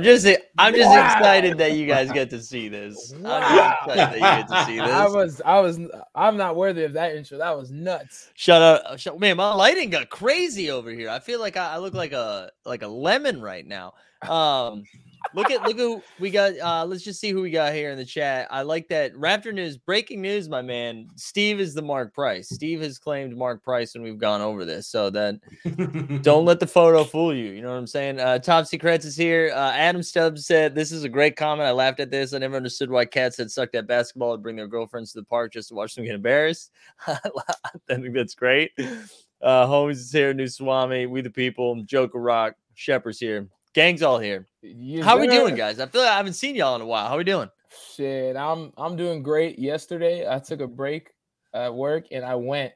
I'm 0.00 0.04
just 0.04 0.26
I'm 0.58 0.74
just 0.74 0.88
wow. 0.88 1.12
excited 1.12 1.58
that 1.58 1.72
you 1.72 1.86
guys 1.86 2.10
get 2.10 2.30
to 2.30 2.40
see 2.40 2.68
this. 2.68 3.12
Wow. 3.18 3.38
I'm 3.38 3.90
excited 3.90 3.98
that 3.98 4.14
you 4.14 4.20
get 4.20 4.48
to 4.48 4.64
see 4.64 4.78
this. 4.78 4.90
I 4.90 5.06
was 5.06 5.42
I 5.44 5.60
was 5.60 5.78
I'm 6.14 6.38
not 6.38 6.56
worthy 6.56 6.84
of 6.84 6.94
that 6.94 7.14
intro. 7.14 7.36
That 7.36 7.56
was 7.56 7.70
nuts. 7.70 8.30
Shut 8.34 8.62
up, 8.62 8.98
shut, 8.98 9.20
man. 9.20 9.36
My 9.36 9.52
lighting 9.52 9.90
got 9.90 10.08
crazy 10.08 10.70
over 10.70 10.90
here. 10.90 11.10
I 11.10 11.18
feel 11.18 11.38
like 11.38 11.58
I, 11.58 11.74
I 11.74 11.78
look 11.78 11.92
like 11.92 12.12
a 12.12 12.50
like 12.64 12.82
a 12.82 12.88
lemon 12.88 13.42
right 13.42 13.66
now. 13.66 13.92
Um, 14.26 14.84
look 15.34 15.50
at 15.50 15.62
look 15.62 15.76
who 15.76 16.02
we 16.18 16.30
got. 16.30 16.58
Uh, 16.58 16.84
let's 16.84 17.02
just 17.02 17.20
see 17.20 17.30
who 17.30 17.42
we 17.42 17.50
got 17.50 17.72
here 17.72 17.90
in 17.90 17.98
the 17.98 18.04
chat. 18.04 18.48
I 18.50 18.62
like 18.62 18.88
that 18.88 19.14
Raptor 19.14 19.52
news. 19.52 19.76
Breaking 19.76 20.20
news, 20.20 20.48
my 20.48 20.62
man. 20.62 21.08
Steve 21.16 21.60
is 21.60 21.74
the 21.74 21.82
Mark 21.82 22.14
Price. 22.14 22.48
Steve 22.48 22.80
has 22.80 22.98
claimed 22.98 23.36
Mark 23.36 23.62
Price 23.62 23.94
when 23.94 24.02
we've 24.02 24.18
gone 24.18 24.40
over 24.40 24.64
this. 24.64 24.88
So 24.88 25.10
that 25.10 25.40
don't 26.22 26.44
let 26.44 26.60
the 26.60 26.66
photo 26.66 27.04
fool 27.04 27.34
you. 27.34 27.50
You 27.50 27.62
know 27.62 27.70
what 27.70 27.78
I'm 27.78 27.86
saying? 27.86 28.20
Uh, 28.20 28.38
Top 28.38 28.66
Secrets 28.66 29.04
is 29.04 29.16
here. 29.16 29.52
Uh, 29.54 29.72
Adam 29.72 30.02
Stubbs 30.02 30.46
said 30.46 30.74
this 30.74 30.92
is 30.92 31.04
a 31.04 31.08
great 31.08 31.36
comment. 31.36 31.68
I 31.68 31.72
laughed 31.72 32.00
at 32.00 32.10
this. 32.10 32.32
I 32.32 32.38
never 32.38 32.56
understood 32.56 32.90
why 32.90 33.04
cats 33.04 33.36
that 33.36 33.50
sucked 33.50 33.74
at 33.74 33.86
basketball 33.86 34.30
would 34.30 34.42
bring 34.42 34.56
their 34.56 34.68
girlfriends 34.68 35.12
to 35.12 35.20
the 35.20 35.26
park 35.26 35.52
just 35.52 35.68
to 35.68 35.74
watch 35.74 35.94
them 35.94 36.04
get 36.04 36.14
embarrassed. 36.14 36.72
I 37.06 37.18
think 37.88 38.14
that's 38.14 38.34
great. 38.34 38.72
Uh, 39.42 39.66
Holmes 39.66 40.00
is 40.00 40.12
here. 40.12 40.34
New 40.34 40.48
Swami. 40.48 41.06
We 41.06 41.20
the 41.20 41.30
people. 41.30 41.82
Joker 41.84 42.20
Rock. 42.20 42.54
Shepherd's 42.74 43.18
here. 43.18 43.48
Gang's 43.74 44.02
all 44.02 44.18
here. 44.18 44.48
Yes, 44.62 45.04
How 45.04 45.16
are 45.16 45.20
we 45.20 45.28
doing, 45.28 45.54
guys? 45.54 45.78
I 45.78 45.86
feel 45.86 46.02
like 46.02 46.10
I 46.10 46.16
haven't 46.16 46.32
seen 46.34 46.56
y'all 46.56 46.74
in 46.74 46.82
a 46.82 46.86
while. 46.86 47.06
How 47.08 47.14
are 47.14 47.18
we 47.18 47.24
doing? 47.24 47.48
Shit, 47.94 48.36
I'm 48.36 48.72
I'm 48.76 48.96
doing 48.96 49.22
great. 49.22 49.58
Yesterday, 49.58 50.28
I 50.28 50.40
took 50.40 50.60
a 50.60 50.66
break 50.66 51.10
at 51.54 51.72
work 51.72 52.06
and 52.10 52.24
I 52.24 52.34
went 52.34 52.72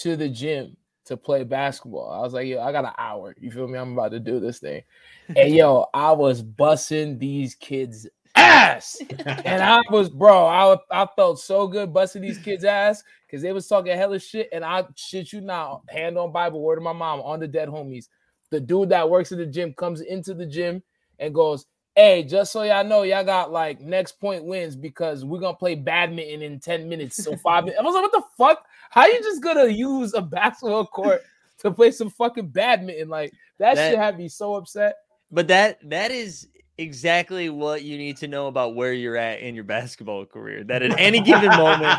to 0.00 0.14
the 0.16 0.28
gym 0.28 0.76
to 1.06 1.16
play 1.16 1.44
basketball. 1.44 2.10
I 2.10 2.20
was 2.20 2.34
like, 2.34 2.46
yo, 2.46 2.60
I 2.60 2.70
got 2.72 2.84
an 2.84 2.92
hour. 2.98 3.34
You 3.38 3.50
feel 3.50 3.66
me? 3.66 3.78
I'm 3.78 3.92
about 3.92 4.10
to 4.10 4.20
do 4.20 4.38
this 4.40 4.58
thing. 4.58 4.82
and 5.36 5.54
yo, 5.54 5.86
I 5.94 6.12
was 6.12 6.42
busting 6.42 7.18
these 7.18 7.54
kids' 7.54 8.06
ass. 8.34 9.00
and 9.24 9.62
I 9.62 9.80
was, 9.90 10.10
bro, 10.10 10.46
I, 10.46 10.76
I 10.90 11.06
felt 11.16 11.40
so 11.40 11.66
good 11.66 11.94
busting 11.94 12.22
these 12.22 12.38
kids' 12.38 12.64
ass 12.64 13.02
because 13.26 13.40
they 13.40 13.52
was 13.52 13.68
talking 13.68 13.96
hella 13.96 14.18
shit. 14.18 14.48
And 14.52 14.64
I 14.64 14.84
shit 14.96 15.32
you 15.32 15.40
now, 15.40 15.82
hand 15.88 16.18
on 16.18 16.32
Bible, 16.32 16.60
word 16.60 16.78
of 16.78 16.84
my 16.84 16.92
mom 16.92 17.20
on 17.20 17.40
the 17.40 17.48
dead 17.48 17.68
homies 17.68 18.08
the 18.50 18.60
dude 18.60 18.90
that 18.90 19.08
works 19.08 19.32
at 19.32 19.38
the 19.38 19.46
gym 19.46 19.72
comes 19.74 20.00
into 20.00 20.34
the 20.34 20.46
gym 20.46 20.82
and 21.18 21.34
goes, 21.34 21.66
Hey, 21.94 22.24
just 22.24 22.52
so 22.52 22.62
y'all 22.62 22.84
know, 22.84 23.02
y'all 23.02 23.24
got 23.24 23.50
like 23.50 23.80
next 23.80 24.20
point 24.20 24.44
wins 24.44 24.76
because 24.76 25.24
we're 25.24 25.40
gonna 25.40 25.56
play 25.56 25.74
badminton 25.74 26.42
in 26.42 26.60
10 26.60 26.88
minutes. 26.88 27.22
So 27.24 27.36
five 27.36 27.64
minutes. 27.64 27.80
I 27.80 27.84
was 27.84 27.94
like, 27.94 28.02
what 28.02 28.12
the 28.12 28.22
fuck? 28.36 28.66
How 28.90 29.06
you 29.06 29.18
just 29.22 29.42
gonna 29.42 29.66
use 29.66 30.12
a 30.12 30.20
basketball 30.20 30.86
court 30.86 31.22
to 31.58 31.70
play 31.70 31.90
some 31.90 32.10
fucking 32.10 32.48
badminton? 32.48 33.08
Like 33.08 33.32
that, 33.58 33.76
that 33.76 33.90
shit 33.90 33.98
had 33.98 34.18
me 34.18 34.28
so 34.28 34.56
upset. 34.56 34.96
But 35.30 35.48
that 35.48 35.78
that 35.88 36.10
is 36.10 36.48
exactly 36.78 37.48
what 37.48 37.82
you 37.82 37.96
need 37.96 38.16
to 38.18 38.28
know 38.28 38.46
about 38.48 38.74
where 38.74 38.92
you're 38.92 39.16
at 39.16 39.40
in 39.40 39.54
your 39.54 39.64
basketball 39.64 40.24
career. 40.26 40.64
That 40.64 40.82
at 40.82 40.98
any 40.98 41.20
given 41.20 41.48
moment, 41.50 41.98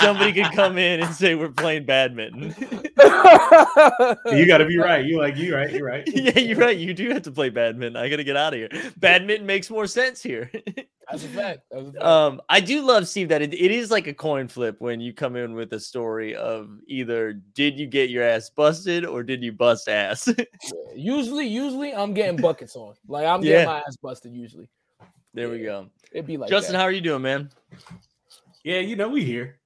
somebody 0.00 0.32
could 0.32 0.52
come 0.52 0.78
in 0.78 1.00
and 1.00 1.14
say 1.14 1.34
we're 1.34 1.48
playing 1.50 1.84
badminton. 1.84 2.54
you 2.56 4.46
got 4.46 4.58
to 4.58 4.66
be 4.66 4.78
right. 4.78 5.04
You 5.04 5.18
like 5.18 5.36
you 5.36 5.54
right. 5.54 5.72
You're 5.72 5.86
right. 5.86 6.04
yeah, 6.06 6.38
you're 6.38 6.58
right. 6.58 6.76
You 6.76 6.94
do 6.94 7.10
have 7.10 7.22
to 7.22 7.32
play 7.32 7.50
badminton. 7.50 7.96
I 7.96 8.08
got 8.08 8.16
to 8.16 8.24
get 8.24 8.36
out 8.36 8.54
of 8.54 8.58
here. 8.58 8.92
Badminton 8.96 9.46
makes 9.46 9.70
more 9.70 9.86
sense 9.86 10.22
here. 10.22 10.50
That's 11.10 11.24
a 11.24 11.28
fact. 11.28 11.60
That's 11.70 11.88
a 11.88 11.92
fact. 11.92 12.04
Um, 12.04 12.40
I 12.48 12.60
do 12.60 12.82
love 12.82 13.08
Steve 13.08 13.28
that 13.28 13.42
it, 13.42 13.52
it 13.54 13.70
is 13.70 13.90
like 13.90 14.06
a 14.06 14.14
coin 14.14 14.48
flip 14.48 14.76
when 14.78 15.00
you 15.00 15.12
come 15.12 15.36
in 15.36 15.54
with 15.54 15.72
a 15.72 15.80
story 15.80 16.34
of 16.34 16.70
either 16.86 17.32
did 17.32 17.78
you 17.78 17.86
get 17.86 18.10
your 18.10 18.22
ass 18.22 18.50
busted 18.50 19.04
or 19.04 19.22
did 19.22 19.42
you 19.42 19.52
bust 19.52 19.88
ass. 19.88 20.28
usually, 20.94 21.46
usually 21.46 21.94
I'm 21.94 22.14
getting 22.14 22.36
buckets 22.36 22.76
on. 22.76 22.94
Like 23.06 23.26
I'm 23.26 23.40
getting 23.40 23.60
yeah. 23.60 23.66
my 23.66 23.78
ass 23.86 23.96
busted 24.04 24.34
usually. 24.34 24.68
There 25.32 25.48
we 25.48 25.62
go. 25.62 25.88
It'd 26.12 26.26
be 26.26 26.36
like 26.36 26.50
Justin. 26.50 26.74
That. 26.74 26.78
How 26.78 26.84
are 26.84 26.92
you 26.92 27.00
doing, 27.00 27.22
man? 27.22 27.50
Yeah, 28.62 28.80
you 28.80 28.96
know 28.96 29.08
we 29.08 29.24
here. 29.24 29.58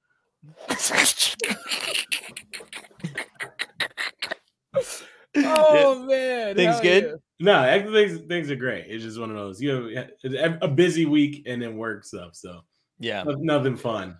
oh 5.35 6.05
man, 6.07 6.55
things 6.55 6.79
good. 6.79 7.03
Yeah. 7.03 7.11
No, 7.41 7.91
things 7.91 8.21
things 8.27 8.49
are 8.49 8.55
great. 8.55 8.85
It's 8.87 9.03
just 9.03 9.19
one 9.19 9.29
of 9.29 9.35
those. 9.35 9.61
You 9.61 10.07
have 10.23 10.57
a 10.61 10.67
busy 10.69 11.05
week 11.05 11.43
and 11.45 11.61
then 11.61 11.75
work 11.75 12.05
stuff. 12.05 12.33
So 12.33 12.61
yeah, 12.97 13.23
nothing 13.25 13.75
fun. 13.75 14.17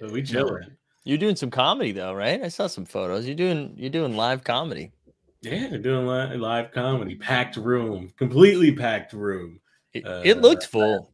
But 0.00 0.10
we 0.10 0.22
chilling. 0.22 0.64
You're 1.04 1.18
doing 1.18 1.36
some 1.36 1.50
comedy 1.50 1.92
though, 1.92 2.14
right? 2.14 2.42
I 2.42 2.48
saw 2.48 2.66
some 2.66 2.84
photos. 2.84 3.26
You're 3.26 3.36
doing 3.36 3.74
you're 3.76 3.90
doing 3.90 4.16
live 4.16 4.42
comedy. 4.42 4.92
Yeah, 5.42 5.76
doing 5.78 6.06
live, 6.06 6.38
live 6.38 6.72
comedy, 6.72 7.14
packed 7.14 7.56
room, 7.56 8.12
completely 8.18 8.72
packed 8.72 9.12
room. 9.12 9.60
It, 9.94 10.06
uh, 10.06 10.22
it 10.24 10.40
looked 10.40 10.66
full. 10.66 11.12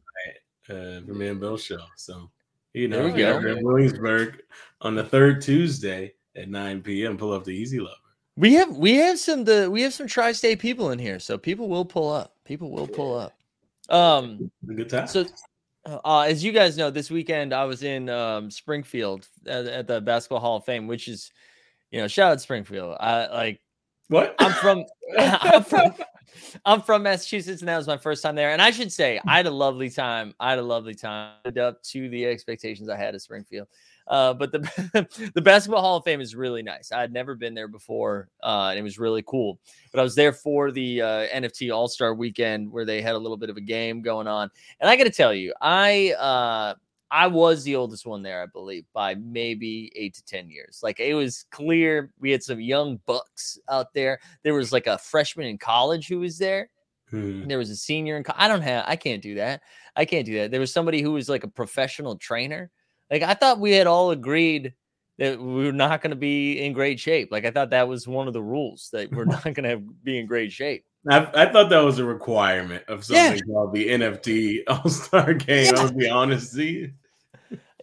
Uh, 0.69 0.99
for 1.05 1.13
me 1.13 1.29
and 1.29 1.39
Bill 1.39 1.57
show. 1.57 1.79
So 1.95 2.29
you 2.73 2.87
know, 2.87 3.09
there 3.09 3.39
we 3.39 3.53
go. 3.53 3.61
Williamsburg 3.61 4.41
on 4.81 4.95
the 4.95 5.03
third 5.03 5.41
Tuesday 5.41 6.13
at 6.35 6.49
9 6.49 6.81
p.m. 6.81 7.17
Pull 7.17 7.31
up 7.31 7.45
the 7.45 7.51
Easy 7.51 7.79
Lover. 7.79 7.95
We 8.35 8.53
have 8.53 8.75
we 8.77 8.95
have 8.95 9.17
some 9.17 9.45
the 9.45 9.69
we 9.71 9.81
have 9.81 9.93
some 9.93 10.07
tri-state 10.07 10.59
people 10.59 10.91
in 10.91 10.99
here, 10.99 11.19
so 11.19 11.37
people 11.37 11.69
will 11.69 11.85
pull 11.85 12.11
up. 12.11 12.35
People 12.43 12.69
will 12.69 12.87
pull 12.87 13.17
up. 13.17 13.33
Um, 13.89 14.51
good 14.65 14.89
time. 14.89 15.07
So, 15.07 15.25
uh, 15.85 16.21
as 16.21 16.43
you 16.43 16.51
guys 16.51 16.77
know, 16.77 16.91
this 16.91 17.09
weekend 17.09 17.53
I 17.53 17.65
was 17.65 17.81
in 17.81 18.09
um, 18.09 18.51
Springfield 18.51 19.27
at, 19.47 19.65
at, 19.65 19.87
the 19.87 20.01
Basketball 20.01 20.39
Hall 20.39 20.57
of 20.57 20.65
Fame, 20.65 20.87
which 20.87 21.07
is, 21.07 21.31
you 21.89 22.01
know, 22.01 22.07
shout 22.07 22.33
out 22.33 22.41
Springfield. 22.41 22.97
I 22.99 23.27
like 23.27 23.61
what 24.09 24.35
I'm 24.39 24.53
from. 24.53 24.85
I'm 25.19 25.63
from 25.63 25.93
I'm 26.65 26.81
from 26.81 27.03
Massachusetts, 27.03 27.61
and 27.61 27.69
that 27.69 27.77
was 27.77 27.87
my 27.87 27.97
first 27.97 28.23
time 28.23 28.35
there. 28.35 28.51
And 28.51 28.61
I 28.61 28.71
should 28.71 28.91
say, 28.91 29.19
I 29.27 29.37
had 29.37 29.47
a 29.47 29.51
lovely 29.51 29.89
time. 29.89 30.33
I 30.39 30.51
had 30.51 30.59
a 30.59 30.63
lovely 30.63 30.95
time. 30.95 31.33
Up 31.59 31.81
to 31.83 32.09
the 32.09 32.25
expectations 32.25 32.89
I 32.89 32.97
had 32.97 33.15
of 33.15 33.21
Springfield. 33.21 33.67
Uh, 34.07 34.33
but 34.33 34.51
the 34.51 35.31
the 35.35 35.41
Basketball 35.41 35.81
Hall 35.81 35.97
of 35.97 36.03
Fame 36.03 36.21
is 36.21 36.35
really 36.35 36.63
nice. 36.63 36.91
I 36.91 37.01
had 37.01 37.11
never 37.11 37.35
been 37.35 37.53
there 37.53 37.67
before, 37.67 38.29
uh, 38.41 38.67
and 38.69 38.79
it 38.79 38.83
was 38.83 38.97
really 38.97 39.23
cool. 39.25 39.59
But 39.91 39.99
I 39.99 40.03
was 40.03 40.15
there 40.15 40.33
for 40.33 40.71
the 40.71 41.01
uh, 41.01 41.27
NFT 41.27 41.73
All 41.73 41.87
Star 41.87 42.13
Weekend 42.13 42.71
where 42.71 42.85
they 42.85 43.01
had 43.01 43.15
a 43.15 43.17
little 43.17 43.37
bit 43.37 43.49
of 43.49 43.57
a 43.57 43.61
game 43.61 44.01
going 44.01 44.27
on, 44.27 44.49
and 44.79 44.89
I 44.89 44.95
got 44.95 45.05
to 45.05 45.09
tell 45.09 45.33
you, 45.33 45.53
I 45.61 46.13
uh, 46.13 46.75
I 47.09 47.27
was 47.27 47.63
the 47.63 47.75
oldest 47.75 48.05
one 48.05 48.21
there, 48.21 48.41
I 48.41 48.47
believe, 48.47 48.85
by 48.93 49.15
maybe 49.15 49.91
eight 49.95 50.13
to 50.15 50.25
ten 50.25 50.49
years. 50.49 50.79
Like 50.83 50.99
it 50.99 51.13
was 51.13 51.45
clear 51.51 52.11
we 52.19 52.31
had 52.31 52.43
some 52.43 52.59
young 52.59 52.99
bucks 53.05 53.57
out 53.69 53.93
there. 53.93 54.19
There 54.43 54.53
was 54.53 54.71
like 54.71 54.87
a 54.87 54.97
freshman 54.97 55.47
in 55.47 55.57
college 55.57 56.07
who 56.07 56.19
was 56.19 56.37
there. 56.37 56.69
Hmm. 57.09 57.47
There 57.47 57.57
was 57.57 57.69
a 57.69 57.75
senior 57.75 58.17
in. 58.17 58.23
Co- 58.23 58.33
I 58.35 58.47
don't 58.47 58.61
have. 58.61 58.83
I 58.87 58.97
can't 58.97 59.21
do 59.21 59.35
that. 59.35 59.61
I 59.95 60.05
can't 60.05 60.25
do 60.25 60.35
that. 60.39 60.51
There 60.51 60.59
was 60.59 60.73
somebody 60.73 61.01
who 61.01 61.13
was 61.13 61.29
like 61.29 61.43
a 61.43 61.49
professional 61.49 62.17
trainer 62.17 62.69
like 63.11 63.23
I 63.23 63.33
thought 63.33 63.59
we 63.59 63.71
had 63.71 63.87
all 63.87 64.11
agreed 64.11 64.73
that 65.17 65.39
we 65.39 65.65
were 65.65 65.71
not 65.71 66.01
going 66.01 66.11
to 66.11 66.17
be 66.17 66.63
in 66.63 66.73
great 66.73 66.99
shape. 66.99 67.29
Like 67.31 67.45
I 67.45 67.51
thought 67.51 67.71
that 67.71 67.87
was 67.87 68.07
one 68.07 68.27
of 68.27 68.33
the 68.33 68.43
rules 68.43 68.89
that 68.93 69.11
we're 69.11 69.25
not 69.25 69.43
going 69.43 69.63
to 69.63 69.77
be 70.03 70.19
in 70.19 70.25
great 70.25 70.51
shape. 70.51 70.85
I, 71.09 71.43
I, 71.43 71.51
thought 71.51 71.69
that 71.69 71.83
was 71.83 71.99
a 71.99 72.05
requirement 72.05 72.83
of 72.87 73.05
something 73.05 73.37
yeah. 73.37 73.53
called 73.53 73.73
the 73.73 73.87
NFT 73.87 74.63
All 74.67 74.89
Star 74.89 75.33
Game. 75.33 75.73
Yeah. 75.73 75.81
I'll 75.81 75.91
be 75.91 76.09
honest. 76.09 76.53
See? 76.53 76.91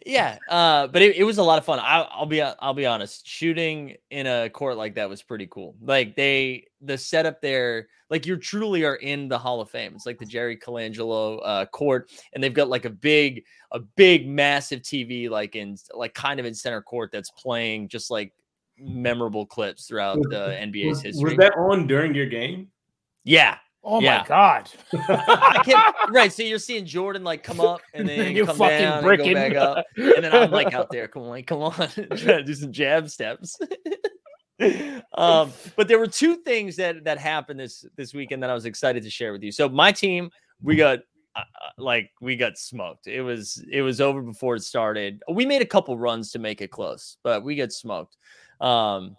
yeah, 0.06 0.38
uh, 0.49 0.87
but 0.88 1.03
it, 1.03 1.17
it, 1.17 1.25
was 1.25 1.38
a 1.38 1.43
lot 1.43 1.59
of 1.59 1.65
fun. 1.65 1.79
I, 1.79 2.06
will 2.19 2.26
be 2.26 2.43
I'll 2.43 2.75
be 2.75 2.87
honest. 2.87 3.26
Shooting 3.26 3.97
in 4.11 4.26
a 4.26 4.50
court 4.50 4.76
like 4.76 4.94
that 4.97 5.09
was 5.09 5.23
pretty 5.23 5.47
cool. 5.50 5.76
Like 5.81 6.15
they 6.17 6.67
the 6.81 6.99
setup 6.99 7.41
there, 7.41 7.88
like 8.11 8.26
you 8.26 8.37
truly 8.37 8.85
are 8.85 8.97
in 8.97 9.29
the 9.29 9.38
Hall 9.38 9.61
of 9.61 9.70
Fame. 9.70 9.93
It's 9.94 10.06
like 10.06 10.19
the 10.19 10.27
Jerry 10.27 10.56
Colangelo 10.56 11.41
uh, 11.43 11.67
court, 11.67 12.11
and 12.32 12.43
they've 12.43 12.53
got 12.53 12.69
like 12.69 12.85
a 12.85 12.91
big, 12.91 13.44
a 13.73 13.81
big, 13.81 14.29
massive 14.29 14.82
TV, 14.82 15.31
like 15.31 15.56
in 15.56 15.77
like 15.94 16.15
kind 16.15 16.38
of 16.38 16.47
in 16.47 16.55
center 16.55 16.82
court 16.82 17.11
that's 17.11 17.31
playing 17.31 17.88
just 17.88 18.11
like 18.11 18.32
memorable 18.79 19.47
clips 19.47 19.87
throughout 19.87 20.19
the 20.25 20.56
NBA's 20.61 21.00
history. 21.00 21.31
Was 21.31 21.38
that 21.38 21.56
on 21.56 21.87
during 21.87 22.15
your 22.15 22.27
game? 22.27 22.69
Yeah, 23.25 23.56
Oh 23.87 24.00
yeah. 24.00 24.19
my 24.19 24.26
god! 24.26 24.71
Right, 26.11 26.32
so 26.32 26.43
you're 26.43 26.59
seeing 26.59 26.87
Jordan 26.87 27.23
like 27.23 27.43
come 27.43 27.61
up 27.61 27.81
and 27.94 28.09
then 28.09 28.35
you 28.35 28.47
come 28.47 28.56
down 28.56 29.03
bricking. 29.03 29.37
and 29.37 29.53
go 29.53 29.61
back 29.62 29.79
up, 29.79 29.87
and 29.97 30.25
then 30.25 30.35
I'm 30.35 30.50
like 30.50 30.73
out 30.73 30.91
there, 30.91 31.06
come 31.09 31.23
on, 31.25 31.43
come 31.43 31.62
on, 31.62 31.88
to 31.88 32.43
do 32.43 32.55
some 32.55 32.73
jab 32.73 33.11
steps. 33.11 33.59
um, 35.15 35.53
but 35.76 35.88
there 35.88 35.99
were 35.99 36.06
two 36.06 36.37
things 36.37 36.76
that 36.76 37.05
that 37.05 37.19
happened 37.19 37.61
this 37.61 37.85
this 37.97 38.15
weekend 38.15 38.43
that 38.43 38.50
I 38.50 38.55
was 38.55 38.65
excited 38.65 39.03
to 39.03 39.11
share 39.11 39.32
with 39.32 39.43
you. 39.43 39.53
So 39.53 39.69
my 39.69 39.93
team, 39.93 40.31
we 40.62 40.77
got 40.77 41.00
uh, 41.37 41.41
uh, 41.41 41.43
like 41.77 42.11
we 42.23 42.37
got 42.37 42.56
smoked. 42.56 43.06
It 43.06 43.23
was 43.23 43.62
it 43.70 43.82
was 43.82 44.00
over 44.00 44.23
before 44.23 44.56
it 44.56 44.62
started. 44.62 45.23
We 45.31 45.44
made 45.44 45.61
a 45.62 45.67
couple 45.67 45.99
runs 45.99 46.31
to 46.32 46.38
make 46.38 46.62
it 46.62 46.70
close, 46.70 47.19
but 47.23 47.44
we 47.44 47.56
got 47.56 47.73
smoked. 47.73 48.17
Um, 48.61 49.17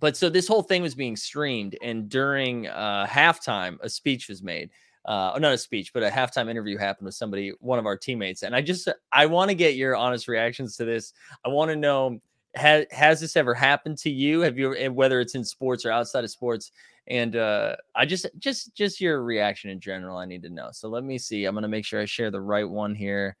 but 0.00 0.16
so 0.16 0.28
this 0.28 0.48
whole 0.48 0.62
thing 0.62 0.82
was 0.82 0.94
being 0.94 1.16
streamed, 1.16 1.76
and 1.82 2.08
during 2.08 2.66
uh, 2.66 3.06
halftime, 3.08 3.78
a 3.80 3.88
speech 3.88 4.28
was 4.28 4.42
made. 4.42 4.70
Uh, 5.04 5.36
not 5.38 5.52
a 5.52 5.58
speech, 5.58 5.92
but 5.92 6.02
a 6.02 6.08
halftime 6.08 6.48
interview 6.48 6.78
happened 6.78 7.04
with 7.04 7.14
somebody, 7.14 7.52
one 7.60 7.78
of 7.78 7.84
our 7.84 7.96
teammates. 7.96 8.42
And 8.42 8.56
I 8.56 8.62
just, 8.62 8.88
I 9.12 9.26
want 9.26 9.50
to 9.50 9.54
get 9.54 9.74
your 9.74 9.94
honest 9.96 10.28
reactions 10.28 10.76
to 10.78 10.86
this. 10.86 11.12
I 11.44 11.50
want 11.50 11.70
to 11.70 11.76
know 11.76 12.20
has 12.54 12.86
has 12.90 13.20
this 13.20 13.36
ever 13.36 13.52
happened 13.52 13.98
to 13.98 14.10
you? 14.10 14.40
Have 14.40 14.58
you, 14.58 14.74
whether 14.92 15.20
it's 15.20 15.34
in 15.34 15.44
sports 15.44 15.84
or 15.84 15.90
outside 15.90 16.24
of 16.24 16.30
sports, 16.30 16.72
And 17.06 17.36
uh, 17.36 17.76
I 17.94 18.06
just 18.06 18.26
just 18.38 18.74
just 18.74 19.00
your 19.00 19.22
reaction 19.22 19.70
in 19.70 19.80
general, 19.80 20.16
I 20.16 20.24
need 20.24 20.42
to 20.42 20.48
know. 20.48 20.70
So 20.72 20.88
let 20.88 21.04
me 21.04 21.18
see. 21.18 21.44
I'm 21.44 21.54
gonna 21.54 21.68
make 21.68 21.84
sure 21.84 22.00
I 22.00 22.06
share 22.06 22.30
the 22.30 22.40
right 22.40 22.68
one 22.68 22.94
here. 22.94 23.36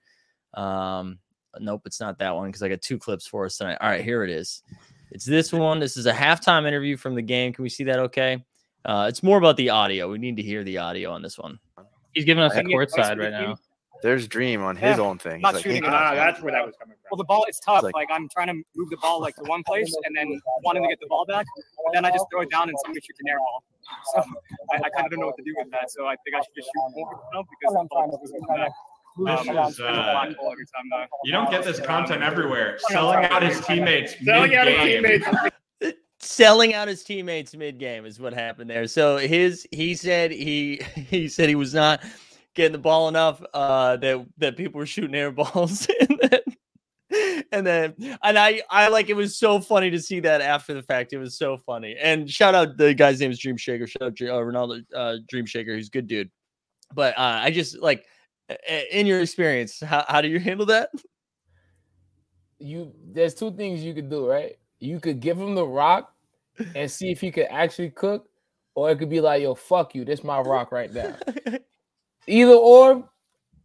Um, 0.52 1.18
nope, 1.58 1.82
it's 1.86 2.00
not 2.00 2.18
that 2.18 2.34
one 2.34 2.48
because 2.48 2.62
I 2.62 2.68
got 2.68 2.82
two 2.82 2.98
clips 2.98 3.26
for 3.26 3.46
us 3.46 3.56
tonight. 3.56 3.78
All 3.80 3.88
right, 3.88 4.04
here 4.04 4.22
it 4.22 4.30
is. 4.30 4.62
It's 5.14 5.24
this 5.24 5.52
one. 5.52 5.78
This 5.78 5.96
is 5.96 6.06
a 6.06 6.12
halftime 6.12 6.66
interview 6.66 6.96
from 6.96 7.14
the 7.14 7.22
game. 7.22 7.52
Can 7.52 7.62
we 7.62 7.68
see 7.68 7.84
that? 7.84 7.98
Okay. 8.00 8.44
Uh, 8.84 9.06
it's 9.08 9.22
more 9.22 9.38
about 9.38 9.56
the 9.56 9.70
audio. 9.70 10.10
We 10.10 10.18
need 10.18 10.36
to 10.36 10.42
hear 10.42 10.64
the 10.64 10.76
audio 10.78 11.10
on 11.12 11.22
this 11.22 11.38
one. 11.38 11.58
He's 12.12 12.24
giving 12.24 12.42
us 12.42 12.52
I 12.52 12.56
a 12.56 12.58
think 12.58 12.72
court 12.72 12.90
side 12.90 13.18
right 13.18 13.30
now. 13.30 13.56
There's 14.02 14.28
Dream 14.28 14.60
on 14.62 14.76
his 14.76 14.98
Yeah, 14.98 15.04
own 15.04 15.18
thing. 15.18 15.40
not 15.40 15.54
He's 15.54 15.54
like, 15.54 15.62
shooting 15.64 15.82
"Hey, 15.84 15.88
it. 15.88 15.92
guys, 15.92 16.12
Ah, 16.12 16.14
that's 16.16 16.42
where 16.42 16.52
that 16.52 16.66
was 16.66 16.74
coming 16.78 16.94
from. 17.00 17.08
Well, 17.10 17.16
the 17.16 17.24
ball, 17.24 17.46
is 17.48 17.58
tough. 17.60 17.84
like- 17.84 17.94
Like, 17.94 18.08
I'm 18.12 18.28
trying 18.28 18.48
to 18.48 18.54
move 18.76 18.90
the 18.90 18.98
ball 18.98 19.20
like 19.20 19.34
to 19.36 19.42
one 19.44 19.62
place 19.62 19.96
and 20.04 20.14
then 20.14 20.38
wanting 20.62 20.82
to 20.82 20.88
get 20.90 21.00
the 21.00 21.06
ball 21.06 21.24
back, 21.24 21.46
but 21.56 21.92
then 21.94 22.04
I 22.04 22.10
just 22.10 22.26
throw 22.30 22.42
it 22.42 22.50
down 22.50 22.68
and 22.68 22.76
somebody 22.84 23.00
shoots 23.00 23.20
an 23.20 23.28
air 23.30 23.38
ball. 23.38 23.62
So 24.12 24.20
I, 24.74 24.76
I 24.84 24.90
kind 24.90 25.06
of 25.06 25.12
don't 25.12 25.20
know 25.20 25.26
what 25.26 25.38
to 25.38 25.44
do 25.44 25.54
with 25.56 25.70
that. 25.70 25.90
So 25.90 26.06
I 26.06 26.16
think 26.24 26.36
I 26.36 26.40
should 26.40 26.54
just 26.54 26.66
shoot 26.68 26.90
more 26.96 27.22
now 27.32 27.44
because 27.48 27.72
the 27.80 27.86
ball 27.88 28.18
just 28.20 28.32
goes 28.34 28.42
back. 28.48 28.72
This 29.16 29.40
Um, 29.48 29.48
is, 29.68 29.80
uh, 29.80 29.92
black 29.92 30.36
ball 30.36 30.52
every 30.52 30.66
time 30.66 30.88
now. 30.90 31.06
You 31.24 31.32
don't 31.32 31.50
get 31.50 31.64
this 31.64 31.78
content 31.80 32.22
everywhere. 32.22 32.78
Selling 32.88 33.24
out 33.24 33.42
his 33.42 33.60
teammates. 33.64 34.14
Selling 34.24 34.54
out 34.56 34.66
his 34.66 34.76
teammates. 34.82 35.26
selling 36.20 36.74
out 36.74 36.88
his 36.88 37.04
teammates 37.04 37.54
mid 37.54 37.78
game 37.78 38.06
is 38.06 38.18
what 38.18 38.32
happened 38.32 38.70
there. 38.70 38.86
So 38.86 39.16
his 39.18 39.66
he 39.70 39.94
said 39.94 40.30
he 40.32 40.80
he 40.94 41.28
said 41.28 41.48
he 41.48 41.54
was 41.54 41.74
not 41.74 42.02
getting 42.54 42.72
the 42.72 42.78
ball 42.78 43.08
enough 43.08 43.42
uh 43.52 43.96
that 43.98 44.24
that 44.38 44.56
people 44.56 44.78
were 44.78 44.86
shooting 44.86 45.14
air 45.14 45.30
balls 45.32 45.86
and 46.00 46.18
then 46.22 47.44
and 47.52 47.66
then 47.66 47.94
and 48.22 48.38
I 48.38 48.62
I 48.70 48.88
like 48.88 49.10
it 49.10 49.16
was 49.16 49.36
so 49.36 49.60
funny 49.60 49.90
to 49.90 50.00
see 50.00 50.20
that 50.20 50.40
after 50.40 50.72
the 50.74 50.82
fact. 50.82 51.12
It 51.12 51.18
was 51.18 51.36
so 51.36 51.56
funny. 51.58 51.96
And 52.00 52.28
shout 52.30 52.54
out 52.54 52.76
the 52.78 52.94
guy's 52.94 53.20
name 53.20 53.30
is 53.30 53.38
Dream 53.38 53.56
Shaker. 53.56 53.86
Shout 53.86 54.02
out 54.02 54.12
uh, 54.20 54.40
Ronaldo 54.42 54.82
uh, 54.94 55.16
Dream 55.28 55.46
Shaker. 55.46 55.76
He's 55.76 55.88
a 55.88 55.90
good 55.90 56.06
dude. 56.08 56.30
But 56.94 57.18
uh, 57.18 57.40
I 57.42 57.50
just 57.50 57.78
like 57.80 58.00
a- 58.00 58.04
in 58.90 59.06
your 59.06 59.20
experience, 59.20 59.80
how, 59.80 60.04
how 60.08 60.20
do 60.20 60.28
you 60.28 60.38
handle 60.38 60.66
that? 60.66 60.90
You 62.58 62.92
there's 63.04 63.34
two 63.34 63.52
things 63.52 63.82
you 63.82 63.94
could 63.94 64.10
do, 64.10 64.28
right? 64.28 64.56
You 64.78 65.00
could 65.00 65.20
give 65.20 65.38
him 65.38 65.54
the 65.54 65.66
rock 65.66 66.12
and 66.74 66.90
see 66.90 67.10
if 67.10 67.20
he 67.20 67.30
could 67.30 67.46
actually 67.50 67.90
cook, 67.90 68.28
or 68.74 68.90
it 68.90 68.98
could 68.98 69.10
be 69.10 69.20
like, 69.20 69.42
yo, 69.42 69.54
fuck 69.54 69.94
you, 69.94 70.04
this 70.04 70.22
my 70.22 70.40
rock 70.40 70.72
right 70.72 70.92
now. 70.92 71.16
Either 72.26 72.54
or 72.54 73.08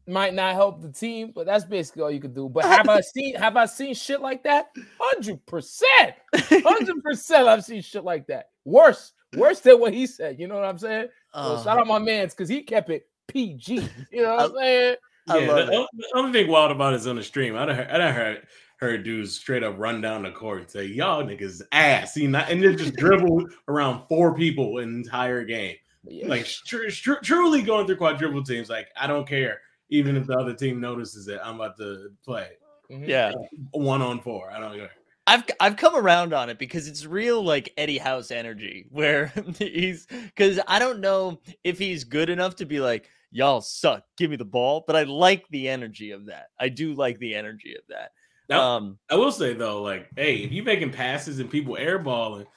might 0.08 0.34
not 0.34 0.56
help 0.56 0.82
the 0.82 0.92
team, 0.92 1.32
but 1.34 1.46
that's 1.46 1.66
basically 1.66 2.02
all 2.02 2.12
you 2.12 2.20
could 2.20 2.34
do. 2.34 2.50
But 2.50 2.66
have 2.66 2.90
I 2.90 3.02
seen 3.16 3.36
have 3.36 3.56
I 3.56 3.66
seen 3.66 3.94
shit 3.94 4.22
like 4.22 4.44
that? 4.44 4.70
Hundred 5.00 5.46
percent, 5.46 6.16
hundred 6.34 7.04
percent. 7.04 7.48
I've 7.48 7.64
seen 7.64 7.82
shit 7.82 8.04
like 8.04 8.28
that. 8.28 8.50
Worse, 8.66 9.14
worse 9.36 9.60
than 9.60 9.80
what 9.80 9.94
he 9.94 10.08
said. 10.08 10.40
You 10.40 10.48
know 10.48 10.56
what 10.56 10.66
I'm 10.66 10.78
saying? 10.78 11.08
So 11.34 11.40
Oh, 11.42 11.58
shout 11.58 11.78
out 11.78 11.84
uh-huh. 11.84 11.86
my 11.86 12.00
man's 12.00 12.34
because 12.34 12.50
he 12.50 12.64
kept 12.64 12.90
it 12.90 13.09
PG. 13.30 13.90
You 14.12 14.24
know 14.24 14.36
what 14.36 14.52
I'm 14.52 14.56
saying? 14.58 14.96
I 15.30 15.38
yeah, 15.40 15.48
love 15.52 15.68
the, 15.68 15.82
it. 15.82 15.88
the 15.98 16.08
only 16.16 16.32
thing 16.32 16.52
wild 16.52 16.72
about 16.72 16.94
it 16.94 16.98
is 16.98 17.08
on 17.08 17.16
the 17.16 17.24
stream. 17.24 17.56
I 17.56 17.66
done 17.66 17.76
heard, 17.76 17.88
I 17.90 17.98
done 17.98 18.14
heard, 18.14 18.48
heard 18.78 19.04
dudes 19.04 19.36
straight 19.36 19.64
up 19.64 19.76
run 19.78 20.02
down 20.02 20.24
the 20.24 20.32
court 20.32 20.62
and 20.62 20.70
say, 20.70 20.86
"Y'all 20.86 21.24
niggas 21.24 21.62
ass," 21.72 22.14
See, 22.16 22.26
not, 22.28 22.50
and 22.50 22.64
then 22.64 22.78
just 22.78 22.96
dribble 22.96 23.48
around 23.68 24.08
four 24.08 24.34
people 24.36 24.80
an 24.80 24.90
entire 24.96 25.44
game. 25.44 25.76
Yeah. 26.04 26.28
Like 26.28 26.46
tr- 26.46 26.88
tr- 26.90 27.22
truly 27.24 27.62
going 27.62 27.86
through 27.86 27.98
quadruple 27.98 28.44
teams. 28.44 28.70
Like 28.70 28.88
I 29.00 29.06
don't 29.06 29.28
care, 29.28 29.62
even 29.90 30.16
if 30.18 30.26
the 30.28 30.34
other 30.38 30.54
team 30.54 30.80
notices 30.80 31.28
it. 31.28 31.40
I'm 31.44 31.56
about 31.56 31.78
to 31.78 32.10
play 32.26 32.50
Mhm. 32.90 33.08
yeah. 33.08 33.32
one 33.72 34.02
on 34.02 34.20
four. 34.22 34.50
I 34.52 34.60
don't 34.60 34.76
care. 34.76 34.92
I've 35.28 35.44
I've 35.60 35.76
come 35.78 35.96
around 35.96 36.34
on 36.34 36.50
it 36.50 36.58
because 36.58 36.88
it's 36.88 37.06
real 37.06 37.44
like 37.44 37.72
Eddie 37.78 38.00
House 38.00 38.32
energy 38.32 38.88
where 38.92 39.28
he's 39.60 40.08
because 40.08 40.60
I 40.68 40.80
don't 40.80 41.02
know 41.02 41.40
if 41.64 41.78
he's 41.78 42.04
good 42.04 42.32
enough 42.32 42.56
to 42.56 42.66
be 42.66 42.80
like 42.80 43.08
y'all 43.32 43.62
suck, 43.62 44.04
give 44.18 44.30
me 44.30 44.36
the 44.38 44.46
ball, 44.46 44.84
but 44.88 44.96
I 44.96 45.04
like 45.04 45.46
the 45.50 45.70
energy 45.70 46.12
of 46.12 46.26
that. 46.28 46.48
I 46.60 46.70
do 46.70 46.94
like 46.94 47.20
the 47.20 47.36
energy 47.36 47.76
of 47.76 47.84
that. 47.90 48.12
Now, 48.50 48.62
Um, 48.62 49.00
I 49.10 49.16
will 49.16 49.32
say 49.32 49.54
though, 49.54 49.82
like, 49.84 50.10
hey, 50.16 50.38
if 50.38 50.52
you 50.52 50.64
making 50.64 50.92
passes 50.92 51.40
and 51.40 51.50
people 51.50 51.76
airballing, 51.76 52.48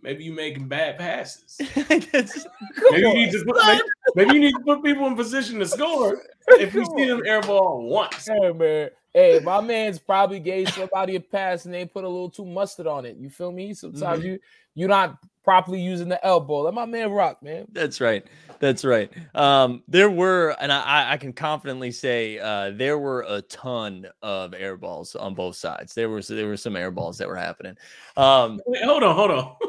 maybe 0.00 0.24
you 0.24 0.32
making 0.32 0.68
bad 0.68 0.96
passes. 0.98 1.56
that's- 1.74 2.46
Maybe 2.90 3.08
you 3.08 3.14
need 3.14 3.32
to 3.32 3.44
put, 3.44 3.56
maybe, 3.66 3.80
maybe 4.14 4.34
you 4.34 4.40
need 4.40 4.52
to 4.52 4.62
put 4.64 4.82
people 4.84 5.06
in 5.06 5.16
position 5.16 5.58
to 5.58 5.66
score. 5.66 6.22
If 6.58 6.74
we 6.74 6.84
see 6.84 7.06
them 7.06 7.20
airball 7.22 7.88
once, 7.88 8.26
Hey 8.26 8.52
man, 8.52 8.90
hey, 9.14 9.38
my 9.42 9.60
man's 9.60 10.00
probably 10.00 10.40
gave 10.40 10.68
somebody 10.70 11.14
a 11.14 11.20
pass 11.20 11.64
and 11.64 11.72
they 11.72 11.84
put 11.84 12.02
a 12.02 12.08
little 12.08 12.28
too 12.30 12.44
mustard 12.44 12.88
on 12.88 13.06
it. 13.06 13.16
You 13.18 13.30
feel 13.30 13.52
me? 13.52 13.72
Sometimes 13.72 14.22
Mhm. 14.22 14.26
you 14.26 14.38
you're 14.74 14.88
not 14.88 15.16
properly 15.44 15.80
using 15.80 16.08
the 16.08 16.24
elbow. 16.26 16.62
Let 16.62 16.74
my 16.74 16.86
man 16.86 17.10
rock, 17.12 17.40
man. 17.42 17.66
That's 17.72 18.00
right. 18.00 18.24
That's 18.60 18.84
right. 18.84 19.10
Um, 19.34 19.82
there 19.88 20.10
were, 20.10 20.54
and 20.60 20.70
I, 20.70 20.82
I- 20.82 21.12
I 21.12 21.16
can 21.16 21.32
confidently 21.32 21.90
say, 21.90 22.38
uh, 22.38 22.70
there 22.74 22.98
were 22.98 23.24
a 23.26 23.40
ton 23.42 24.06
of 24.22 24.54
air 24.54 24.76
balls 24.76 25.16
on 25.16 25.34
both 25.34 25.56
sides. 25.56 25.94
There 25.94 26.10
was 26.10 26.28
there 26.28 26.46
were 26.46 26.56
some 26.58 26.76
air 26.76 26.90
balls 26.90 27.18
that 27.18 27.26
were 27.28 27.36
happening. 27.36 27.76
Um, 28.16 28.60
Wait, 28.66 28.84
hold 28.84 29.02
on, 29.02 29.16
hold 29.16 29.30
on. 29.30 29.56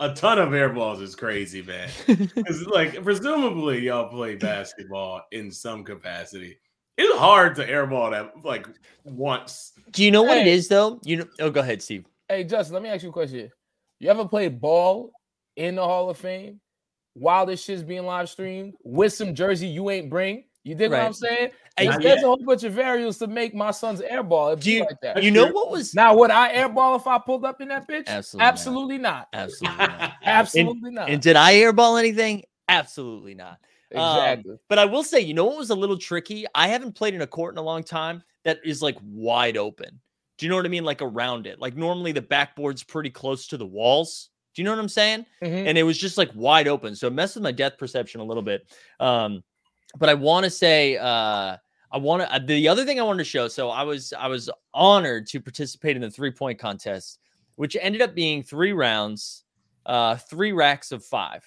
A 0.00 0.14
ton 0.14 0.38
of 0.38 0.50
airballs 0.50 1.02
is 1.02 1.16
crazy, 1.16 1.60
man. 1.60 1.88
Because 2.06 2.64
like 2.66 3.02
presumably 3.02 3.80
y'all 3.80 4.08
play 4.08 4.36
basketball 4.36 5.22
in 5.32 5.50
some 5.50 5.82
capacity. 5.82 6.56
It's 6.96 7.18
hard 7.18 7.56
to 7.56 7.66
airball 7.68 8.12
that 8.12 8.44
like 8.44 8.68
once. 9.02 9.72
do 9.90 10.04
you 10.04 10.12
know 10.12 10.22
what 10.22 10.36
it 10.38 10.46
is 10.46 10.68
though? 10.68 11.00
You 11.02 11.16
know? 11.16 11.26
Oh, 11.40 11.50
go 11.50 11.60
ahead, 11.62 11.82
Steve. 11.82 12.04
Hey, 12.28 12.44
Justin, 12.44 12.74
let 12.74 12.82
me 12.84 12.90
ask 12.90 13.02
you 13.02 13.08
a 13.08 13.12
question. 13.12 13.50
You 13.98 14.08
ever 14.10 14.24
played 14.24 14.60
ball 14.60 15.10
in 15.56 15.74
the 15.74 15.82
Hall 15.82 16.08
of 16.10 16.16
Fame 16.16 16.60
while 17.18 17.46
this 17.46 17.62
shit's 17.62 17.82
being 17.82 18.04
live 18.06 18.28
streamed 18.28 18.74
with 18.84 19.12
some 19.12 19.34
jersey 19.34 19.66
you 19.66 19.90
ain't 19.90 20.10
bring? 20.10 20.44
You 20.64 20.74
dig 20.74 20.90
what 20.90 21.00
I'm 21.00 21.12
saying? 21.14 21.50
Hey, 21.78 21.86
There's 21.88 22.02
yet. 22.04 22.18
a 22.18 22.26
whole 22.26 22.36
bunch 22.44 22.64
of 22.64 22.72
variables 22.74 23.16
to 23.18 23.26
make 23.26 23.54
my 23.54 23.70
son's 23.70 24.00
airball. 24.00 24.52
It'd 24.52 24.64
Do 24.64 24.72
you- 24.72 24.80
like 24.80 25.00
that. 25.02 25.22
You 25.22 25.30
know 25.30 25.46
what 25.46 25.70
was 25.70 25.94
Now, 25.94 26.14
would 26.16 26.30
I 26.30 26.54
airball 26.54 26.96
if 26.98 27.06
I 27.06 27.18
pulled 27.18 27.44
up 27.44 27.60
in 27.60 27.68
that 27.68 27.88
bitch? 27.88 28.06
Absolutely 28.06 28.98
not. 28.98 29.28
Absolutely 29.32 29.78
not. 29.78 29.88
absolutely 29.88 29.88
not. 29.88 30.12
Absolutely 30.24 30.90
not. 30.90 31.08
And 31.10 31.22
did 31.22 31.36
I 31.36 31.54
airball 31.54 31.98
anything? 31.98 32.42
Absolutely 32.68 33.34
not. 33.34 33.58
um, 33.94 34.18
exactly. 34.18 34.56
But 34.68 34.78
I 34.78 34.84
will 34.84 35.04
say, 35.04 35.20
you 35.20 35.32
know 35.32 35.46
what 35.46 35.56
was 35.56 35.70
a 35.70 35.74
little 35.74 35.96
tricky? 35.96 36.44
I 36.54 36.68
haven't 36.68 36.92
played 36.94 37.14
in 37.14 37.22
a 37.22 37.26
court 37.26 37.54
in 37.54 37.58
a 37.58 37.62
long 37.62 37.82
time 37.82 38.22
that 38.44 38.58
is 38.64 38.82
like 38.82 38.96
wide 39.02 39.56
open. 39.56 40.00
Do 40.36 40.44
you 40.46 40.50
know 40.50 40.56
what 40.56 40.66
I 40.66 40.68
mean? 40.68 40.84
Like 40.84 41.00
around 41.00 41.46
it. 41.46 41.60
Like 41.60 41.76
normally 41.76 42.12
the 42.12 42.20
backboard's 42.22 42.82
pretty 42.84 43.10
close 43.10 43.46
to 43.48 43.56
the 43.56 43.66
walls. 43.66 44.28
Do 44.58 44.62
you 44.62 44.64
know 44.64 44.72
what 44.72 44.80
I'm 44.80 44.88
saying? 44.88 45.24
Mhm. 45.40 45.68
And 45.68 45.78
it 45.78 45.84
was 45.84 45.96
just 45.96 46.18
like 46.18 46.32
wide 46.34 46.66
open. 46.66 46.96
So 46.96 47.06
it 47.06 47.12
messed 47.12 47.36
with 47.36 47.44
my 47.44 47.52
depth 47.52 47.78
perception 47.78 48.20
a 48.20 48.24
little 48.24 48.42
bit. 48.42 48.66
Um, 48.98 49.44
but 49.96 50.08
I 50.08 50.14
want 50.14 50.42
to 50.42 50.50
say, 50.50 50.96
uh, 50.96 51.56
I 51.92 51.96
want 51.98 52.22
to. 52.22 52.34
Uh, 52.34 52.40
the 52.40 52.66
other 52.66 52.84
thing 52.84 52.98
I 52.98 53.04
wanted 53.04 53.18
to 53.18 53.24
show. 53.30 53.46
So 53.46 53.70
I 53.70 53.84
was 53.84 54.12
I 54.18 54.26
was 54.26 54.50
honored 54.74 55.28
to 55.28 55.40
participate 55.40 55.94
in 55.94 56.02
the 56.02 56.10
three 56.10 56.32
point 56.32 56.58
contest, 56.58 57.20
which 57.54 57.76
ended 57.80 58.02
up 58.02 58.16
being 58.16 58.42
three 58.42 58.72
rounds, 58.72 59.44
uh, 59.86 60.16
three 60.16 60.50
racks 60.50 60.90
of 60.90 61.04
five. 61.04 61.44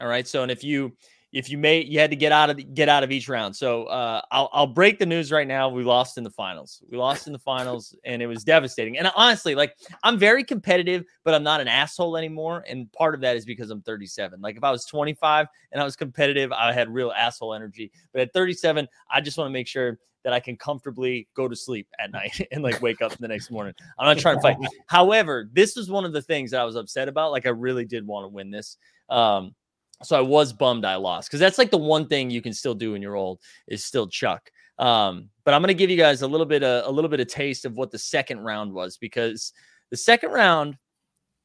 All 0.00 0.06
right. 0.06 0.28
So 0.28 0.44
and 0.44 0.52
if 0.52 0.62
you 0.62 0.96
if 1.32 1.48
you 1.48 1.56
made 1.56 1.88
you 1.88 1.98
had 1.98 2.10
to 2.10 2.16
get 2.16 2.30
out 2.30 2.50
of 2.50 2.56
the, 2.56 2.62
get 2.62 2.88
out 2.88 3.02
of 3.02 3.10
each 3.10 3.28
round. 3.28 3.56
So 3.56 3.84
uh, 3.84 4.20
I'll 4.30 4.50
I'll 4.52 4.66
break 4.66 4.98
the 4.98 5.06
news 5.06 5.32
right 5.32 5.48
now. 5.48 5.68
We 5.68 5.82
lost 5.82 6.18
in 6.18 6.24
the 6.24 6.30
finals. 6.30 6.82
We 6.90 6.98
lost 6.98 7.26
in 7.26 7.32
the 7.32 7.38
finals, 7.38 7.96
and 8.04 8.20
it 8.20 8.26
was 8.26 8.44
devastating. 8.44 8.98
And 8.98 9.10
honestly, 9.16 9.54
like 9.54 9.74
I'm 10.02 10.18
very 10.18 10.44
competitive, 10.44 11.04
but 11.24 11.34
I'm 11.34 11.42
not 11.42 11.60
an 11.60 11.68
asshole 11.68 12.16
anymore. 12.16 12.64
And 12.68 12.92
part 12.92 13.14
of 13.14 13.22
that 13.22 13.36
is 13.36 13.46
because 13.46 13.70
I'm 13.70 13.82
37. 13.82 14.40
Like 14.40 14.56
if 14.56 14.64
I 14.64 14.70
was 14.70 14.84
25 14.84 15.46
and 15.72 15.80
I 15.80 15.84
was 15.84 15.96
competitive, 15.96 16.52
I 16.52 16.72
had 16.72 16.92
real 16.92 17.12
asshole 17.12 17.54
energy. 17.54 17.90
But 18.12 18.22
at 18.22 18.32
37, 18.34 18.86
I 19.10 19.20
just 19.20 19.38
want 19.38 19.48
to 19.48 19.52
make 19.52 19.66
sure 19.66 19.98
that 20.24 20.32
I 20.32 20.40
can 20.40 20.56
comfortably 20.56 21.28
go 21.34 21.48
to 21.48 21.56
sleep 21.56 21.88
at 21.98 22.12
night 22.12 22.46
and 22.52 22.62
like 22.62 22.80
wake 22.82 23.02
up 23.02 23.16
the 23.16 23.28
next 23.28 23.50
morning. 23.50 23.74
I'm 23.98 24.06
not 24.06 24.18
trying 24.18 24.36
to 24.36 24.42
fight. 24.42 24.56
However, 24.86 25.48
this 25.52 25.76
was 25.76 25.90
one 25.90 26.04
of 26.04 26.12
the 26.12 26.22
things 26.22 26.50
that 26.50 26.60
I 26.60 26.64
was 26.64 26.76
upset 26.76 27.08
about. 27.08 27.32
Like 27.32 27.46
I 27.46 27.50
really 27.50 27.84
did 27.84 28.06
want 28.06 28.24
to 28.24 28.28
win 28.28 28.50
this. 28.50 28.76
Um, 29.08 29.54
so 30.02 30.16
I 30.16 30.20
was 30.20 30.52
bummed 30.52 30.84
I 30.84 30.96
lost 30.96 31.28
because 31.28 31.40
that's 31.40 31.58
like 31.58 31.70
the 31.70 31.78
one 31.78 32.06
thing 32.06 32.30
you 32.30 32.42
can 32.42 32.52
still 32.52 32.74
do 32.74 32.92
when 32.92 33.02
you're 33.02 33.16
old 33.16 33.40
is 33.68 33.84
still 33.84 34.06
chuck. 34.06 34.50
Um, 34.78 35.28
but 35.44 35.54
I'm 35.54 35.62
gonna 35.62 35.74
give 35.74 35.90
you 35.90 35.96
guys 35.96 36.22
a 36.22 36.26
little 36.26 36.46
bit 36.46 36.62
of, 36.62 36.86
a 36.86 36.90
little 36.90 37.10
bit 37.10 37.20
of 37.20 37.28
taste 37.28 37.64
of 37.64 37.76
what 37.76 37.90
the 37.90 37.98
second 37.98 38.40
round 38.40 38.72
was 38.72 38.96
because 38.96 39.52
the 39.90 39.96
second 39.96 40.30
round 40.30 40.76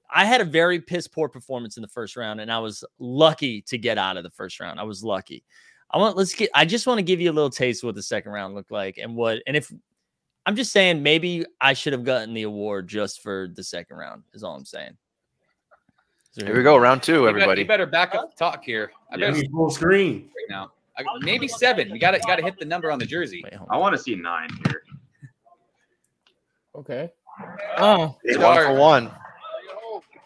I 0.09 0.25
had 0.25 0.41
a 0.41 0.45
very 0.45 0.79
piss 0.79 1.07
poor 1.07 1.27
performance 1.27 1.77
in 1.77 1.81
the 1.81 1.87
first 1.87 2.15
round, 2.15 2.39
and 2.39 2.51
I 2.51 2.59
was 2.59 2.83
lucky 2.99 3.61
to 3.63 3.77
get 3.77 3.97
out 3.97 4.17
of 4.17 4.23
the 4.23 4.29
first 4.29 4.59
round. 4.59 4.79
I 4.79 4.83
was 4.83 5.03
lucky. 5.03 5.43
I 5.91 5.97
want 5.97 6.17
let's 6.17 6.33
get. 6.33 6.49
I 6.53 6.65
just 6.65 6.87
want 6.87 6.97
to 6.97 7.03
give 7.03 7.21
you 7.21 7.31
a 7.31 7.33
little 7.33 7.49
taste 7.49 7.83
of 7.83 7.87
what 7.87 7.95
the 7.95 8.03
second 8.03 8.31
round 8.31 8.55
looked 8.55 8.71
like, 8.71 8.97
and 8.97 9.15
what. 9.15 9.41
And 9.47 9.55
if 9.55 9.71
I'm 10.45 10.55
just 10.55 10.71
saying, 10.71 11.03
maybe 11.03 11.45
I 11.59 11.73
should 11.73 11.93
have 11.93 12.03
gotten 12.03 12.33
the 12.33 12.43
award 12.43 12.87
just 12.87 13.21
for 13.21 13.49
the 13.53 13.63
second 13.63 13.97
round. 13.97 14.23
Is 14.33 14.43
all 14.43 14.55
I'm 14.55 14.65
saying. 14.65 14.97
So 16.37 16.45
Here 16.45 16.55
we 16.55 16.61
go, 16.61 16.77
round 16.77 17.01
two, 17.01 17.13
You 17.13 17.19
bet- 17.21 17.29
everybody. 17.29 17.61
You 17.61 17.67
better 17.67 17.87
back 17.87 18.13
up 18.13 18.29
the 18.29 18.37
talk 18.37 18.63
here. 18.63 18.91
I 19.11 19.15
Yeah, 19.17 19.31
bet 19.31 19.43
full 19.51 19.71
screen. 19.71 20.29
right 20.35 20.45
now. 20.49 20.71
I, 20.95 21.03
maybe 21.21 21.47
seven. 21.47 21.89
You 21.89 21.97
got 21.99 22.11
to 22.11 22.19
got 22.19 22.35
to 22.35 22.43
hit 22.43 22.59
the 22.59 22.65
number 22.65 22.91
on 22.91 22.99
the 22.99 23.05
jersey. 23.07 23.41
Wait, 23.43 23.55
hold 23.55 23.67
I 23.71 23.77
want 23.77 23.95
to 23.95 24.01
see 24.01 24.13
nine 24.13 24.49
here. 24.63 24.83
Okay. 26.75 27.09
Uh, 27.75 28.09
One 28.35 28.55
for 28.65 28.73
one. 28.73 29.11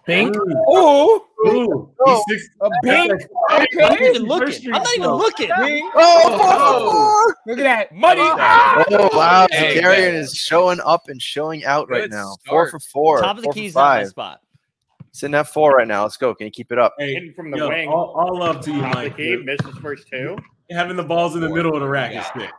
Bink. 0.06 0.36
Ooh, 0.36 0.63
Oh, 0.68 1.25
ooh, 1.48 1.94
Oh. 2.06 2.24
he's 2.27 2.41
six. 2.41 2.50
a 2.62 2.70
bink. 2.84 3.12
I'm 3.50 3.65
not 3.77 4.01
even 4.01 4.24
looking. 4.24 4.74
I'm 4.74 4.84
not 4.84 4.96
even 4.98 5.12
looking. 5.12 5.50
Bink. 5.60 5.94
Oh, 5.96 7.34
Look 7.48 7.60
at 7.60 7.63
that 7.63 7.96
money. 7.96 8.22
Oh 8.22 9.10
wow, 9.13 9.48
Hey, 9.50 9.77
Zakarian 9.80 10.13
is 10.15 10.34
showing 10.36 10.80
up 10.82 11.08
and 11.08 11.22
showing 11.22 11.63
out 11.63 11.89
right 11.89 12.01
Good 12.01 12.12
now. 12.12 12.36
Four 12.46 12.70
for 12.70 12.80
four. 12.80 13.20
Top 13.22 13.38
of 13.38 13.44
the 13.44 13.48
four 13.48 13.53
keys, 13.53 13.75
not 13.75 13.82
my 13.82 14.00
five. 14.01 14.08
spot. 14.10 14.41
Sitting 15.13 15.36
at 15.36 15.48
four 15.48 15.75
right 15.75 15.88
now. 15.88 16.03
Let's 16.03 16.18
go. 16.18 16.34
Can 16.34 16.46
you 16.48 16.51
keep 16.51 16.72
it 16.72 16.80
up? 16.80 16.96
Hey, 16.98 17.13
Hitting 17.13 17.34
from 17.34 17.51
the 17.51 17.58
yo, 17.58 17.70
wing. 17.70 17.89
all, 17.89 18.13
all 18.15 18.38
love 18.39 18.62
to 18.62 18.72
you, 18.72 18.80
Top 18.82 18.96
of 18.96 19.01
the 19.03 19.10
Mike. 19.10 19.18
key, 19.18 19.24
dude. 19.36 19.46
misses 19.46 19.77
first 19.80 20.08
two. 20.08 20.38
Having 20.72 20.96
the 20.96 21.03
balls 21.03 21.36
in 21.36 21.41
the 21.41 21.50
middle 21.50 21.74
of 21.74 21.82
the 21.82 21.88
rack 21.88 22.15
is 22.15 22.25
sick. 22.41 22.50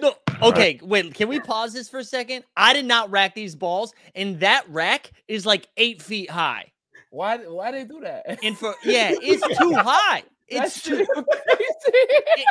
No, 0.00 0.14
okay, 0.42 0.78
wait. 0.82 1.14
Can 1.14 1.28
we 1.28 1.38
pause 1.40 1.72
this 1.72 1.88
for 1.88 1.98
a 1.98 2.04
second? 2.04 2.44
I 2.56 2.72
did 2.72 2.84
not 2.84 3.10
rack 3.10 3.34
these 3.34 3.54
balls, 3.54 3.92
and 4.14 4.38
that 4.40 4.64
rack 4.68 5.10
is 5.28 5.46
like 5.46 5.66
eight 5.76 6.02
feet 6.02 6.30
high. 6.30 6.72
Why? 7.10 7.38
Why 7.38 7.70
they 7.72 7.84
do 7.84 8.00
that? 8.00 8.38
And 8.42 8.56
for 8.58 8.74
yeah, 8.84 9.10
it's 9.20 9.58
too 9.58 9.74
high. 9.76 10.22
That's 10.50 10.76
It's 10.76 10.82
too, 10.84 11.06
crazy. 11.14 12.44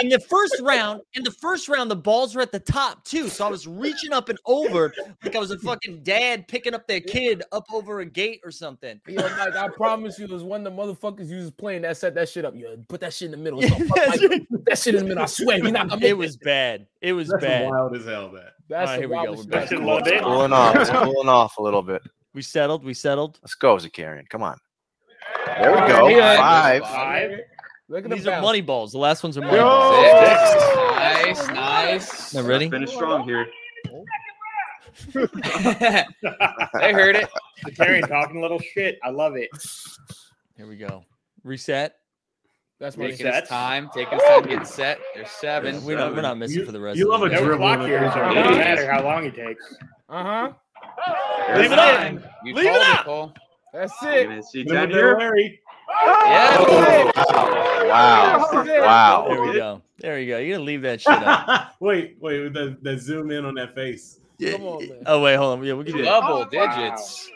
in 0.00 0.08
the 0.08 0.20
first 0.20 0.60
round. 0.60 1.00
In 1.14 1.22
the 1.24 1.30
first 1.32 1.68
round, 1.68 1.90
the 1.90 1.96
balls 1.96 2.34
were 2.34 2.42
at 2.42 2.52
the 2.52 2.60
top 2.60 3.04
too. 3.04 3.28
So 3.28 3.46
I 3.46 3.50
was 3.50 3.66
reaching 3.66 4.12
up 4.12 4.28
and 4.28 4.38
over 4.46 4.92
like 5.24 5.34
I 5.34 5.38
was 5.38 5.50
a 5.50 5.58
fucking 5.58 6.02
dad 6.02 6.46
picking 6.48 6.74
up 6.74 6.86
their 6.86 7.00
kid 7.00 7.42
up 7.52 7.64
over 7.72 8.00
a 8.00 8.06
gate 8.06 8.40
or 8.44 8.50
something. 8.50 9.00
Yo, 9.08 9.20
Mike, 9.36 9.56
I 9.56 9.68
promise 9.68 10.18
you, 10.18 10.26
it 10.26 10.30
was 10.30 10.42
one 10.42 10.66
of 10.66 10.72
the 10.74 10.82
motherfuckers 10.82 11.28
you 11.28 11.36
was 11.36 11.50
playing 11.50 11.82
that 11.82 11.96
set 11.96 12.14
that 12.14 12.28
shit 12.28 12.44
up. 12.44 12.54
Yo, 12.54 12.76
put 12.88 13.00
that 13.00 13.12
shit 13.12 13.26
in 13.26 13.30
the 13.32 13.36
middle. 13.36 13.60
So 13.62 13.68
fuck, 13.86 13.88
Mike, 14.08 14.20
put 14.50 14.64
that 14.66 14.78
shit 14.78 14.94
in 14.94 15.02
the 15.02 15.08
middle. 15.08 15.22
I 15.22 15.26
swear, 15.26 15.58
you're 15.58 15.70
not 15.72 15.88
gonna 15.88 16.06
It 16.06 16.16
was 16.16 16.36
bad. 16.36 16.86
It 17.00 17.12
was 17.12 17.28
That's 17.28 17.42
bad. 17.42 17.68
wild 17.70 17.96
as 17.96 18.04
hell, 18.04 18.30
man. 18.30 18.44
That's 18.68 18.88
Alright, 18.90 19.00
here 19.00 19.08
we 19.08 19.14
go. 19.16 19.22
wildest 19.32 19.48
We're 19.50 19.60
shit 19.60 19.70
back. 19.70 19.78
I've 19.80 19.84
Love 19.84 20.22
Cooling 20.22 20.52
off. 20.52 20.76
It's 20.76 20.90
cooling 20.90 21.28
off 21.28 21.58
a 21.58 21.62
little 21.62 21.82
bit. 21.82 22.02
We 22.32 22.42
settled. 22.42 22.84
We 22.84 22.94
settled. 22.94 23.38
Let's 23.42 23.54
go, 23.54 23.76
Zakarian. 23.76 24.28
Come 24.28 24.42
on. 24.42 24.56
There 25.46 25.72
we 25.72 25.78
go. 25.88 26.08
Yeah. 26.08 26.36
Five. 26.36 26.82
Five. 26.82 27.30
Look 27.88 28.04
at 28.04 28.10
the 28.10 28.16
These 28.16 28.26
are 28.26 28.40
money 28.40 28.60
balls. 28.62 28.92
The 28.92 28.98
last 28.98 29.22
ones 29.22 29.36
are 29.36 29.42
money 29.42 29.56
Yo! 29.56 29.62
balls. 29.64 30.96
nice, 30.96 31.46
nice. 31.48 32.34
Now 32.34 32.42
ready? 32.42 32.68
Finish 32.70 32.90
strong 32.92 33.24
here. 33.24 33.46
they 35.14 36.92
heard 36.92 37.16
it. 37.16 37.28
Terry 37.74 38.00
talking 38.02 38.38
a 38.38 38.40
little 38.40 38.58
shit. 38.60 38.98
I 39.02 39.10
love 39.10 39.36
it. 39.36 39.50
Here 40.56 40.66
we 40.66 40.76
go. 40.76 41.04
Reset. 41.42 41.94
That's 42.80 42.96
money. 42.96 43.10
Taking 43.12 43.26
his 43.26 43.34
Resets. 43.36 43.48
time, 43.48 43.90
taking 43.94 44.14
his 44.18 44.22
time 44.28 44.42
to 44.42 44.48
get 44.48 44.66
set. 44.66 44.98
There's 45.14 45.30
seven. 45.30 45.84
We're 45.84 45.98
not. 45.98 46.14
We're 46.14 46.22
not 46.22 46.38
missing 46.38 46.60
You- 46.60 46.66
for 46.66 46.72
the 46.72 46.80
rest. 46.80 46.98
you 46.98 47.12
of 47.12 47.20
love 47.20 47.30
the 47.30 47.36
a 47.36 47.38
game. 47.38 47.38
No 47.40 47.44
dribble 47.56 47.64
clock 47.64 47.80
here, 47.86 48.12
so 48.12 48.30
it 48.30 48.34
doesn't 48.34 48.58
matter 48.58 48.90
how 48.90 49.02
long 49.04 49.24
he 49.24 49.30
takes. 49.30 49.76
Uh 50.08 50.22
huh. 50.22 50.52
Leave 51.56 51.72
it 51.72 51.76
Nine. 51.76 52.18
up. 52.18 52.24
You 52.44 52.54
Leave 52.54 52.66
it 52.66 53.04
called 53.04 53.30
up. 53.30 53.38
Cole. 53.74 53.80
That's 53.80 54.02
You're 54.02 54.12
it. 54.12 54.24
gonna 54.28 54.42
see 54.42 54.64
Look 54.64 54.74
10 54.74 54.76
at 54.76 54.88
that 54.88 54.94
here. 54.94 55.18
Larry. 55.18 55.60
Yeah. 56.06 56.56
Oh, 56.58 57.86
wow. 57.88 58.48
That's 58.52 58.68
it. 58.68 58.80
Wow. 58.80 59.26
There 59.28 59.42
we 59.42 59.52
go. 59.52 59.82
There 59.98 60.16
we 60.16 60.26
go. 60.26 60.38
You're 60.38 60.56
gonna 60.56 60.64
leave 60.64 60.82
that 60.82 61.00
shit 61.00 61.12
up. 61.12 61.74
wait, 61.80 62.16
wait, 62.20 62.52
that, 62.52 62.78
that 62.82 62.98
zoom 63.00 63.30
in 63.30 63.44
on 63.44 63.54
that 63.54 63.74
face. 63.74 64.20
Come 64.40 64.64
on, 64.64 64.88
man. 64.88 65.02
Oh 65.06 65.20
wait, 65.22 65.36
hold 65.36 65.58
on. 65.58 65.64
Yeah, 65.64 65.74
we 65.74 65.84
can 65.84 65.94
do 65.94 66.00
it. 66.00 66.04
Double 66.04 66.44
digits. 66.46 67.30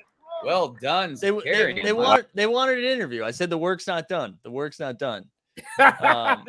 Well 0.44 0.76
done. 0.80 1.16
They, 1.20 1.30
they, 1.30 1.36
Zakarian. 1.36 1.82
they 1.82 1.92
wanted 1.92 2.26
they 2.34 2.46
wanted 2.46 2.78
an 2.78 2.84
interview. 2.84 3.24
I 3.24 3.30
said 3.30 3.50
the 3.50 3.58
work's 3.58 3.86
not 3.86 4.08
done. 4.08 4.38
The 4.42 4.50
work's 4.50 4.80
not 4.80 4.98
done. 4.98 5.24
Um, 5.80 6.44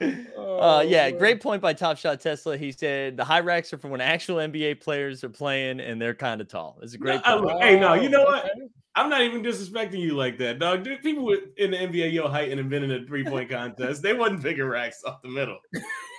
uh, 0.00 0.84
yeah, 0.86 1.10
Oh, 1.12 1.18
great 1.18 1.40
point 1.42 1.62
by 1.62 1.72
Top 1.72 1.96
Shot 1.98 2.20
Tesla. 2.20 2.56
He 2.56 2.72
said 2.72 3.16
the 3.16 3.24
high 3.24 3.40
racks 3.40 3.72
are 3.72 3.78
for 3.78 3.88
when 3.88 4.00
actual 4.00 4.36
NBA 4.36 4.80
players 4.80 5.22
are 5.24 5.28
playing 5.30 5.80
and 5.80 6.00
they're 6.00 6.14
kind 6.14 6.40
of 6.40 6.48
tall. 6.48 6.78
It's 6.82 6.94
a 6.94 6.98
great 6.98 7.20
I- 7.24 7.38
point. 7.38 7.62
Hey, 7.62 7.78
no, 7.78 7.94
you 7.94 8.08
know 8.08 8.24
Oh, 8.26 8.32
what? 8.32 8.50
I'm 8.96 9.08
not 9.10 9.22
even 9.22 9.42
disrespecting 9.42 9.98
you 9.98 10.14
like 10.14 10.38
that, 10.38 10.60
dog. 10.60 10.84
Dude, 10.84 11.02
people 11.02 11.24
with, 11.24 11.40
in 11.56 11.72
the 11.72 11.76
NBA 11.76 12.12
your 12.12 12.28
height 12.28 12.50
and 12.50 12.60
inventing 12.60 12.92
a 12.92 13.04
three 13.04 13.24
point 13.24 13.50
contest, 13.50 14.02
they 14.02 14.12
wasn't 14.12 14.42
picking 14.42 14.64
racks 14.64 15.02
off 15.04 15.20
the 15.22 15.28
middle. 15.30 15.58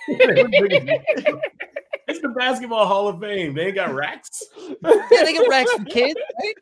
They 0.08 0.26
wasn't 0.26 0.52
picking- 0.52 1.00
it's 2.08 2.20
the 2.20 2.28
Basketball 2.28 2.86
Hall 2.86 3.08
of 3.08 3.18
Fame. 3.20 3.54
They 3.54 3.66
ain't 3.66 3.74
got 3.74 3.92
racks. 3.94 4.40
yeah, 4.82 4.92
they 5.24 5.32
get 5.32 5.48
racks 5.48 5.72
for 5.72 5.84
kids, 5.86 6.20
right? 6.42 6.54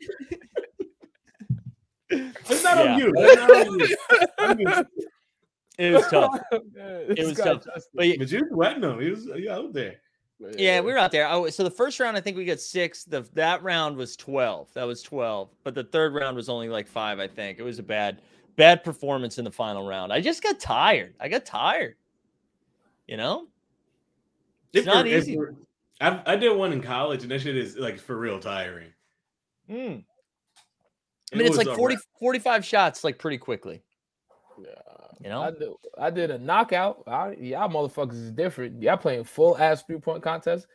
It's 2.09 2.63
not 2.63 2.77
Yeah. 2.77 2.93
on 2.93 2.99
you. 2.99 3.13
It's 3.15 3.35
not 3.41 3.67
on 3.67 3.79
you. 3.79 3.97
I 4.39 4.53
mean, 4.55 4.85
It 5.77 5.93
was 5.93 6.07
tough. 6.07 6.39
it 6.51 7.25
was 7.25 7.37
tough. 7.37 7.63
But 7.93 8.07
yeah, 8.07 8.15
but 8.17 8.31
you 8.31 8.47
sweating 8.51 8.83
him. 8.83 8.99
He 9.01 9.09
was 9.09 9.25
you 9.25 9.51
out 9.51 9.73
there. 9.73 9.95
yeah, 10.57 10.79
we 10.81 10.91
were 10.91 10.97
out 10.97 11.11
there. 11.11 11.27
Oh, 11.29 11.49
so 11.49 11.63
the 11.63 11.71
first 11.71 11.99
round, 11.99 12.15
I 12.15 12.21
think 12.21 12.37
we 12.37 12.45
got 12.45 12.59
six. 12.59 13.03
The 13.03 13.27
that 13.33 13.61
round 13.63 13.97
was 13.97 14.15
twelve. 14.15 14.73
That 14.73 14.83
was 14.85 15.01
twelve. 15.01 15.49
But 15.63 15.75
the 15.75 15.83
third 15.83 16.13
round 16.13 16.35
was 16.35 16.49
only 16.49 16.69
like 16.69 16.87
five. 16.87 17.19
I 17.19 17.27
think 17.27 17.59
it 17.59 17.63
was 17.63 17.79
a 17.79 17.83
bad, 17.83 18.21
bad 18.55 18.83
performance 18.83 19.37
in 19.37 19.45
the 19.45 19.51
final 19.51 19.87
round. 19.87 20.13
I 20.13 20.21
just 20.21 20.41
got 20.43 20.59
tired. 20.59 21.15
I 21.19 21.27
got 21.27 21.45
tired. 21.45 21.95
You 23.07 23.17
know, 23.17 23.47
It's 24.73 24.87
not 24.87 25.07
easy. 25.07 25.37
I, 26.01 26.21
I 26.25 26.35
did 26.35 26.55
one 26.57 26.73
in 26.73 26.81
college, 26.81 27.21
and 27.21 27.31
that 27.31 27.41
shit 27.41 27.55
is 27.55 27.77
like 27.77 27.99
for 27.99 28.17
real 28.17 28.39
tiring. 28.39 28.91
Mm. 29.69 30.03
I 31.31 31.35
It 31.35 31.37
mean, 31.37 31.47
it's 31.47 31.57
like 31.57 31.67
a 31.67 31.75
40, 31.75 31.97
45 32.19 32.65
shots 32.65 33.03
like 33.03 33.17
pretty 33.17 33.37
quickly. 33.37 33.83
You 35.21 35.29
know, 35.29 35.41
I 35.41 35.51
did, 35.51 35.69
I 35.97 36.09
did 36.09 36.31
a 36.31 36.37
knockout. 36.37 37.03
I, 37.07 37.31
y'all 37.33 37.69
motherfuckers 37.69 38.13
is 38.13 38.31
different. 38.31 38.81
Y'all 38.81 38.97
playing 38.97 39.23
full 39.23 39.57
ass 39.57 39.83
three 39.83 39.97
point 39.99 40.21
contest. 40.23 40.67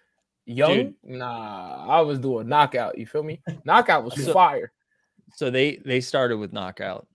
Young, 0.46 0.74
Dude. 0.74 0.94
nah. 1.04 1.86
I 1.88 2.00
was 2.00 2.18
doing 2.18 2.48
knockout. 2.48 2.98
You 2.98 3.06
feel 3.06 3.22
me? 3.22 3.40
Knockout 3.64 4.04
was 4.04 4.14
So- 4.24 4.32
fire. 4.32 4.72
so 5.34 5.50
they 5.50 5.76
they 5.84 6.00
started 6.00 6.38
with 6.38 6.52
knockout. 6.52 7.06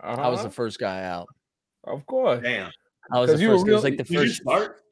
I 0.00 0.28
was 0.28 0.40
Uh-huh. 0.40 0.48
the 0.48 0.50
first 0.54 0.78
guy 0.78 1.04
out. 1.04 1.28
of 1.84 2.04
course. 2.06 2.42
Damn. 2.42 2.70
I 3.12 3.20
was 3.20 3.30
the 3.32 3.38
you 3.38 3.48
were 3.50 3.54
first. 3.58 3.68
It 3.68 3.72
was 3.72 3.84
like 3.84 3.96
the 3.98 4.04
first. 4.04 4.42
start? 4.42 4.82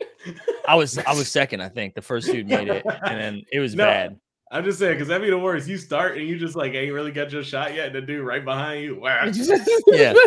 I 0.68 0.76
was 0.76 0.97
I 0.99 1.12
was 1.14 1.30
second. 1.40 1.61
I 1.61 1.68
think 1.68 1.94
the 1.94 2.00
first 2.02 2.30
dude 2.30 2.47
made 2.49 2.68
it, 2.68 2.85
and 2.87 3.21
then 3.21 3.42
it 3.52 3.59
was 3.61 3.75
No. 3.75 3.85
bad. 3.85 4.18
I'm 4.54 4.62
just 4.64 4.78
saying, 4.78 4.94
because 4.94 5.08
that'd 5.08 5.20
be 5.20 5.30
the 5.30 5.38
worst. 5.38 5.66
You 5.66 5.76
start 5.76 6.16
and 6.16 6.28
you 6.28 6.38
just 6.38 6.54
like 6.54 6.75
ain't 6.75 6.92
really 6.92 7.11
got 7.11 7.32
your 7.32 7.42
shot 7.42 7.75
yet. 7.75 7.88
And 7.88 7.96
the 7.96 8.00
dude 8.00 8.25
right 8.25 8.44
behind 8.44 8.84
you, 8.84 9.00
wow. 9.00 9.25
Yeah. 9.88 10.14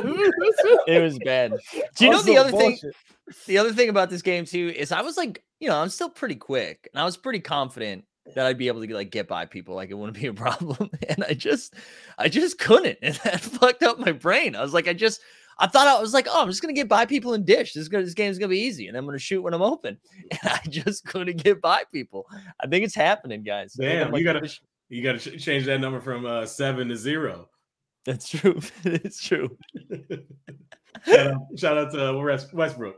It 0.88 1.01
was 1.01 1.17
bad. 1.24 1.53
Do 1.96 2.05
you 2.05 2.12
know 2.12 2.22
the 2.22 2.38
Also 2.38 2.50
other 2.50 2.57
thing? 2.57 2.77
The 3.46 3.57
other 3.57 3.72
thing 3.72 3.88
about 3.88 4.10
this 4.10 4.22
game 4.22 4.43
too 4.43 4.74
is 4.75 4.91
I 4.91 5.01
was 5.01 5.15
like, 5.15 5.43
you 5.62 5.69
know, 5.69 5.77
I'm 5.81 5.88
still 5.88 6.10
pretty 6.10 6.36
quick, 6.36 6.89
and 6.93 7.01
I 7.01 7.05
was 7.05 7.15
pretty 7.15 7.39
confident 7.39 8.03
that 8.36 8.46
I'd 8.46 8.57
be 8.57 8.67
able 8.67 8.86
to 8.86 8.93
like 8.93 9.12
get 9.12 9.29
by 9.29 9.46
people, 9.46 9.75
like 9.75 9.89
it 9.89 9.93
wouldn't 9.93 10.19
be 10.19 10.27
a 10.27 10.34
problem. 10.46 10.89
And 11.07 11.24
I 11.24 11.34
just, 11.34 11.75
I 12.17 12.27
just 12.27 12.60
couldn't, 12.60 13.00
and 13.01 13.15
that 13.24 13.39
fucked 13.39 13.84
up 13.84 13.98
my 13.98 14.12
brain. 14.12 14.57
I 14.57 14.62
was 14.62 14.74
like, 14.74 14.89
I 14.89 14.93
just, 14.93 15.22
I 15.60 15.68
thought 15.68 15.88
I 15.88 16.00
was 16.00 16.14
like, 16.14 16.28
oh, 16.30 16.42
I'm 16.42 16.50
just 16.50 16.62
gonna 16.62 16.74
get 16.74 16.88
by 16.88 17.06
people 17.06 17.34
and 17.34 17.46
dish. 17.46 17.74
This 17.74 17.82
is 17.82 17.90
gonna, 17.90 18.04
this 18.04 18.14
game's 18.14 18.38
gonna 18.38 18.50
be 18.50 18.60
easy, 18.60 18.88
and 18.88 18.98
I'm 18.98 19.06
gonna 19.06 19.18
shoot 19.18 19.42
when 19.42 19.54
I'm 19.54 19.62
open. 19.62 19.98
And 20.32 20.52
I 20.52 20.60
just 20.70 21.06
couldn't 21.06 21.44
get 21.44 21.62
by 21.62 21.84
people. 21.92 22.28
I 22.60 22.68
think 22.68 22.84
it's 22.86 22.96
happening, 22.96 23.44
guys. 23.44 23.76
I 23.80 23.84
think 23.84 23.92
I'm, 23.92 24.00
Damn, 24.00 24.12
like, 24.12 24.20
you 24.20 24.26
gotta 24.26 24.60
you 24.90 25.04
gotta 25.04 25.20
ch- 25.20 25.44
change 25.44 25.66
that 25.66 25.80
number 25.80 26.00
from 26.00 26.26
uh, 26.26 26.46
seven 26.46 26.90
to 26.90 26.96
zero. 26.96 27.50
That's 28.06 28.30
true. 28.30 28.60
it's 28.84 29.22
true. 29.22 29.58
shout, 31.06 31.28
out, 31.28 31.42
shout 31.58 31.78
out 31.78 31.92
to 31.92 32.18
West- 32.18 32.54
Westbrook. 32.54 32.96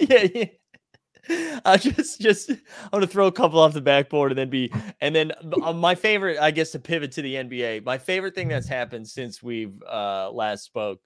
yeah, 0.00 0.26
yeah. 0.34 1.60
I 1.64 1.76
just, 1.76 2.20
just, 2.20 2.50
I'm 2.50 2.58
gonna 2.92 3.06
throw 3.06 3.28
a 3.28 3.32
couple 3.32 3.60
off 3.60 3.72
the 3.72 3.80
backboard 3.80 4.32
and 4.32 4.38
then 4.38 4.50
be, 4.50 4.72
and 5.00 5.14
then 5.14 5.32
uh, 5.62 5.72
my 5.72 5.94
favorite, 5.94 6.38
I 6.40 6.50
guess, 6.50 6.72
to 6.72 6.80
pivot 6.80 7.12
to 7.12 7.22
the 7.22 7.36
NBA. 7.36 7.84
My 7.84 7.96
favorite 7.96 8.34
thing 8.34 8.48
that's 8.48 8.66
happened 8.66 9.06
since 9.06 9.42
we've 9.42 9.80
uh 9.84 10.30
last 10.32 10.64
spoke 10.64 11.00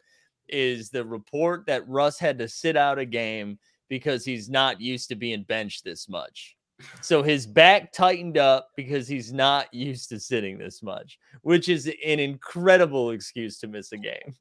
is 0.49 0.91
the 0.91 1.05
report 1.05 1.67
that 1.67 1.89
Russ 1.89 2.19
had 2.19 2.39
to 2.39 2.49
sit 2.49 2.77
out 2.77 2.99
a 2.99 3.05
game 3.05 3.59
because 3.89 4.25
he's 4.25 4.49
not 4.49 4.81
used 4.81 5.09
to 5.09 5.15
being 5.15 5.43
benched 5.45 5.85
this 5.85 6.09
much. 6.09 6.57
So 7.01 7.23
his 7.23 7.47
back 7.47 7.93
tightened 7.93 8.37
up 8.37 8.69
because 8.77 9.09
he's 9.09 9.33
not 9.33 9.73
used 9.73 10.11
to 10.11 10.21
sitting 10.21 10.59
this 10.59 10.83
much, 10.83 11.19
which 11.43 11.69
is 11.69 11.87
an 11.87 12.21
incredible 12.21 13.13
excuse 13.13 13.59
to 13.61 13.67
miss 13.67 13.93
a 13.93 13.97
game. 13.97 14.35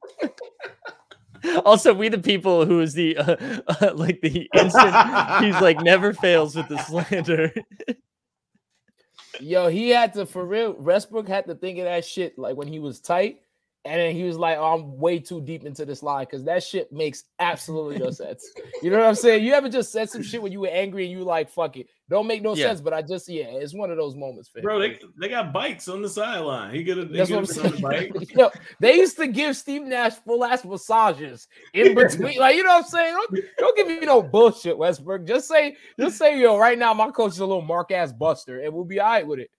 also, 1.66 1.94
we 1.94 2.10
the 2.10 2.18
people 2.18 2.66
who 2.66 2.82
is 2.82 2.94
the 2.94 3.18
uh, 3.18 3.36
uh, 3.68 3.94
like 3.96 4.20
the 4.22 4.50
instant 4.54 4.94
he's 5.44 5.60
like 5.62 5.80
never 5.82 6.14
fails 6.14 6.56
with 6.56 6.68
the 6.68 6.78
slander. 6.84 7.54
Yo, 9.40 9.68
he 9.68 9.90
had 9.90 10.14
to 10.14 10.26
for 10.26 10.46
real. 10.46 10.74
Westbrook 10.74 11.28
had 11.28 11.46
to 11.48 11.56
think 11.56 11.80
of 11.80 11.86
that 11.86 12.06
shit 12.06 12.38
like 12.38 12.56
when 12.58 12.68
he 12.68 12.80
was 12.80 13.00
tight, 13.00 13.42
and 13.86 14.02
then 14.02 14.16
he 14.16 14.24
was 14.24 14.38
like, 14.38 14.58
"Oh, 14.58 14.74
I'm 14.74 14.98
way 14.98 15.20
too 15.20 15.40
deep 15.42 15.64
into 15.64 15.86
this 15.86 16.02
lie," 16.02 16.26
because 16.26 16.44
that 16.46 16.64
shit 16.64 16.92
makes 16.92 17.24
absolutely 17.40 17.98
no 18.00 18.10
sense. 18.10 18.44
You 18.82 18.90
know 18.90 18.98
what 18.98 19.08
I'm 19.08 19.16
saying? 19.16 19.44
You 19.46 19.54
ever 19.54 19.70
just 19.70 19.92
said 19.92 20.10
some 20.10 20.24
shit 20.24 20.42
when 20.42 20.52
you 20.52 20.60
were 20.62 20.68
angry 20.70 21.04
and 21.06 21.12
you 21.12 21.24
like, 21.24 21.50
"Fuck 21.52 21.78
it," 21.78 21.88
don't 22.10 22.26
make 22.28 22.42
no 22.42 22.56
Yeah. 22.56 22.68
sense. 22.68 22.82
But 22.82 22.94
I 22.94 23.02
just, 23.04 23.30
yeah, 23.30 23.46
it's 23.46 23.74
one 23.74 23.92
of 23.92 23.98
those 23.98 24.16
moments, 24.16 24.50
fam. 24.50 24.64
Bro, 24.64 24.80
they, 24.80 25.00
they 25.20 25.30
got 25.30 25.54
bikes 25.54 25.88
on 25.88 26.02
the 26.02 26.10
sideline. 26.10 26.74
He 26.74 26.84
could 26.84 26.98
have 26.98 27.12
That's 27.12 27.30
what 27.30 27.40
I'm 27.40 27.46
been 27.46 27.72
the 27.72 27.90
saying. 27.90 28.12
bike. 28.14 28.30
Yo, 28.36 28.50
they 28.80 28.96
used 28.96 29.18
to 29.18 29.28
give 29.28 29.56
Steve 29.56 29.84
Nash 29.84 30.14
full 30.14 30.44
ass 30.44 30.66
massages 30.66 31.48
in 31.74 31.94
between. 31.96 32.40
Like, 32.40 32.56
you 32.56 32.64
know 32.64 32.70
what 32.70 32.86
I'm 32.86 32.90
saying? 32.90 33.14
Don't, 33.14 33.40
don't 33.60 33.78
give 33.78 33.88
me 33.88 34.00
no 34.02 34.22
bullshit, 34.24 34.78
Westbrook. 34.78 35.26
Just 35.28 35.48
say, 35.48 35.76
just 36.00 36.18
say, 36.18 36.40
yo, 36.40 36.58
right 36.58 36.78
now 36.80 36.94
my 36.94 37.12
coach 37.12 37.34
is 37.34 37.40
a 37.40 37.46
little 37.46 37.62
mark 37.62 37.92
ass 37.92 38.12
buster, 38.12 38.62
and 38.62 38.74
we'll 38.74 38.84
be 38.86 39.00
all 39.00 39.10
right 39.10 39.28
with 39.28 39.40
it. 39.40 39.52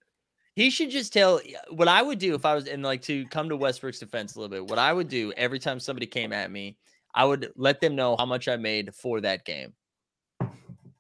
He 0.57 0.71
should 0.71 0.91
just 0.91 1.13
tell 1.13 1.41
what 1.69 1.87
I 1.87 2.01
would 2.01 2.19
do 2.19 2.35
if 2.35 2.47
I 2.47 2.55
was 2.55 2.67
in 2.67 2.81
like 2.81 3.03
to 3.03 3.27
come 3.27 3.51
to 3.51 3.57
Westbrook's 3.57 3.99
defense 3.99 4.35
a 4.35 4.41
little 4.41 4.51
bit. 4.51 4.67
What 4.69 4.79
I 4.79 4.91
would 4.91 5.09
do 5.09 5.31
every 5.37 5.59
time 5.59 5.79
somebody 5.79 6.07
came 6.07 6.33
at 6.33 6.51
me, 6.51 6.79
I 7.15 7.27
would 7.27 7.53
let 7.57 7.81
them 7.81 7.95
know 7.95 8.17
how 8.17 8.25
much 8.25 8.49
I 8.49 8.57
made 8.57 8.95
for 8.95 9.21
that 9.21 9.45
game. 9.45 9.75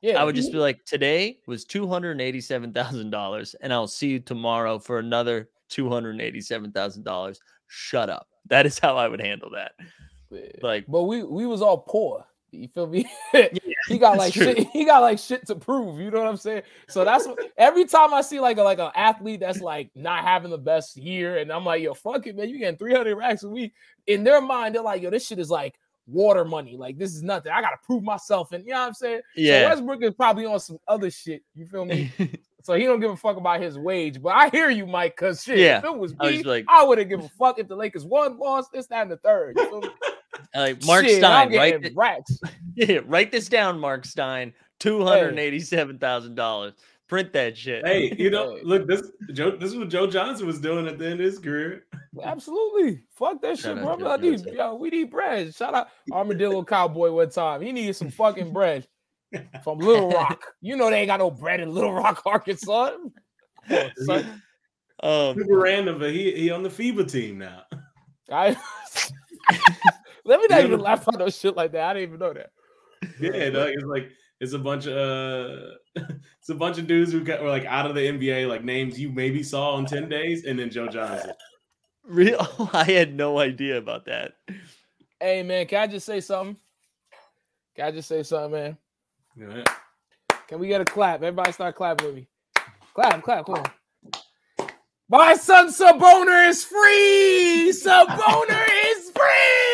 Yeah, 0.03 0.21
I 0.21 0.25
would 0.25 0.35
just 0.35 0.53
be 0.53 0.59
like, 0.59 0.85
today 0.85 1.41
was 1.47 1.65
two 1.65 1.89
hundred 1.89 2.21
eighty-seven 2.21 2.75
thousand 2.75 3.11
dollars, 3.11 3.57
and 3.63 3.73
I'll 3.73 3.89
see 3.89 4.09
you 4.09 4.21
tomorrow 4.21 4.79
for 4.79 4.99
another 4.99 5.49
two 5.71 5.89
hundred 5.89 6.21
eighty-seven 6.21 6.73
thousand 6.73 7.05
dollars. 7.05 7.41
Shut 7.67 8.11
up. 8.11 8.29
That 8.49 8.67
is 8.67 8.79
how 8.79 8.99
I 8.99 9.09
would 9.09 9.23
handle 9.23 9.51
that. 9.51 9.73
Like, 10.61 10.85
but 10.87 11.05
we 11.05 11.23
we 11.23 11.47
was 11.47 11.63
all 11.63 11.79
poor. 11.79 12.27
You 12.57 12.69
feel 12.69 12.87
me? 12.87 13.09
Yeah, 13.35 13.49
he 13.89 13.99
got 13.99 14.17
like 14.17 14.33
shit. 14.33 14.67
He 14.73 14.85
got 14.85 15.01
like 15.01 15.19
shit 15.19 15.47
to 15.47 15.55
prove. 15.55 16.01
You 16.01 16.11
know 16.11 16.19
what 16.21 16.29
I'm 16.29 16.37
saying? 16.37 16.63
So 16.89 17.05
that's 17.05 17.27
what, 17.27 17.39
every 17.57 17.85
time 17.85 18.13
I 18.15 18.21
see 18.23 18.41
like 18.41 18.59
a 18.59 18.63
like 18.63 18.79
an 18.79 18.91
athlete 18.95 19.41
that's 19.41 19.61
like 19.61 19.91
not 19.95 20.25
having 20.25 20.51
the 20.51 20.59
best 20.59 20.97
year, 20.97 21.39
and 21.39 21.53
I'm 21.53 21.65
like, 21.65 21.83
yo, 21.83 21.95
fuck 21.95 22.27
it, 22.27 22.37
man. 22.37 22.49
You 22.49 22.59
getting 22.59 22.79
300 22.79 23.15
racks 23.17 23.43
a 23.45 23.49
week. 23.49 23.73
In 24.07 24.25
their 24.25 24.41
mind, 24.41 24.75
they're 24.75 24.83
like, 24.83 25.03
yo, 25.03 25.11
this 25.11 25.27
shit 25.27 25.39
is 25.39 25.51
like 25.51 25.75
water 26.09 26.45
money. 26.45 26.77
Like 26.77 26.99
this 26.99 27.15
is 27.15 27.23
nothing. 27.23 27.53
I 27.53 27.61
gotta 27.61 27.79
prove 27.85 28.03
myself. 28.03 28.53
And 28.53 28.65
you 28.65 28.73
know 28.73 28.81
what 28.81 28.87
I'm 28.89 28.95
saying? 28.95 29.21
So 29.35 29.41
yeah, 29.41 29.69
Westbrook 29.69 30.03
is 30.03 30.15
probably 30.15 30.47
on 30.47 30.59
some 30.61 30.79
other 30.89 31.11
shit. 31.11 31.43
You 31.55 31.67
feel 31.67 31.85
me? 31.85 32.13
So 32.63 32.75
he 32.75 32.83
don't 32.83 32.99
give 32.99 33.13
a 33.13 33.17
fuck 33.17 33.37
about 33.37 33.61
his 33.61 33.79
wage. 33.79 34.21
But 34.21 34.31
I 34.31 34.49
hear 34.49 34.71
you, 34.71 34.87
Mike, 34.87 35.15
because 35.17 35.45
shit, 35.45 35.59
Yeah. 35.59 35.79
if 35.79 35.85
it 35.85 35.97
was 35.97 36.17
I 36.19 36.31
me, 36.33 36.43
like- 36.43 36.65
I 36.69 36.83
wouldn't 36.83 37.09
give 37.09 37.21
a 37.21 37.29
fuck 37.29 37.61
if 37.61 37.69
the 37.69 37.77
Lakers 37.77 38.05
won, 38.05 38.41
lost, 38.41 38.73
this, 38.73 38.89
that, 38.89 39.03
and 39.03 39.11
the 39.13 39.19
third. 39.19 39.57
You 40.57 40.65
feel 40.65 40.65
me? 40.65 40.73
like 40.75 40.87
Mark 40.87 41.05
Shit, 41.07 41.19
Stein, 41.19 41.57
right? 41.57 41.81
getting 41.81 41.97
racks. 41.97 42.41
Yeah, 42.79 42.99
write 43.07 43.33
this 43.33 43.49
down, 43.49 43.79
Mark 43.79 44.05
Stein. 44.05 44.53
Two 44.79 45.03
hundred 45.03 45.39
eighty-seven 45.39 45.99
thousand 45.99 46.35
dollars. 46.35 46.75
Print 47.09 47.33
that 47.33 47.57
shit. 47.57 47.87
Hey, 47.87 48.15
you 48.19 48.29
know, 48.29 48.59
look, 48.63 48.87
this 48.87 49.13
Joe, 49.33 49.53
this 49.53 49.71
is 49.71 49.79
what 49.79 49.89
Joe 49.89 50.07
Johnson 50.07 50.47
was 50.47 50.61
doing 50.61 50.87
at 50.87 50.99
the 50.99 51.07
end 51.07 51.15
of 51.15 51.21
his 51.21 51.39
career. 51.39 51.87
Absolutely. 52.23 53.03
Fuck 53.15 53.41
that 53.41 53.59
Shout 53.59 53.77
shit, 53.77 53.85
bro. 53.85 53.97
to 53.97 54.09
I 54.09 54.17
need, 54.17 54.39
Johnson. 54.39 54.55
yo, 54.57 54.75
we 54.75 54.91
need 54.91 55.11
bread. 55.11 55.55
Shout 55.55 55.75
out 55.75 55.89
Armadillo 56.13 56.65
Cowboy 56.65 57.11
one 57.13 57.31
time. 57.31 57.63
He 57.63 57.73
needed 57.73 57.97
some 57.97 58.11
fucking 58.11 58.53
bread 58.53 58.87
from 59.65 59.79
Little 59.79 60.11
Rock. 60.11 60.45
You 60.61 60.77
know 60.77 60.91
they 60.91 60.99
ain't 61.01 61.09
got 61.09 61.21
no 61.21 61.31
bread 61.31 61.61
in 61.61 61.73
Little 61.73 61.95
Rock, 61.95 62.23
Arkansas. 62.27 62.91
Come 62.91 63.13
on, 63.71 63.91
son. 64.05 64.43
Um, 65.03 65.37
Super 65.37 65.59
random, 65.59 65.99
but 65.99 66.11
he 66.11 66.33
he 66.33 66.51
on 66.51 66.63
the 66.63 66.69
FIBA 66.69 67.11
team 67.11 67.39
now. 67.39 67.63
I, 68.31 68.57
let 70.27 70.41
me 70.41 70.47
not 70.51 70.65
even 70.65 70.81
laugh 70.81 71.07
at 71.09 71.19
no 71.19 71.31
shit 71.31 71.57
like 71.57 71.73
that. 71.73 71.91
I 71.91 71.95
didn't 71.95 72.09
even 72.09 72.19
know 72.21 72.33
that. 72.33 72.51
Yeah, 73.21 73.51
dog, 73.51 73.69
it's 73.71 73.85
like 73.85 74.11
it's 74.41 74.53
a 74.53 74.59
bunch 74.59 74.87
of 74.87 74.97
uh, 74.97 75.71
it's 76.41 76.49
a 76.49 76.55
bunch 76.55 76.79
of 76.79 76.87
dudes 76.87 77.13
who 77.13 77.23
got 77.23 77.43
were 77.43 77.49
like 77.49 77.65
out 77.65 77.87
of 77.87 77.95
the 77.95 78.01
NBA, 78.01 78.49
like 78.49 78.65
names 78.65 78.99
you 78.99 79.11
maybe 79.11 79.43
saw 79.43 79.79
in 79.79 79.87
ten 79.87 80.09
days, 80.11 80.45
and 80.45 80.59
then 80.59 80.71
Joe 80.71 80.89
Johnson. 80.89 81.33
real. 82.05 82.71
I 82.73 82.85
had 82.85 83.15
no 83.15 83.39
idea 83.39 83.79
about 83.79 84.07
that. 84.07 84.33
Hey 85.21 85.43
man, 85.43 85.67
can 85.67 85.81
I 85.83 85.87
just 85.87 86.07
say 86.07 86.21
something? 86.21 86.57
Can 87.77 87.87
I 87.87 87.91
just 87.91 88.09
say 88.09 88.23
something, 88.23 88.53
man? 88.53 88.79
Yeah. 89.37 89.65
Can 90.49 90.59
we 90.59 90.69
get 90.69 90.81
a 90.81 90.85
clap? 90.85 91.17
Everybody 91.17 91.53
start 91.53 91.75
clapping 91.75 92.07
with 92.07 92.15
me. 92.17 92.29
Clap, 92.95 93.23
clap, 93.23 93.47
come 93.47 93.57
on. 93.57 93.67
My 95.09 95.35
son 95.35 95.69
Saboner 95.69 96.49
is 96.49 96.65
free. 96.65 97.73
Saboner 97.73 98.67
is 98.87 99.11
free. 99.11 99.66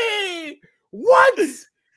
What? 0.92 1.38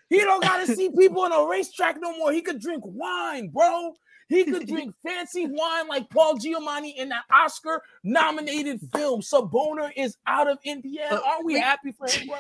He 0.08 0.20
don't 0.20 0.44
gotta 0.44 0.68
see 0.68 0.92
people 0.96 1.22
on 1.22 1.32
a 1.32 1.50
racetrack 1.50 2.00
no 2.00 2.16
more. 2.16 2.32
He 2.32 2.44
could 2.44 2.62
drink 2.62 2.84
wine, 2.86 3.50
bro. 3.50 3.96
He 4.30 4.44
could 4.44 4.68
drink 4.68 4.94
fancy 5.06 5.48
wine 5.48 5.88
like 5.88 6.10
Paul 6.12 6.38
Giamatti 6.38 6.96
in 6.96 7.10
that 7.10 7.24
Oscar 7.32 7.82
nominated 8.04 8.82
film. 8.96 9.22
Saboner 9.22 9.92
is 9.96 10.16
out 10.28 10.48
of 10.48 10.60
Indiana. 10.64 11.16
Uh, 11.16 11.22
Aren't 11.26 11.46
we 11.46 11.60
happy 11.60 11.92
for 11.92 12.08
him, 12.08 12.28
bro? 12.28 12.38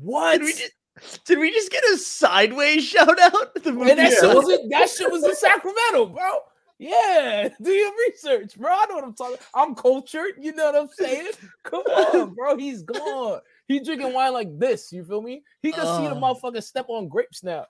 What? 0.00 0.38
Did 0.38 0.44
we 0.44 0.52
just, 0.52 1.24
did 1.24 1.38
we 1.38 1.50
just 1.52 1.70
get 1.70 1.84
a 1.84 1.96
sideways 1.96 2.84
shout 2.84 3.20
out? 3.20 3.54
The 3.62 3.72
movie 3.72 3.90
And 3.90 4.00
that 4.00 4.12
shit 4.12 4.34
was 4.34 4.48
in, 4.48 4.68
that 4.70 4.90
shit 4.90 5.10
was 5.10 5.22
in 5.24 5.34
Sacramento, 5.36 6.06
bro. 6.06 6.38
Yeah, 6.78 7.48
do 7.62 7.70
your 7.70 7.92
research, 8.08 8.58
bro. 8.58 8.72
I 8.72 8.86
know 8.88 8.96
what 8.96 9.04
I'm 9.04 9.14
talking. 9.14 9.36
I'm 9.54 9.74
cultured. 9.76 10.32
You 10.40 10.52
know 10.52 10.72
what 10.72 10.74
I'm 10.74 10.88
saying? 10.88 11.30
Come 11.62 11.82
on, 11.82 12.34
bro. 12.34 12.56
He's 12.56 12.82
gone. 12.82 13.40
He's 13.72 13.86
drinking 13.86 14.12
wine 14.12 14.32
like 14.32 14.58
this. 14.58 14.92
You 14.92 15.04
feel 15.04 15.22
me? 15.22 15.42
He 15.62 15.72
can 15.72 15.80
see 15.80 16.08
the 16.08 16.14
Uh. 16.14 16.20
motherfucker 16.20 16.62
step 16.62 16.86
on 16.88 17.08
grapes 17.08 17.42
now. 17.42 17.66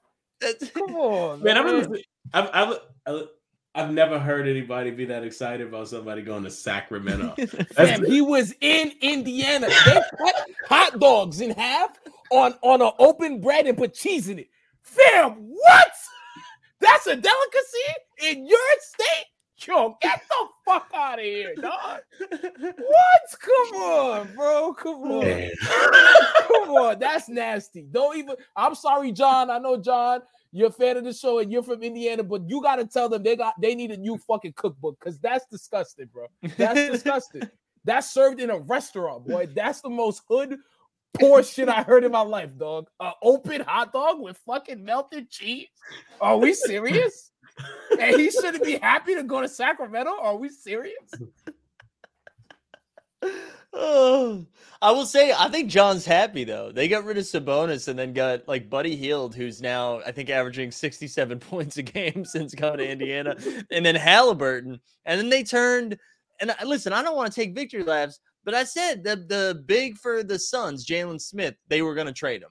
Come 0.74 0.96
on, 0.96 1.42
Man, 1.42 1.54
man. 1.54 1.66
I've, 1.66 1.72
never, 1.88 1.98
I've, 2.34 2.50
I've, 2.52 2.78
I've 3.06 3.28
I've 3.74 3.90
never 3.90 4.18
heard 4.18 4.46
anybody 4.46 4.90
be 4.90 5.04
that 5.06 5.22
excited 5.24 5.66
about 5.66 5.88
somebody 5.88 6.20
going 6.20 6.42
to 6.44 6.50
Sacramento. 6.50 7.34
Fam, 7.72 8.04
he 8.04 8.20
was 8.20 8.54
in 8.60 8.92
Indiana. 9.00 9.68
They 9.68 10.00
cut 10.18 10.34
hot 10.68 11.00
dogs 11.00 11.40
in 11.40 11.50
half 11.52 11.98
on 12.30 12.54
on 12.62 12.82
an 12.82 12.90
open 12.98 13.40
bread 13.40 13.66
and 13.66 13.78
put 13.78 13.94
cheese 13.94 14.28
in 14.28 14.40
it. 14.40 14.48
Fam, 14.82 15.32
what? 15.48 15.92
That's 16.80 17.06
a 17.06 17.16
delicacy 17.16 18.28
in 18.30 18.46
your 18.46 18.58
state? 18.80 19.26
Yo, 19.66 19.96
get 20.01 20.22
the 20.29 20.46
fuck 20.64 20.90
out 20.94 21.18
of 21.18 21.25
here, 21.25 21.55
dog. 21.55 22.01
What? 22.61 23.40
Come 23.40 23.81
on, 23.81 24.35
bro. 24.35 24.75
Come 24.75 25.03
on. 25.03 25.51
Come 26.48 26.70
on. 26.70 26.98
That's 26.98 27.29
nasty. 27.29 27.87
Don't 27.90 28.16
even. 28.16 28.37
I'm 28.57 28.75
sorry, 28.75 29.12
John. 29.12 29.51
I 29.51 29.59
know, 29.59 29.77
John. 29.77 30.20
You're 30.53 30.68
a 30.68 30.72
fan 30.72 30.96
of 30.96 31.05
the 31.05 31.14
show 31.14 31.38
and 31.38 31.51
you're 31.51 31.62
from 31.62 31.83
Indiana, 31.83 32.22
but 32.22 32.48
you 32.48 32.61
gotta 32.61 32.87
tell 32.87 33.09
them 33.09 33.22
they 33.22 33.37
got 33.37 33.55
they 33.61 33.75
need 33.75 33.90
a 33.90 33.96
new 33.96 34.18
fucking 34.18 34.53
cookbook 34.55 34.98
because 35.01 35.18
that's 35.18 35.46
disgusting, 35.46 36.09
bro. 36.12 36.27
That's 36.57 36.90
disgusting. 36.92 37.42
That's 37.85 38.11
served 38.12 38.40
in 38.40 38.51
a 38.51 38.59
restaurant, 38.59 39.27
boy. 39.27 39.46
That's 39.55 39.81
the 39.81 39.90
most 39.90 40.22
hood 40.29 40.59
poor 41.14 41.42
shit 41.42 41.68
I 41.68 41.83
heard 41.83 42.05
in 42.05 42.12
my 42.12 42.20
life, 42.22 42.57
dog. 42.57 42.88
A 43.01 43.12
open 43.22 43.62
hot 43.62 43.92
dog 43.92 44.20
with 44.20 44.38
fucking 44.46 44.85
melted 44.85 45.31
cheese. 45.31 45.68
Are 46.20 46.37
we 46.37 46.55
serious? 46.55 47.31
And 48.00 48.20
he 48.20 48.30
shouldn't 48.30 48.64
be 48.64 48.78
happy 48.78 49.14
to 49.14 49.22
go 49.22 49.40
to 49.40 49.48
Sacramento. 49.48 50.12
Are 50.20 50.36
we 50.36 50.48
serious? 50.48 51.12
Oh, 53.74 54.44
I 54.82 54.90
will 54.90 55.06
say, 55.06 55.32
I 55.32 55.48
think 55.48 55.70
John's 55.70 56.04
happy 56.04 56.44
though. 56.44 56.72
They 56.72 56.88
got 56.88 57.04
rid 57.04 57.16
of 57.16 57.24
Sabonis 57.24 57.88
and 57.88 57.98
then 57.98 58.12
got 58.12 58.46
like 58.46 58.68
Buddy 58.68 58.96
Hield, 58.96 59.34
who's 59.34 59.62
now 59.62 60.00
I 60.00 60.12
think 60.12 60.28
averaging 60.28 60.70
67 60.70 61.38
points 61.40 61.78
a 61.78 61.82
game 61.82 62.24
since 62.24 62.54
coming 62.54 62.78
to 62.78 62.88
Indiana, 62.88 63.34
and 63.70 63.86
then 63.86 63.94
Halliburton, 63.94 64.78
and 65.06 65.20
then 65.20 65.30
they 65.30 65.42
turned. 65.42 65.98
And 66.40 66.54
listen, 66.64 66.92
I 66.92 67.02
don't 67.02 67.16
want 67.16 67.32
to 67.32 67.40
take 67.40 67.54
victory 67.54 67.82
laps, 67.82 68.18
but 68.44 68.54
I 68.54 68.64
said 68.64 69.04
the 69.04 69.16
the 69.16 69.62
big 69.64 69.96
for 69.96 70.22
the 70.22 70.38
Suns, 70.38 70.86
Jalen 70.86 71.20
Smith, 71.20 71.54
they 71.68 71.80
were 71.80 71.94
going 71.94 72.08
to 72.08 72.12
trade 72.12 72.42
him. 72.42 72.50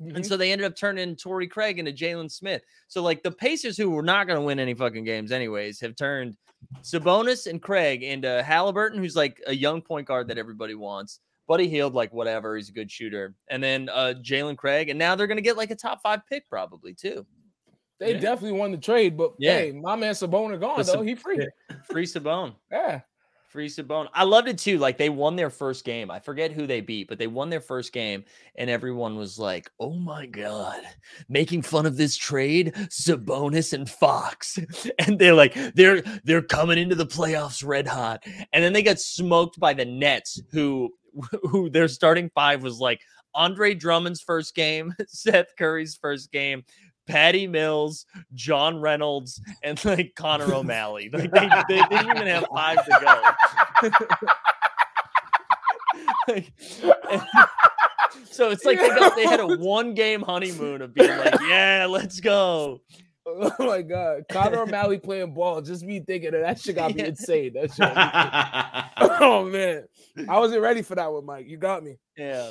And 0.00 0.24
so 0.24 0.36
they 0.36 0.52
ended 0.52 0.66
up 0.66 0.76
turning 0.76 1.16
Torrey 1.16 1.48
Craig 1.48 1.78
into 1.78 1.92
Jalen 1.92 2.30
Smith. 2.30 2.62
So 2.88 3.02
like 3.02 3.22
the 3.22 3.30
Pacers, 3.32 3.76
who 3.76 3.90
were 3.90 4.02
not 4.02 4.26
going 4.26 4.38
to 4.38 4.44
win 4.44 4.58
any 4.58 4.74
fucking 4.74 5.04
games 5.04 5.32
anyways, 5.32 5.80
have 5.80 5.96
turned 5.96 6.36
Sabonis 6.82 7.46
and 7.46 7.60
Craig 7.60 8.02
into 8.02 8.42
Halliburton, 8.42 8.98
who's 8.98 9.16
like 9.16 9.40
a 9.46 9.54
young 9.54 9.82
point 9.82 10.06
guard 10.06 10.28
that 10.28 10.38
everybody 10.38 10.74
wants. 10.74 11.20
Buddy 11.46 11.66
Hield, 11.68 11.94
like 11.94 12.12
whatever, 12.12 12.56
he's 12.56 12.68
a 12.68 12.72
good 12.72 12.90
shooter. 12.90 13.34
And 13.48 13.62
then 13.62 13.88
uh 13.88 14.14
Jalen 14.22 14.56
Craig, 14.56 14.88
and 14.90 14.98
now 14.98 15.14
they're 15.14 15.26
going 15.26 15.36
to 15.38 15.42
get 15.42 15.56
like 15.56 15.70
a 15.70 15.76
top 15.76 16.00
five 16.02 16.20
pick 16.28 16.48
probably 16.48 16.94
too. 16.94 17.26
They 17.98 18.12
Yeah. 18.12 18.20
definitely 18.20 18.58
won 18.58 18.70
the 18.70 18.76
trade, 18.78 19.16
but 19.16 19.32
Yeah. 19.38 19.58
hey, 19.58 19.72
my 19.72 19.96
man 19.96 20.12
Sabona 20.14 20.60
gone 20.60 20.76
But 20.76 20.86
though. 20.86 20.92
Sab- 20.92 21.06
He 21.06 21.14
free. 21.14 21.44
Free 21.90 22.04
Sabone. 22.06 22.54
Yeah. 22.70 23.00
Free 23.48 23.68
Sabone. 23.68 24.08
I 24.12 24.24
loved 24.24 24.46
it 24.46 24.58
too. 24.58 24.78
Like 24.78 24.98
they 24.98 25.08
won 25.08 25.34
their 25.34 25.48
first 25.48 25.84
game. 25.84 26.10
I 26.10 26.20
forget 26.20 26.52
who 26.52 26.66
they 26.66 26.82
beat, 26.82 27.08
but 27.08 27.18
they 27.18 27.26
won 27.26 27.48
their 27.48 27.62
first 27.62 27.92
game, 27.94 28.24
and 28.56 28.68
everyone 28.68 29.16
was 29.16 29.38
like, 29.38 29.70
"Oh 29.80 29.94
my 29.94 30.26
god, 30.26 30.82
making 31.28 31.62
fun 31.62 31.86
of 31.86 31.96
this 31.96 32.16
trade, 32.16 32.74
Sabonis 32.90 33.72
and 33.72 33.88
Fox." 33.88 34.58
And 34.98 35.18
they're 35.18 35.34
like, 35.34 35.54
they're 35.74 36.02
they're 36.24 36.42
coming 36.42 36.76
into 36.76 36.94
the 36.94 37.06
playoffs 37.06 37.64
red 37.64 37.86
hot, 37.86 38.24
and 38.52 38.62
then 38.62 38.72
they 38.72 38.82
got 38.82 39.00
smoked 39.00 39.58
by 39.58 39.72
the 39.72 39.84
Nets, 39.84 40.40
who 40.52 40.90
who 41.42 41.70
their 41.70 41.88
starting 41.88 42.30
five 42.34 42.62
was 42.62 42.78
like 42.78 43.00
Andre 43.34 43.74
Drummond's 43.74 44.20
first 44.20 44.54
game, 44.54 44.94
Seth 45.06 45.54
Curry's 45.56 45.96
first 45.96 46.32
game. 46.32 46.64
Patty 47.08 47.46
Mills, 47.46 48.06
John 48.34 48.80
Reynolds, 48.80 49.40
and 49.62 49.82
like 49.84 50.12
Connor 50.16 50.52
O'Malley. 50.54 51.10
Like 51.12 51.30
they, 51.32 51.48
they 51.68 51.82
didn't 51.88 52.10
even 52.16 52.26
have 52.26 52.46
five 52.54 52.84
to 52.84 52.98
go. 53.82 53.88
Like, 56.28 56.52
and- 57.10 57.22
so 58.30 58.50
it's 58.50 58.64
like 58.64 58.78
they 58.78 58.88
got 58.88 59.16
they 59.16 59.24
had 59.26 59.40
a 59.40 59.56
one 59.56 59.94
game 59.94 60.20
honeymoon 60.22 60.82
of 60.82 60.94
being 60.94 61.08
like, 61.16 61.40
yeah, 61.48 61.86
let's 61.88 62.20
go. 62.20 62.82
Oh 63.26 63.50
my 63.58 63.82
god. 63.82 64.24
Connor 64.30 64.60
O'Malley 64.60 64.98
playing 64.98 65.34
ball. 65.34 65.60
Just 65.60 65.82
me 65.84 66.00
thinking 66.00 66.34
of 66.34 66.40
that 66.42 66.60
shit 66.60 66.76
got 66.76 66.94
me 66.94 67.02
Yeah. 67.02 67.08
insane. 67.08 67.52
That 67.54 67.72
shit. 67.72 69.10
oh 69.20 69.44
man. 69.44 69.84
I 70.28 70.38
wasn't 70.38 70.62
ready 70.62 70.82
for 70.82 70.94
that 70.94 71.10
one, 71.12 71.24
Mike. 71.26 71.46
You 71.48 71.56
got 71.56 71.82
me. 71.82 71.96
Yeah. 72.16 72.50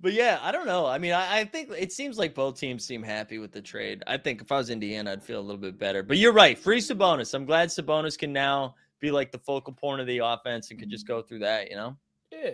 But 0.00 0.12
yeah, 0.12 0.38
I 0.42 0.52
don't 0.52 0.66
know. 0.66 0.86
I 0.86 0.98
mean, 0.98 1.12
I, 1.12 1.40
I 1.40 1.44
think 1.44 1.70
it 1.76 1.90
seems 1.92 2.18
like 2.18 2.34
both 2.34 2.58
teams 2.60 2.84
seem 2.84 3.02
happy 3.02 3.38
with 3.38 3.52
the 3.52 3.62
trade. 3.62 4.02
I 4.06 4.18
think 4.18 4.42
if 4.42 4.52
I 4.52 4.58
was 4.58 4.70
Indiana, 4.70 5.12
I'd 5.12 5.22
feel 5.22 5.40
a 5.40 5.42
little 5.42 5.60
bit 5.60 5.78
better. 5.78 6.02
But 6.02 6.18
you're 6.18 6.32
right. 6.34 6.58
Free 6.58 6.80
Sabonis. 6.80 7.32
I'm 7.34 7.46
glad 7.46 7.70
Sabonis 7.70 8.18
can 8.18 8.32
now 8.32 8.74
be 9.00 9.10
like 9.10 9.32
the 9.32 9.38
focal 9.38 9.72
point 9.72 10.00
of 10.00 10.06
the 10.06 10.18
offense 10.18 10.70
and 10.70 10.78
could 10.78 10.90
just 10.90 11.06
go 11.06 11.22
through 11.22 11.40
that, 11.40 11.70
you 11.70 11.76
know? 11.76 11.96
Yeah. 12.30 12.52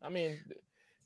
I 0.00 0.08
mean, 0.08 0.38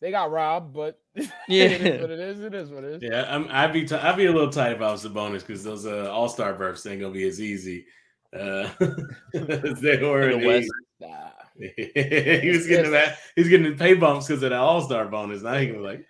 they 0.01 0.11
got 0.11 0.31
robbed, 0.31 0.73
but 0.73 1.01
Yeah. 1.49 1.65
it 1.65 1.81
is 1.83 2.01
what 2.01 2.11
it 2.11 2.21
is. 2.21 2.41
It 2.41 2.55
is 2.55 2.71
what 2.71 2.85
it 2.85 3.03
is. 3.03 3.03
Yeah, 3.03 3.27
I'm, 3.29 3.49
I'd 3.51 3.73
be 3.73 3.85
t- 3.85 3.95
I'd 3.95 4.17
be 4.17 4.27
a 4.27 4.33
little 4.33 4.51
tight 4.51 4.73
if 4.73 4.81
I 4.81 4.91
was 4.93 5.05
Sabonis 5.05 5.41
because 5.41 5.65
those 5.65 5.87
uh, 5.87 6.11
All 6.11 6.29
Star 6.29 6.55
berths 6.55 6.87
ain't 6.87 7.01
gonna 7.01 7.13
be 7.13 7.27
as 7.27 7.41
easy. 7.41 7.87
Uh, 8.33 8.69
as 9.35 9.81
they 9.81 9.99
were 10.03 10.29
In 10.29 10.35
in 10.35 10.41
the 10.41 10.47
West. 10.47 10.71
Nah. 11.01 11.31
he 11.61 12.51
was 12.51 12.67
getting 12.67 12.91
that. 12.93 13.19
He's 13.35 13.49
getting 13.49 13.77
pay 13.77 13.95
bumps 13.95 14.27
because 14.27 14.43
of 14.43 14.51
the 14.51 14.57
All 14.57 14.81
Star 14.83 15.07
bonus. 15.07 15.43
Now 15.43 15.55
he 15.55 15.67
can 15.67 15.77
be 15.77 15.81
like, 15.81 16.07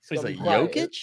So 0.00 0.14
he's 0.14 0.24
like 0.24 0.36
be 0.36 0.40
quiet. 0.42 0.72
Jokic, 0.72 0.96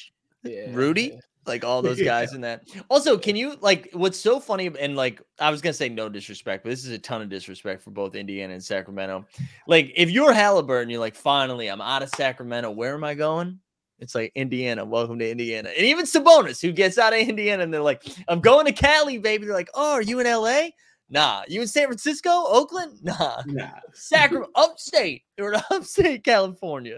Yeah. 0.44 0.68
Rudy, 0.74 1.20
like 1.46 1.64
all 1.64 1.82
those 1.82 2.00
Yeah. 2.00 2.06
guys 2.06 2.34
in 2.34 2.42
that. 2.42 2.64
Also, 2.90 3.18
can 3.18 3.36
you 3.36 3.56
like 3.62 3.90
what's 3.94 4.20
so 4.20 4.40
funny 4.40 4.70
and 4.80 4.96
like 4.96 5.22
I 5.40 5.50
was 5.50 5.62
gonna 5.62 5.74
say 5.74 5.90
no 5.90 6.10
disrespect, 6.10 6.64
but 6.64 6.70
this 6.70 6.86
is 6.86 6.92
a 6.92 7.00
ton 7.00 7.22
of 7.22 7.30
disrespect 7.30 7.82
for 7.82 7.92
both 7.92 8.16
Indiana 8.16 8.54
and 8.54 8.64
Sacramento. 8.64 9.26
Like 9.68 9.92
if 9.96 10.10
you're 10.12 10.34
Halliburton, 10.34 10.90
you're 10.90 11.00
like, 11.00 11.16
finally, 11.16 11.68
I'm 11.68 11.82
out 11.82 12.04
of 12.04 12.10
Sacramento. 12.10 12.70
Where 12.72 12.94
am 12.94 13.04
I 13.04 13.14
going? 13.14 13.60
It's 14.00 14.14
like 14.14 14.32
Indiana. 14.36 14.86
Welcome 14.86 15.18
to 15.18 15.28
Indiana. 15.30 15.70
And 15.76 15.84
even 15.88 16.06
Sabonis, 16.06 16.62
who 16.62 16.72
gets 16.72 17.00
out 17.00 17.14
of 17.14 17.20
Indiana, 17.20 17.64
and 17.64 17.74
they're 17.74 17.82
like, 17.82 18.04
I'm 18.28 18.42
going 18.42 18.68
to 18.68 18.72
Cali, 18.72 19.18
baby. 19.18 19.46
They're 19.46 19.56
like, 19.56 19.72
Oh, 19.74 19.94
are 19.94 20.04
you 20.04 20.20
in 20.20 20.28
LA? 20.28 20.68
Nah. 21.10 21.44
You 21.48 21.62
in 21.62 21.68
San 21.68 21.86
Francisco? 21.86 22.30
Oakland? 22.30 23.00
Nah. 23.04 23.42
nah. 23.46 23.70
Sacramento, 23.94 24.52
upstate 24.56 25.24
or 25.40 25.56
upstate 25.72 26.24
California. 26.24 26.98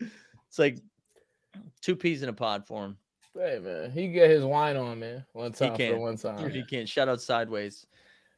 It's 0.00 0.58
like 0.58 0.78
two 1.80 1.94
peas 1.94 2.22
in 2.22 2.28
a 2.28 2.32
pod 2.32 2.66
for 2.66 2.84
him. 2.84 2.96
Hey 3.34 3.60
man, 3.62 3.92
he 3.92 4.08
get 4.08 4.28
his 4.28 4.42
wine 4.42 4.76
on, 4.76 4.98
man. 4.98 5.24
One 5.32 5.52
time 5.52 5.76
for 5.76 5.98
one 5.98 6.16
time. 6.16 6.50
He 6.50 6.64
can't 6.64 6.88
shout 6.88 7.08
out 7.08 7.20
sideways. 7.20 7.86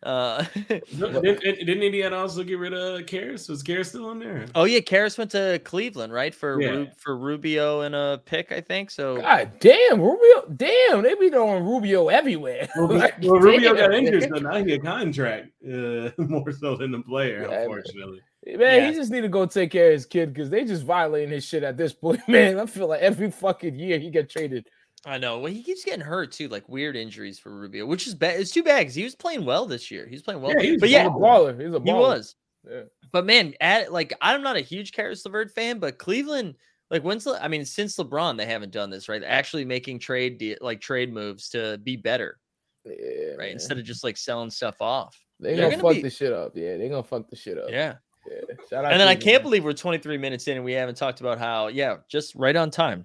Uh, 0.02 0.44
Didn't, 0.66 1.40
didn't 1.42 1.82
Indiana 1.82 2.16
also 2.16 2.42
get 2.42 2.58
rid 2.58 2.72
of 2.74 3.06
Caris? 3.06 3.48
Was 3.48 3.62
Caris 3.62 3.90
still 3.90 4.10
in 4.10 4.18
there? 4.18 4.46
oh 4.54 4.64
yeah, 4.64 4.80
Caris 4.80 5.16
went 5.16 5.30
to 5.32 5.60
Cleveland, 5.64 6.12
right? 6.12 6.34
For 6.34 6.60
Yeah. 6.60 6.70
Ru- 6.70 6.88
for 6.96 7.16
Rubio 7.16 7.82
and 7.82 7.94
a 7.94 8.20
pick, 8.24 8.50
I 8.52 8.60
think. 8.60 8.90
So 8.90 9.20
God 9.20 9.52
damn, 9.60 10.00
Rubio. 10.00 10.48
Damn, 10.56 11.02
they 11.02 11.14
be 11.14 11.30
throwing 11.30 11.64
Rubio 11.64 12.08
everywhere. 12.08 12.68
Well, 12.76 12.88
Like, 12.98 13.14
well, 13.22 13.38
Rubio 13.40 13.74
got 13.74 13.90
damn, 13.90 14.04
injured, 14.06 14.30
man. 14.30 14.40
so 14.42 14.48
now 14.48 14.64
he 14.64 14.72
a 14.72 14.78
contract 14.80 15.48
uh, 15.64 16.10
more 16.22 16.50
so 16.52 16.76
than 16.76 16.90
the 16.90 17.02
player, 17.06 17.42
Yeah, 17.42 17.48
man. 17.48 17.60
unfortunately. 17.62 18.20
Man, 18.44 18.58
Yeah. 18.58 18.86
he 18.90 18.94
just 18.94 19.12
need 19.12 19.20
to 19.20 19.28
go 19.28 19.46
take 19.46 19.70
care 19.70 19.86
of 19.88 19.92
his 19.92 20.06
kid 20.06 20.34
because 20.34 20.50
they 20.50 20.64
just 20.64 20.82
violating 20.84 21.30
his 21.30 21.44
shit 21.44 21.62
at 21.62 21.76
this 21.76 21.92
point, 21.92 22.20
man. 22.28 22.58
I 22.58 22.66
feel 22.66 22.88
like 22.88 23.00
every 23.00 23.30
fucking 23.30 23.76
year 23.78 24.00
he 24.00 24.10
get 24.10 24.28
traded. 24.28 24.66
I 25.04 25.18
know. 25.18 25.38
Well, 25.40 25.52
he 25.52 25.62
keeps 25.62 25.84
getting 25.84 26.00
hurt 26.00 26.30
too, 26.32 26.48
like 26.48 26.68
weird 26.68 26.94
injuries 26.96 27.38
for 27.38 27.50
Rubio, 27.50 27.86
which 27.86 28.06
is 28.06 28.14
bad. 28.14 28.38
It's 28.40 28.52
too 28.52 28.62
bad 28.62 28.80
because 28.80 28.94
he 28.94 29.02
was 29.04 29.14
playing 29.16 29.44
well 29.44 29.66
this 29.66 29.90
year. 29.90 30.06
He 30.06 30.12
was 30.14 30.22
playing 30.22 30.40
well, 30.40 30.52
Yeah, 30.52 30.62
he 30.62 30.72
was 30.72 30.80
but 30.80 30.90
yeah, 30.90 31.06
a 31.06 31.10
baller. 31.10 31.60
He's 31.60 31.74
a 31.74 31.80
baller. 31.80 31.86
he 31.86 31.92
was. 31.92 32.34
Yeah. 32.70 32.82
But 33.10 33.26
man, 33.26 33.54
at 33.60 33.92
like 33.92 34.12
I'm 34.20 34.42
not 34.42 34.56
a 34.56 34.60
huge 34.60 34.92
Caris 34.92 35.24
LeVert 35.24 35.50
fan, 35.50 35.80
but 35.80 35.98
Cleveland, 35.98 36.54
like 36.90 37.02
when's 37.02 37.26
I 37.26 37.48
mean, 37.48 37.64
since 37.64 37.96
LeBron, 37.96 38.36
they 38.36 38.46
haven't 38.46 38.70
done 38.72 38.90
this, 38.90 39.08
right? 39.08 39.22
Actually 39.24 39.64
making 39.64 39.98
trade 39.98 40.38
de- 40.38 40.56
like 40.60 40.80
trade 40.80 41.12
moves 41.12 41.48
to 41.50 41.78
be 41.82 41.96
better, 41.96 42.38
Yeah, 42.84 42.92
right? 43.30 43.38
man. 43.38 43.48
Instead 43.50 43.78
of 43.78 43.84
just 43.84 44.04
like 44.04 44.16
selling 44.16 44.50
stuff 44.50 44.76
off. 44.80 45.18
they 45.40 45.56
they're 45.56 45.70
gonna, 45.70 45.82
gonna 45.82 45.82
fuck 45.94 45.96
be- 45.96 46.02
the 46.02 46.10
shit 46.10 46.32
up. 46.32 46.52
Yeah, 46.54 46.76
they're 46.76 46.88
gonna 46.88 47.02
fuck 47.02 47.28
the 47.28 47.34
shit 47.36 47.58
up. 47.58 47.70
Yeah. 47.70 47.94
Yeah. 48.30 48.54
Shout 48.70 48.84
out 48.84 48.92
And 48.92 49.00
then 49.00 49.08
I 49.08 49.16
can't 49.16 49.42
man. 49.42 49.50
believe 49.50 49.64
we're 49.64 49.72
23 49.72 50.16
minutes 50.16 50.46
in 50.46 50.54
and 50.56 50.64
we 50.64 50.74
haven't 50.74 50.94
talked 50.94 51.20
about 51.20 51.40
how, 51.40 51.66
yeah, 51.66 51.96
just 52.08 52.36
right 52.36 52.54
on 52.54 52.70
time. 52.70 53.04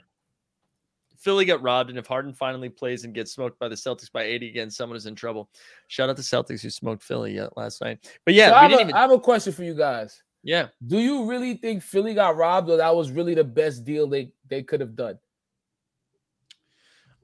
Philly 1.18 1.46
got 1.46 1.62
robbed, 1.62 1.90
and 1.90 1.98
if 1.98 2.08
Harden 2.08 2.34
finally 2.34 2.70
plays 2.70 3.04
and 3.04 3.14
gets 3.14 3.32
smoked 3.32 3.60
by 3.60 3.68
the 3.68 3.76
Celtics 3.76 4.12
by 4.12 4.24
80 4.24 4.50
again, 4.50 4.70
someone 4.70 4.96
is 4.98 5.06
in 5.06 5.16
trouble. 5.16 5.50
Shout 5.88 6.10
out 6.10 6.16
to 6.18 6.22
Celtics 6.22 6.62
who 6.62 6.70
smoked 6.70 7.04
Philly 7.04 7.40
last 7.56 7.82
night. 7.82 8.20
But 8.26 8.34
yeah, 8.34 8.50
So 8.50 8.56
I, 8.56 8.62
have 8.64 8.72
a, 8.72 8.82
even. 8.82 8.94
I 8.94 9.02
have 9.02 9.12
a 9.12 9.20
question 9.20 9.54
for 9.54 9.64
you 9.64 9.74
guys. 9.74 10.22
yeah, 10.44 10.68
Do 10.86 11.00
you 11.00 11.26
really 11.26 11.56
think 11.56 11.82
Philly 11.84 12.14
got 12.14 12.38
robbed, 12.38 12.70
or 12.70 12.78
that 12.78 12.96
was 12.96 13.12
really 13.12 13.34
the 13.34 13.44
best 13.44 13.84
deal 13.84 14.08
they 14.08 14.32
they 14.48 14.64
could 14.64 14.80
have 14.80 14.96
done? 14.96 15.18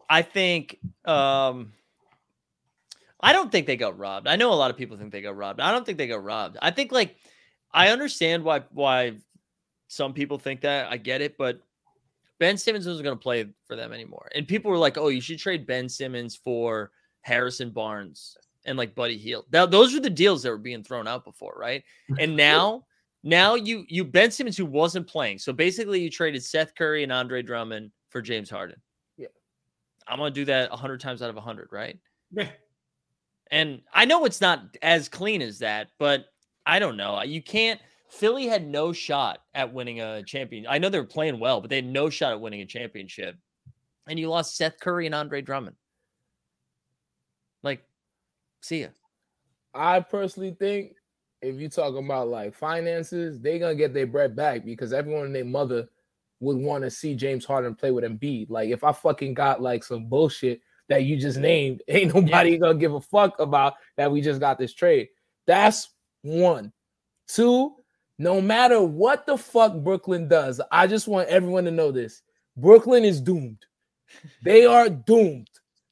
I 0.09 0.21
think 0.21 0.79
um 1.05 1.73
I 3.19 3.31
don't 3.31 3.51
think 3.51 3.67
they 3.67 3.77
got 3.77 3.97
robbed. 3.97 4.27
I 4.27 4.35
know 4.35 4.51
a 4.51 4.55
lot 4.55 4.69
of 4.69 4.75
people 4.77 4.97
think 4.97 5.11
they 5.11 5.21
got 5.21 5.37
robbed. 5.37 5.61
I 5.61 5.71
don't 5.71 5.85
think 5.85 5.97
they 5.97 6.07
got 6.07 6.23
robbed. 6.23 6.57
I 6.61 6.71
think 6.71 6.91
like 6.91 7.15
I 7.71 7.89
understand 7.89 8.43
why 8.43 8.63
why 8.71 9.13
some 9.87 10.13
people 10.13 10.37
think 10.37 10.61
that. 10.61 10.91
I 10.91 10.97
get 10.97 11.21
it, 11.21 11.37
but 11.37 11.61
Ben 12.43 12.57
Simmons 12.57 12.85
wasn't 12.85 13.05
going 13.05 13.17
to 13.17 13.23
play 13.23 13.45
for 13.65 13.77
them 13.77 13.93
anymore. 13.93 14.29
And 14.35 14.45
people 14.45 14.69
were 14.69 14.77
like, 14.77 14.97
"Oh, 14.97 15.07
you 15.07 15.21
should 15.21 15.39
trade 15.39 15.65
Ben 15.65 15.87
Simmons 15.87 16.35
for 16.35 16.91
Harrison 17.21 17.69
Barnes 17.69 18.35
and 18.65 18.77
like 18.77 18.95
Buddy 18.95 19.17
Hield." 19.17 19.45
Now, 19.53 19.65
those 19.65 19.93
were 19.93 20.01
the 20.01 20.09
deals 20.09 20.43
that 20.43 20.49
were 20.49 20.57
being 20.57 20.83
thrown 20.83 21.07
out 21.07 21.23
before, 21.23 21.55
right? 21.57 21.85
And 22.19 22.35
now 22.35 22.83
now 23.23 23.55
you 23.55 23.85
you 23.87 24.03
Ben 24.03 24.29
Simmons 24.29 24.57
who 24.57 24.65
wasn't 24.65 25.07
playing. 25.07 25.39
So 25.39 25.53
basically 25.53 26.01
you 26.01 26.09
traded 26.09 26.43
Seth 26.43 26.75
Curry 26.75 27.03
and 27.03 27.13
Andre 27.13 27.43
Drummond 27.43 27.91
for 28.09 28.21
James 28.21 28.49
Harden. 28.49 28.75
Yeah. 29.15 29.27
I'm 30.05 30.19
going 30.19 30.33
to 30.33 30.41
do 30.41 30.43
that 30.43 30.69
100 30.69 30.99
times 30.99 31.21
out 31.21 31.29
of 31.29 31.35
100, 31.35 31.69
right? 31.71 31.97
Yeah. 32.29 32.49
And 33.51 33.83
I 33.93 34.03
know 34.03 34.25
it's 34.25 34.41
not 34.41 34.75
as 34.81 35.07
clean 35.07 35.41
as 35.41 35.59
that, 35.59 35.91
but 35.97 36.25
I 36.65 36.79
don't 36.79 36.97
know. 36.97 37.21
You 37.23 37.41
can't. 37.41 37.79
Philly 38.13 38.45
had 38.45 38.67
no 38.67 38.93
shot 38.93 39.39
at 39.55 39.73
winning 39.73 39.99
a 39.99 40.21
champion. 40.23 40.65
I 40.69 40.77
know 40.77 40.89
they 40.89 40.99
were 40.99 41.05
playing 41.05 41.39
well, 41.39 41.61
but 41.61 41.69
they 41.69 41.77
had 41.77 41.85
no 41.85 42.09
shot 42.09 42.31
at 42.31 42.41
winning 42.41 42.61
a 42.61 42.65
championship. 42.65 43.35
And 44.07 44.19
you 44.19 44.29
lost 44.29 44.55
Seth 44.55 44.79
Curry 44.79 45.07
and 45.07 45.15
Andre 45.15 45.41
Drummond. 45.41 45.75
Like, 47.63 47.81
see 48.61 48.81
ya. 48.81 48.87
I 49.73 50.01
personally 50.01 50.55
think 50.59 50.93
if 51.41 51.59
you 51.59 51.69
talk 51.69 51.95
about 51.95 52.27
like 52.27 52.53
finances, 52.53 53.39
they're 53.39 53.59
gonna 53.59 53.73
get 53.73 53.93
their 53.93 54.05
bread 54.05 54.35
back 54.35 54.63
because 54.63 54.93
everyone 54.93 55.25
and 55.25 55.35
their 55.35 55.45
mother 55.45 55.87
would 56.39 56.57
want 56.57 56.83
to 56.83 56.91
see 56.91 57.15
James 57.15 57.45
Harden 57.45 57.73
play 57.73 57.89
with 57.89 58.03
Embiid. 58.03 58.49
Like 58.49 58.69
if 58.69 58.83
I 58.83 58.91
fucking 58.91 59.33
got 59.33 59.61
like 59.61 59.83
some 59.83 60.05
bullshit 60.05 60.61
that 60.87 61.03
you 61.03 61.17
just 61.17 61.39
named, 61.39 61.81
ain't 61.87 62.13
nobody 62.13 62.57
gonna 62.59 62.75
give 62.75 62.93
a 62.93 63.01
fuck 63.01 63.39
about 63.39 63.73
that 63.97 64.11
we 64.11 64.21
just 64.21 64.39
got 64.39 64.59
this 64.59 64.73
trade. 64.73 65.07
That's 65.47 65.89
one. 66.21 66.71
Two, 67.27 67.75
no 68.19 68.41
matter 68.41 68.81
what 68.81 69.25
the 69.25 69.37
fuck 69.37 69.75
Brooklyn 69.75 70.27
does, 70.27 70.61
I 70.71 70.87
just 70.87 71.07
want 71.07 71.29
everyone 71.29 71.65
to 71.65 71.71
know 71.71 71.91
this. 71.91 72.21
Brooklyn 72.55 73.03
is 73.03 73.21
doomed. 73.21 73.65
They 74.43 74.65
are 74.67 74.89
doomed. 74.89 75.49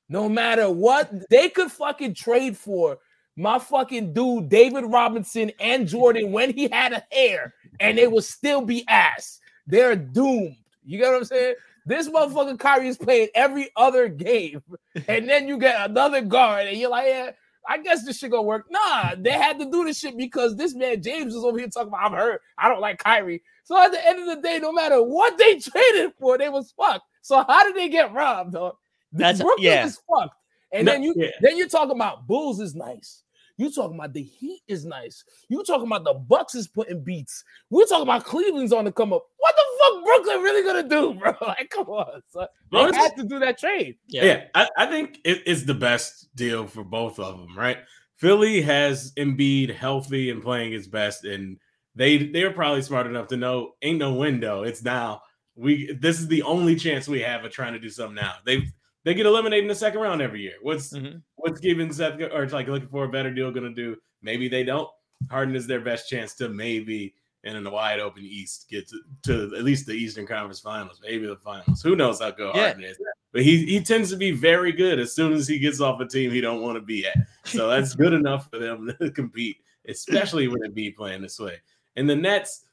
No 0.09 0.27
matter 0.27 0.69
what 0.69 1.29
they 1.29 1.49
could 1.49 1.71
fucking 1.71 2.15
trade 2.15 2.57
for 2.57 2.99
my 3.37 3.59
fucking 3.59 4.13
dude 4.13 4.49
David 4.49 4.83
Robinson 4.85 5.51
and 5.59 5.87
Jordan 5.87 6.31
when 6.31 6.53
he 6.53 6.67
had 6.67 6.91
a 6.91 7.03
hair 7.11 7.53
and 7.79 7.97
they 7.97 8.07
will 8.07 8.21
still 8.21 8.61
be 8.61 8.85
ass. 8.87 9.39
They're 9.67 9.95
doomed. 9.95 10.57
You 10.83 10.97
get 10.97 11.07
what 11.11 11.17
I'm 11.17 11.25
saying? 11.25 11.55
This 11.85 12.09
motherfucking 12.09 12.59
Kyrie 12.59 12.89
is 12.89 12.97
playing 12.97 13.29
every 13.33 13.69
other 13.75 14.07
game, 14.07 14.61
and 15.07 15.27
then 15.27 15.47
you 15.47 15.57
get 15.57 15.89
another 15.89 16.21
guard, 16.21 16.67
and 16.67 16.77
you're 16.77 16.91
like, 16.91 17.07
yeah, 17.07 17.31
I 17.67 17.77
guess 17.81 18.05
this 18.05 18.17
shit 18.19 18.31
gonna 18.31 18.43
work. 18.43 18.65
Nah, 18.69 19.15
they 19.17 19.31
had 19.31 19.59
to 19.59 19.69
do 19.69 19.83
this 19.85 19.99
shit 19.99 20.17
because 20.17 20.55
this 20.55 20.73
man 20.75 21.01
James 21.01 21.33
was 21.33 21.43
over 21.43 21.57
here 21.59 21.67
talking 21.67 21.89
about 21.89 22.05
I'm 22.11 22.13
hurt. 22.17 22.41
I 22.57 22.67
don't 22.69 22.81
like 22.81 22.97
Kyrie. 22.99 23.43
So 23.63 23.77
at 23.81 23.91
the 23.91 24.05
end 24.05 24.19
of 24.19 24.35
the 24.35 24.41
day, 24.41 24.59
no 24.59 24.71
matter 24.71 25.01
what 25.01 25.37
they 25.37 25.55
traded 25.59 26.13
for, 26.19 26.37
they 26.37 26.49
was 26.49 26.71
fucked. 26.71 27.05
So 27.21 27.43
how 27.47 27.63
did 27.63 27.75
they 27.75 27.89
get 27.89 28.13
robbed, 28.13 28.53
dog? 28.53 28.75
That's- 29.11 29.41
Brooklyn 29.41 29.63
yeah. 29.65 29.85
is 29.85 29.99
fucked. 30.09 30.35
And 30.73 30.85
No, 30.85 30.93
then 30.93 31.03
you 31.03 31.13
yeah. 31.17 31.27
then 31.41 31.57
you're 31.57 31.67
talking 31.67 31.95
about 31.95 32.25
Bulls 32.27 32.59
is 32.61 32.75
nice. 32.75 33.23
You 33.57 33.71
talking 33.71 33.97
about 33.97 34.13
the 34.13 34.23
Heat 34.23 34.61
is 34.67 34.85
nice. 34.85 35.23
You 35.49 35.63
talking 35.63 35.87
about 35.87 36.03
the 36.03 36.13
Bucks 36.13 36.55
is 36.55 36.67
putting 36.67 37.03
beats. 37.03 37.43
We're 37.69 37.85
talking 37.85 38.03
about 38.03 38.25
Cleveland's 38.25 38.73
on 38.73 38.85
the 38.85 38.91
come 38.91 39.13
up. 39.13 39.23
What 39.37 39.55
the 39.55 39.63
fuck 39.79 40.05
Brooklyn 40.05 40.41
really 40.43 40.63
gonna 40.63 40.87
do, 40.89 41.13
bro? 41.19 41.33
Like, 41.47 41.69
come 41.69 41.87
on, 41.87 42.21
son. 42.29 42.47
They 42.71 42.77
Honestly- 42.77 42.97
had 43.01 43.15
to 43.17 43.23
do 43.23 43.39
that 43.39 43.57
trade. 43.57 43.97
Yeah, 44.07 44.45
I, 44.55 44.67
I 44.77 44.85
think 44.87 45.19
it, 45.23 45.41
it's 45.45 45.63
the 45.63 45.73
best 45.73 46.33
deal 46.35 46.67
for 46.67 46.83
both 46.83 47.19
of 47.19 47.37
them, 47.39 47.57
right? 47.57 47.77
Philly 48.17 48.61
has 48.61 49.13
Embiid 49.17 49.73
healthy 49.73 50.29
and 50.29 50.43
playing 50.43 50.71
his 50.71 50.87
best, 50.87 51.25
and 51.25 51.57
they 51.95 52.17
they're 52.27 52.51
probably 52.53 52.81
smart 52.83 53.07
enough 53.07 53.27
to 53.29 53.37
know 53.37 53.73
ain't 53.81 53.99
no 53.99 54.13
window. 54.13 54.63
It's 54.63 54.83
now. 54.83 55.21
We 55.55 55.91
this 55.99 56.19
is 56.19 56.27
the 56.27 56.43
only 56.43 56.75
chance 56.75 57.07
we 57.07 57.21
have 57.21 57.43
of 57.43 57.51
trying 57.51 57.73
to 57.73 57.79
do 57.79 57.89
something 57.89 58.15
now. 58.15 58.35
They 58.45 58.63
they 59.03 59.13
get 59.13 59.25
eliminated 59.25 59.63
in 59.63 59.67
the 59.69 59.75
second 59.75 59.99
round 60.01 60.21
every 60.21 60.41
year. 60.41 60.55
What's 60.61 60.93
Mhm. 60.93 61.21
what's 61.35 61.59
giving 61.59 61.91
Seth 61.91 62.19
or 62.21 62.47
like 62.49 62.67
looking 62.67 62.89
for 62.89 63.05
a 63.05 63.09
better 63.09 63.33
deal 63.33 63.51
going 63.51 63.73
to 63.73 63.73
do? 63.73 63.97
Maybe 64.21 64.47
they 64.47 64.63
don't. 64.63 64.89
Harden 65.29 65.55
is 65.55 65.67
their 65.67 65.81
best 65.81 66.09
chance 66.09 66.33
to 66.35 66.49
maybe 66.49 67.13
and 67.43 67.57
in 67.57 67.63
the 67.63 67.69
wide 67.71 67.99
open 67.99 68.23
East 68.23 68.67
get 68.69 68.87
to, 68.89 68.99
to 69.23 69.55
at 69.57 69.63
least 69.63 69.87
the 69.87 69.93
Eastern 69.93 70.27
Conference 70.27 70.59
Finals, 70.59 70.99
maybe 71.01 71.25
the 71.25 71.35
Finals. 71.37 71.81
Who 71.81 71.95
knows 71.95 72.21
how 72.21 72.29
good 72.29 72.53
Yeah. 72.55 72.67
Harden 72.67 72.83
is? 72.83 72.97
But 73.33 73.41
he 73.41 73.65
he 73.65 73.79
tends 73.81 74.09
to 74.11 74.17
be 74.17 74.31
very 74.31 74.71
good 74.71 74.99
as 74.99 75.13
soon 75.15 75.33
as 75.33 75.47
he 75.47 75.57
gets 75.57 75.79
off 75.81 75.99
a 76.01 76.05
team 76.07 76.29
he 76.31 76.41
don't 76.41 76.61
want 76.61 76.75
to 76.75 76.81
be 76.81 77.07
at. 77.07 77.15
So 77.45 77.67
that's 77.67 77.95
good 77.95 78.13
enough 78.13 78.49
for 78.51 78.59
them 78.59 78.93
to 78.99 79.09
compete, 79.11 79.57
especially 79.87 80.47
when 80.49 80.63
it 80.63 80.75
be 80.75 80.91
playing 80.91 81.21
this 81.23 81.39
way. 81.39 81.57
And 81.95 82.07
the 82.09 82.15
Nets, 82.15 82.65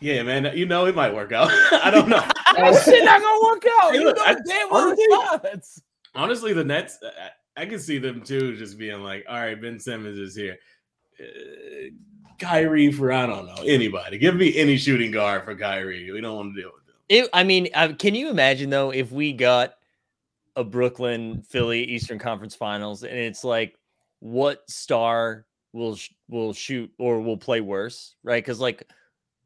yeah, 0.00 0.22
man, 0.22 0.56
you 0.56 0.66
know 0.66 0.86
it 0.86 0.94
might 0.94 1.14
work 1.14 1.32
out. 1.32 1.48
I 1.72 1.90
don't 1.90 2.08
know. 2.08 2.22
That 2.54 2.84
shit 2.84 3.04
not 3.04 3.20
gonna 3.20 3.42
work 3.42 3.64
out. 3.82 3.92
Hey, 3.92 3.98
You 3.98 4.04
look, 4.04 4.16
know 4.16 4.22
I- 4.24 4.34
damn 4.46 4.70
well 4.70 4.86
honestly- 4.88 5.04
it's 5.52 5.82
not. 6.14 6.22
Honestly, 6.22 6.52
the 6.52 6.62
Nets, 6.64 6.98
uh, 7.02 7.10
I 7.56 7.66
can 7.66 7.80
see 7.80 7.98
them 7.98 8.20
too, 8.22 8.56
just 8.56 8.78
being 8.78 9.00
like, 9.00 9.24
"All 9.28 9.40
right, 9.40 9.60
Ben 9.60 9.80
Simmons 9.80 10.16
is 10.20 10.36
here." 10.36 10.56
Uh, 11.20 11.24
Kyrie 12.38 12.92
for 12.92 13.12
I 13.12 13.26
don't 13.26 13.46
know 13.46 13.62
anybody. 13.64 14.18
Give 14.18 14.36
me 14.36 14.56
any 14.56 14.76
shooting 14.76 15.10
guard 15.10 15.44
for 15.44 15.56
Kyrie. 15.56 16.10
We 16.12 16.20
don't 16.20 16.36
want 16.36 16.54
to 16.54 16.60
deal 16.62 16.70
with 16.72 16.86
him. 16.88 16.94
It, 17.08 17.30
I 17.32 17.42
mean, 17.44 17.68
uh, 17.74 17.92
can 17.98 18.14
you 18.14 18.28
imagine 18.30 18.70
though 18.70 18.90
if 18.90 19.10
we 19.10 19.32
got 19.32 19.74
a 20.56 20.62
Brooklyn 20.62 21.42
Philly 21.42 21.82
Eastern 21.84 22.18
Conference 22.20 22.54
Finals 22.54 23.02
and 23.02 23.16
it's 23.18 23.42
like 23.42 23.76
what 24.20 24.68
star 24.70 25.44
will 25.72 25.96
sh- 25.96 26.10
will 26.28 26.52
shoot 26.52 26.90
or 26.98 27.20
will 27.20 27.36
play 27.36 27.60
worse, 27.60 28.14
right? 28.22 28.42
Because 28.44 28.60
like 28.60 28.88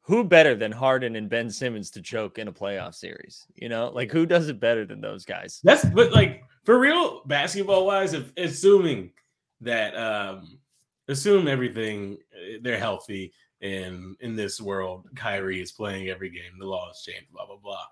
who 0.08 0.24
better 0.24 0.54
than 0.54 0.72
Harden 0.72 1.16
and 1.16 1.28
Ben 1.28 1.50
Simmons 1.50 1.90
to 1.90 2.00
choke 2.00 2.38
in 2.38 2.48
a 2.48 2.52
playoff 2.52 2.94
series? 2.94 3.46
You 3.56 3.68
know, 3.68 3.90
like 3.94 4.10
who 4.10 4.24
does 4.24 4.48
it 4.48 4.58
better 4.58 4.86
than 4.86 5.02
those 5.02 5.26
guys? 5.26 5.60
That's 5.62 5.84
but 5.84 6.12
like 6.12 6.44
for 6.64 6.78
real 6.78 7.20
basketball 7.26 7.84
wise, 7.84 8.14
if 8.14 8.32
assuming 8.38 9.10
that 9.60 9.94
um 9.94 10.58
assume 11.08 11.46
everything 11.46 12.16
uh, 12.34 12.56
they're 12.62 12.78
healthy 12.78 13.34
and 13.60 14.16
in 14.20 14.34
this 14.34 14.62
world, 14.62 15.06
Kyrie 15.14 15.60
is 15.60 15.72
playing 15.72 16.08
every 16.08 16.30
game, 16.30 16.58
the 16.58 16.64
laws 16.64 17.02
changed, 17.04 17.30
blah 17.30 17.44
blah 17.44 17.58
blah. 17.62 17.84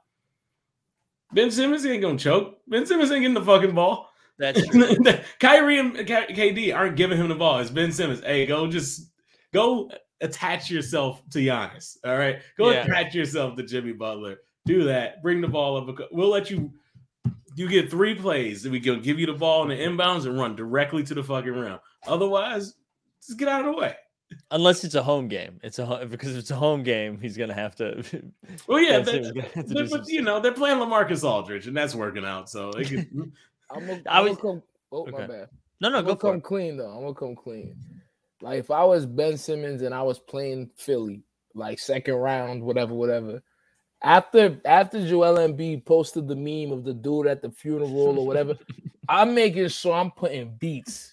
Ben 1.33 1.51
Simmons 1.51 1.85
ain't 1.85 2.01
gonna 2.01 2.17
choke. 2.17 2.61
Ben 2.67 2.87
Simmons 2.87 3.13
ain't 3.13 3.21
getting 3.21 3.35
the 3.35 3.45
fucking 3.45 3.75
ball. 3.75 4.09
That's 4.39 4.63
Kyrie 5.39 5.81
and 5.81 5.95
KD 5.97 6.75
aren't 6.75 6.97
giving 6.97 7.19
him 7.19 7.29
the 7.29 7.35
ball. 7.35 7.59
It's 7.59 7.71
Ben 7.71 7.93
Simmons. 7.93 8.21
Hey, 8.21 8.47
go 8.47 8.67
just 8.69 9.11
go 9.53 9.91
attach 10.21 10.71
yourself 10.71 11.23
to 11.31 11.39
Giannis. 11.39 11.97
All 12.05 12.17
right, 12.17 12.41
go 12.59 12.71
Yeah. 12.71 12.85
attach 12.85 13.15
yourself 13.15 13.57
to 13.57 13.63
Jimmy 13.63 13.93
Butler. 13.93 14.39
Do 14.65 14.85
that. 14.85 15.23
Bring 15.23 15.41
the 15.41 15.49
ball 15.49 15.77
up. 15.77 15.97
We'll 16.11 16.29
let 16.31 16.51
you. 16.51 16.73
You 17.55 17.69
get 17.69 17.91
three 17.91 18.15
plays. 18.15 18.69
We 18.69 18.81
can 18.81 19.01
give 19.01 19.19
you 19.19 19.27
the 19.27 19.33
ball 19.33 19.63
in 19.63 19.69
the 19.71 19.83
inbounds 19.83 20.27
and 20.27 20.39
run 20.39 20.57
directly 20.57 21.03
to 21.05 21.15
the 21.15 21.23
fucking 21.25 21.53
rim. 21.53 21.79
Otherwise, 22.07 22.75
just 23.25 23.39
get 23.39 23.49
out 23.49 23.61
of 23.67 23.75
the 23.75 23.81
way. 23.81 23.95
unless 24.51 24.83
it's 24.85 24.95
a 24.97 25.03
home 25.03 25.29
game. 25.29 25.59
It's 25.63 25.79
a 25.79 25.87
ho- 25.87 26.05
because 26.05 26.33
if 26.33 26.39
it's 26.41 26.51
a 26.51 26.57
home 26.57 26.83
game, 26.83 27.19
he's 27.21 27.37
gonna 27.37 27.55
have 27.55 27.75
to. 27.77 28.03
Well, 28.69 28.81
yeah, 28.81 28.99
that- 29.01 29.53
gonna 29.55 29.65
but, 29.75 29.91
but, 29.91 30.09
you 30.09 30.21
know 30.23 30.41
they're 30.41 30.53
playing 30.53 30.79
LaMarcus 30.79 31.23
Aldridge, 31.25 31.67
and 31.69 31.77
that's 31.77 31.95
working 31.95 32.25
out. 32.25 32.51
So 32.51 32.73
they 32.73 32.85
can, 32.85 33.33
I'm 33.71 33.87
gonna, 33.87 34.03
I 34.09 34.21
was- 34.21 34.37
come. 34.37 34.63
Oh 34.93 35.07
my 35.07 35.27
bad. 35.27 35.49
No, 35.81 35.89
no, 35.91 35.99
I'm 35.99 36.05
go 36.05 36.09
gonna 36.15 36.17
for 36.21 36.27
come 36.33 36.37
it. 36.39 36.43
clean 36.43 36.77
though. 36.77 36.91
I'm 36.91 37.03
gonna 37.03 37.15
come 37.15 37.37
clean. 37.37 37.77
Like 38.43 38.59
if 38.61 38.71
I 38.71 38.85
was 38.85 39.07
Ben 39.07 39.37
Simmons 39.37 39.83
and 39.83 39.95
I 39.95 40.03
was 40.03 40.19
playing 40.19 40.71
Philly, 40.77 41.23
like 41.55 41.79
second 41.79 42.15
round, 42.17 42.63
whatever, 42.63 42.95
whatever. 42.95 43.43
After 44.03 44.61
after 44.65 45.07
Joel 45.07 45.39
Embiid 45.39 45.85
posted 45.87 46.29
the 46.29 46.37
meme 46.37 46.71
of 46.77 46.85
the 46.85 46.93
dude 46.93 47.27
at 47.27 47.41
the 47.43 47.51
funeral 47.51 48.19
or 48.19 48.27
whatever, 48.27 48.55
I'm 49.09 49.35
making 49.35 49.69
sure 49.69 49.95
I'm 49.95 50.11
putting 50.11 50.55
beats. 50.59 51.13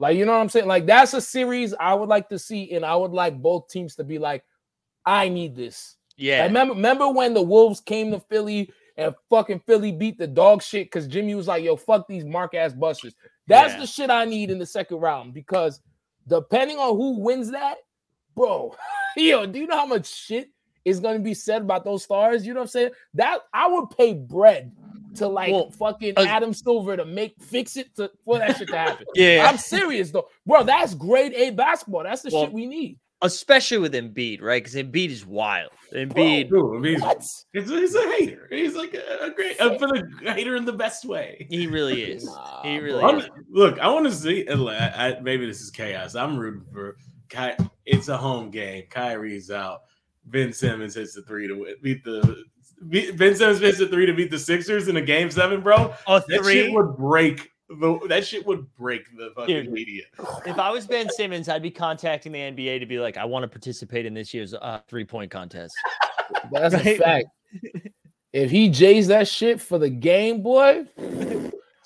Like 0.00 0.16
you 0.16 0.26
know 0.26 0.32
what 0.32 0.40
I'm 0.40 0.48
saying? 0.48 0.66
Like 0.66 0.86
that's 0.86 1.14
a 1.14 1.20
series 1.20 1.74
I 1.78 1.94
would 1.94 2.08
like 2.08 2.28
to 2.30 2.38
see, 2.38 2.72
and 2.72 2.84
I 2.84 2.96
would 2.96 3.12
like 3.12 3.40
both 3.40 3.68
teams 3.68 3.94
to 3.96 4.04
be 4.04 4.18
like, 4.18 4.42
I 5.06 5.28
need 5.28 5.54
this. 5.54 5.96
Yeah, 6.16 6.40
Like, 6.40 6.48
remember, 6.48 6.74
remember 6.74 7.08
when 7.10 7.34
the 7.34 7.42
Wolves 7.42 7.80
came 7.80 8.12
to 8.12 8.20
Philly 8.20 8.70
and 8.96 9.14
fucking 9.30 9.60
Philly 9.66 9.90
beat 9.90 10.16
the 10.18 10.26
dog 10.28 10.62
shit 10.62 10.86
because 10.86 11.08
Jimmy 11.08 11.34
was 11.34 11.48
like, 11.48 11.64
yo, 11.64 11.74
fuck 11.76 12.06
these 12.06 12.24
mark 12.24 12.54
ass 12.54 12.72
busters. 12.72 13.14
That's 13.48 13.74
Yeah. 13.74 13.80
the 13.80 13.86
shit 13.86 14.10
I 14.10 14.24
need 14.24 14.50
in 14.50 14.58
the 14.58 14.66
second 14.66 14.98
round 14.98 15.34
because 15.34 15.80
depending 16.28 16.78
on 16.78 16.96
who 16.96 17.20
wins 17.20 17.50
that, 17.50 17.76
bro, 18.34 18.74
yo, 19.16 19.46
do 19.46 19.58
you 19.58 19.66
know 19.66 19.76
how 19.76 19.86
much 19.86 20.06
shit 20.06 20.50
is 20.84 21.00
going 21.00 21.16
to 21.16 21.22
be 21.22 21.34
said 21.34 21.62
about 21.62 21.84
those 21.84 22.04
stars? 22.04 22.46
You 22.46 22.54
know 22.54 22.60
what 22.60 22.64
I'm 22.64 22.70
saying? 22.70 22.90
That 23.14 23.40
I 23.52 23.68
would 23.68 23.90
pay 23.90 24.14
bread 24.14 24.72
to 25.16 25.28
like 25.28 25.52
Well, 25.52 25.70
fucking 25.70 26.14
uh, 26.16 26.24
Adam 26.26 26.52
Silver 26.52 26.96
to 26.96 27.04
make 27.04 27.34
fix 27.40 27.76
it 27.76 27.94
to 27.96 28.10
for 28.24 28.38
that 28.38 28.56
shit 28.56 28.68
to 28.68 28.76
happen. 28.78 29.06
yeah. 29.14 29.46
I'm 29.48 29.58
serious 29.58 30.10
though, 30.10 30.28
bro. 30.46 30.64
That's 30.64 30.94
grade 30.94 31.32
A 31.34 31.50
basketball. 31.50 32.04
That's 32.04 32.22
the 32.22 32.30
Well, 32.32 32.44
shit 32.44 32.52
we 32.52 32.66
need. 32.66 32.98
Especially 33.24 33.78
with 33.78 33.92
Embiid, 33.94 34.40
right? 34.40 34.62
Because 34.62 34.76
Embiid 34.76 35.08
is 35.10 35.26
wild. 35.26 35.70
Embiid, 35.92 36.50
oh, 36.54 36.80
Dude, 36.80 36.84
he's, 36.86 37.00
What? 37.02 37.24
he's, 37.52 37.68
he's 37.70 37.94
a 37.94 38.02
hater. 38.16 38.46
He's 38.50 38.74
like 38.74 38.94
a, 38.94 39.24
a 39.26 39.30
great, 39.30 39.56
for 39.58 39.78
the 39.78 40.32
hater 40.32 40.54
in 40.56 40.64
the 40.64 40.72
best 40.72 41.04
way. 41.04 41.46
he 41.50 41.66
really 41.66 42.02
is. 42.02 42.24
Nah, 42.24 42.62
he 42.62 42.78
really 42.78 43.02
I'm- 43.02 43.18
is. 43.18 43.28
look, 43.50 43.78
I 43.80 43.88
want 43.88 44.06
to 44.06 44.12
see. 44.12 44.46
I, 44.48 45.08
I- 45.08 45.20
maybe 45.20 45.46
this 45.46 45.60
is 45.60 45.70
chaos. 45.70 46.14
I'm 46.14 46.38
rooting 46.38 46.64
for 46.72 46.96
Ky. 47.28 47.50
It's 47.86 48.08
a 48.08 48.16
home 48.16 48.50
game. 48.50 48.84
Kyrie's 48.90 49.50
out. 49.50 49.80
Ben 50.26 50.52
Simmons 50.52 50.94
hits 50.94 51.14
the 51.14 51.22
three 51.22 51.48
to 51.48 51.54
win- 51.54 51.74
beat 51.82 52.02
the. 52.04 52.44
beat- 52.88 53.16
Ben 53.16 53.34
Simmons 53.34 53.60
hits 53.60 53.78
the 53.78 53.88
three 53.88 54.06
to 54.06 54.14
beat 54.14 54.30
the 54.30 54.38
Sixers 54.38 54.88
in 54.88 54.96
a 54.96 55.02
game 55.02 55.30
seven, 55.30 55.60
bro. 55.60 55.94
Oh, 56.06 56.18
That 56.28 56.42
three. 56.42 56.54
shit 56.54 56.72
would 56.72 56.96
break. 56.96 57.50
The, 57.68 57.98
that 58.08 58.26
shit 58.26 58.46
would 58.46 58.72
break 58.76 59.04
the 59.16 59.30
fucking 59.34 59.64
Dude. 59.64 59.72
media. 59.72 60.02
If 60.44 60.58
I 60.58 60.70
was 60.70 60.86
Ben 60.86 61.08
Simmons, 61.10 61.48
I'd 61.48 61.62
be 61.62 61.70
contacting 61.70 62.30
the 62.32 62.38
NBA 62.38 62.80
to 62.80 62.86
be 62.86 62.98
like, 62.98 63.16
I 63.16 63.24
want 63.24 63.42
to 63.44 63.48
participate 63.48 64.04
in 64.04 64.12
this 64.12 64.34
year's 64.34 64.52
uh, 64.54 64.80
three 64.88 65.04
point 65.04 65.30
contest. 65.30 65.74
That's 66.52 66.74
a 66.74 66.96
fact. 66.98 67.26
If 68.32 68.50
he 68.50 68.68
jays 68.68 69.06
that 69.08 69.28
shit 69.28 69.60
for 69.60 69.78
the 69.78 69.88
game, 69.88 70.42
boy, 70.42 70.84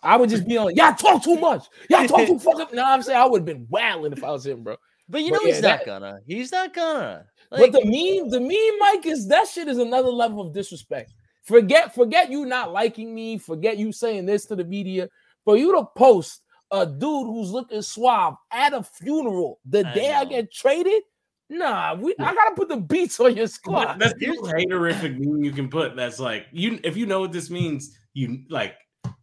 I 0.02 0.16
would 0.16 0.30
just 0.30 0.48
be 0.48 0.56
on. 0.56 0.74
Y'all 0.74 0.94
talk 0.94 1.22
too 1.22 1.38
much. 1.38 1.66
Y'all 1.90 2.06
talk 2.08 2.26
too 2.26 2.38
fucking. 2.38 2.66
No, 2.74 2.84
I'm 2.84 3.02
saying 3.02 3.18
I 3.18 3.26
would 3.26 3.40
have 3.40 3.46
been 3.46 3.66
wailing 3.70 4.12
if 4.12 4.24
I 4.24 4.30
was 4.30 4.46
him, 4.46 4.62
bro. 4.64 4.76
But 5.08 5.22
you 5.22 5.30
But 5.30 5.42
know 5.42 5.46
he's 5.46 5.56
yeah, 5.62 5.68
not 5.68 5.78
that- 5.80 5.86
gonna. 5.86 6.20
He's 6.26 6.50
not 6.52 6.74
gonna. 6.74 7.24
Like, 7.50 7.72
but 7.72 7.80
the 7.80 7.84
meme, 7.84 8.30
the 8.30 8.40
meme, 8.40 8.78
Mike, 8.78 9.06
is 9.06 9.26
that 9.28 9.46
shit 9.48 9.68
is 9.68 9.78
another 9.78 10.10
level 10.10 10.40
of 10.46 10.52
disrespect. 10.52 11.12
Forget, 11.44 11.94
forget 11.94 12.30
you 12.30 12.44
not 12.44 12.72
liking 12.72 13.14
me. 13.14 13.38
Forget 13.38 13.78
you 13.78 13.90
saying 13.90 14.26
this 14.26 14.44
to 14.46 14.56
the 14.56 14.64
media. 14.64 15.08
For 15.44 15.56
you 15.56 15.72
to 15.72 15.86
post 15.96 16.42
a 16.70 16.84
dude 16.84 17.26
who's 17.26 17.50
looking 17.50 17.82
suave 17.82 18.34
at 18.52 18.74
a 18.74 18.82
funeral 18.82 19.60
the 19.64 19.86
I 19.86 19.94
day 19.94 20.12
I 20.12 20.24
get 20.24 20.52
traded, 20.52 21.02
nah, 21.48 21.94
we, 21.94 22.14
I 22.18 22.34
gotta 22.34 22.54
put 22.54 22.68
the 22.68 22.76
beats 22.76 23.18
on 23.20 23.36
your 23.36 23.46
squad. 23.48 23.98
that's 23.98 24.14
the 24.18 24.28
most 24.28 24.52
haterific 24.52 25.18
meme 25.18 25.42
you 25.42 25.52
can 25.52 25.68
put. 25.68 25.96
That's 25.96 26.20
like 26.20 26.46
you. 26.52 26.78
If 26.84 26.96
you 26.96 27.06
know 27.06 27.20
what 27.20 27.32
this 27.32 27.50
means, 27.50 27.96
you 28.12 28.42
like 28.50 28.74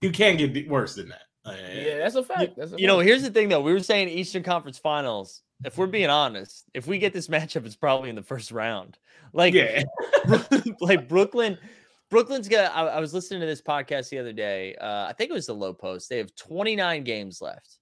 you 0.02 0.12
can't 0.12 0.38
get 0.38 0.70
worse 0.70 0.96
than 0.96 1.10
that. 1.10 1.22
Uh, 1.46 1.56
Yeah, 1.74 1.98
that's 2.00 2.16
a 2.16 2.24
fact. 2.24 2.56
That's 2.58 2.74
a 2.74 2.80
you 2.80 2.88
know, 2.88 3.00
here's 3.00 3.24
the 3.24 3.30
thing 3.30 3.50
though. 3.50 3.62
We 3.62 3.74
were 3.74 3.80
saying 3.80 4.10
Eastern 4.10 4.44
Conference 4.44 4.78
Finals. 4.78 5.42
If 5.64 5.78
we're 5.78 5.88
being 5.88 6.10
honest, 6.10 6.66
if 6.74 6.86
we 6.86 7.00
get 7.00 7.14
this 7.14 7.28
matchup, 7.28 7.66
it's 7.66 7.78
probably 7.78 8.10
in 8.10 8.16
the 8.16 8.24
first 8.24 8.52
round. 8.52 8.98
Like, 9.32 9.54
yeah. 9.54 9.84
like 10.82 11.08
Brooklyn. 11.08 11.58
Brooklyn's 12.10 12.48
got. 12.48 12.76
I, 12.76 12.88
I 12.88 13.00
was 13.00 13.14
listening 13.14 13.40
to 13.42 13.46
this 13.46 13.62
podcast 13.62 14.10
the 14.10 14.20
other 14.20 14.34
day. 14.34 14.76
Uh, 14.76 15.08
I 15.08 15.14
think 15.14 15.32
it 15.32 15.34
was 15.34 15.48
the 15.48 15.56
Lowe 15.56 15.74
Post. 15.74 16.10
They 16.10 16.18
have 16.18 16.36
29 16.36 17.04
games 17.04 17.42
left. 17.42 17.80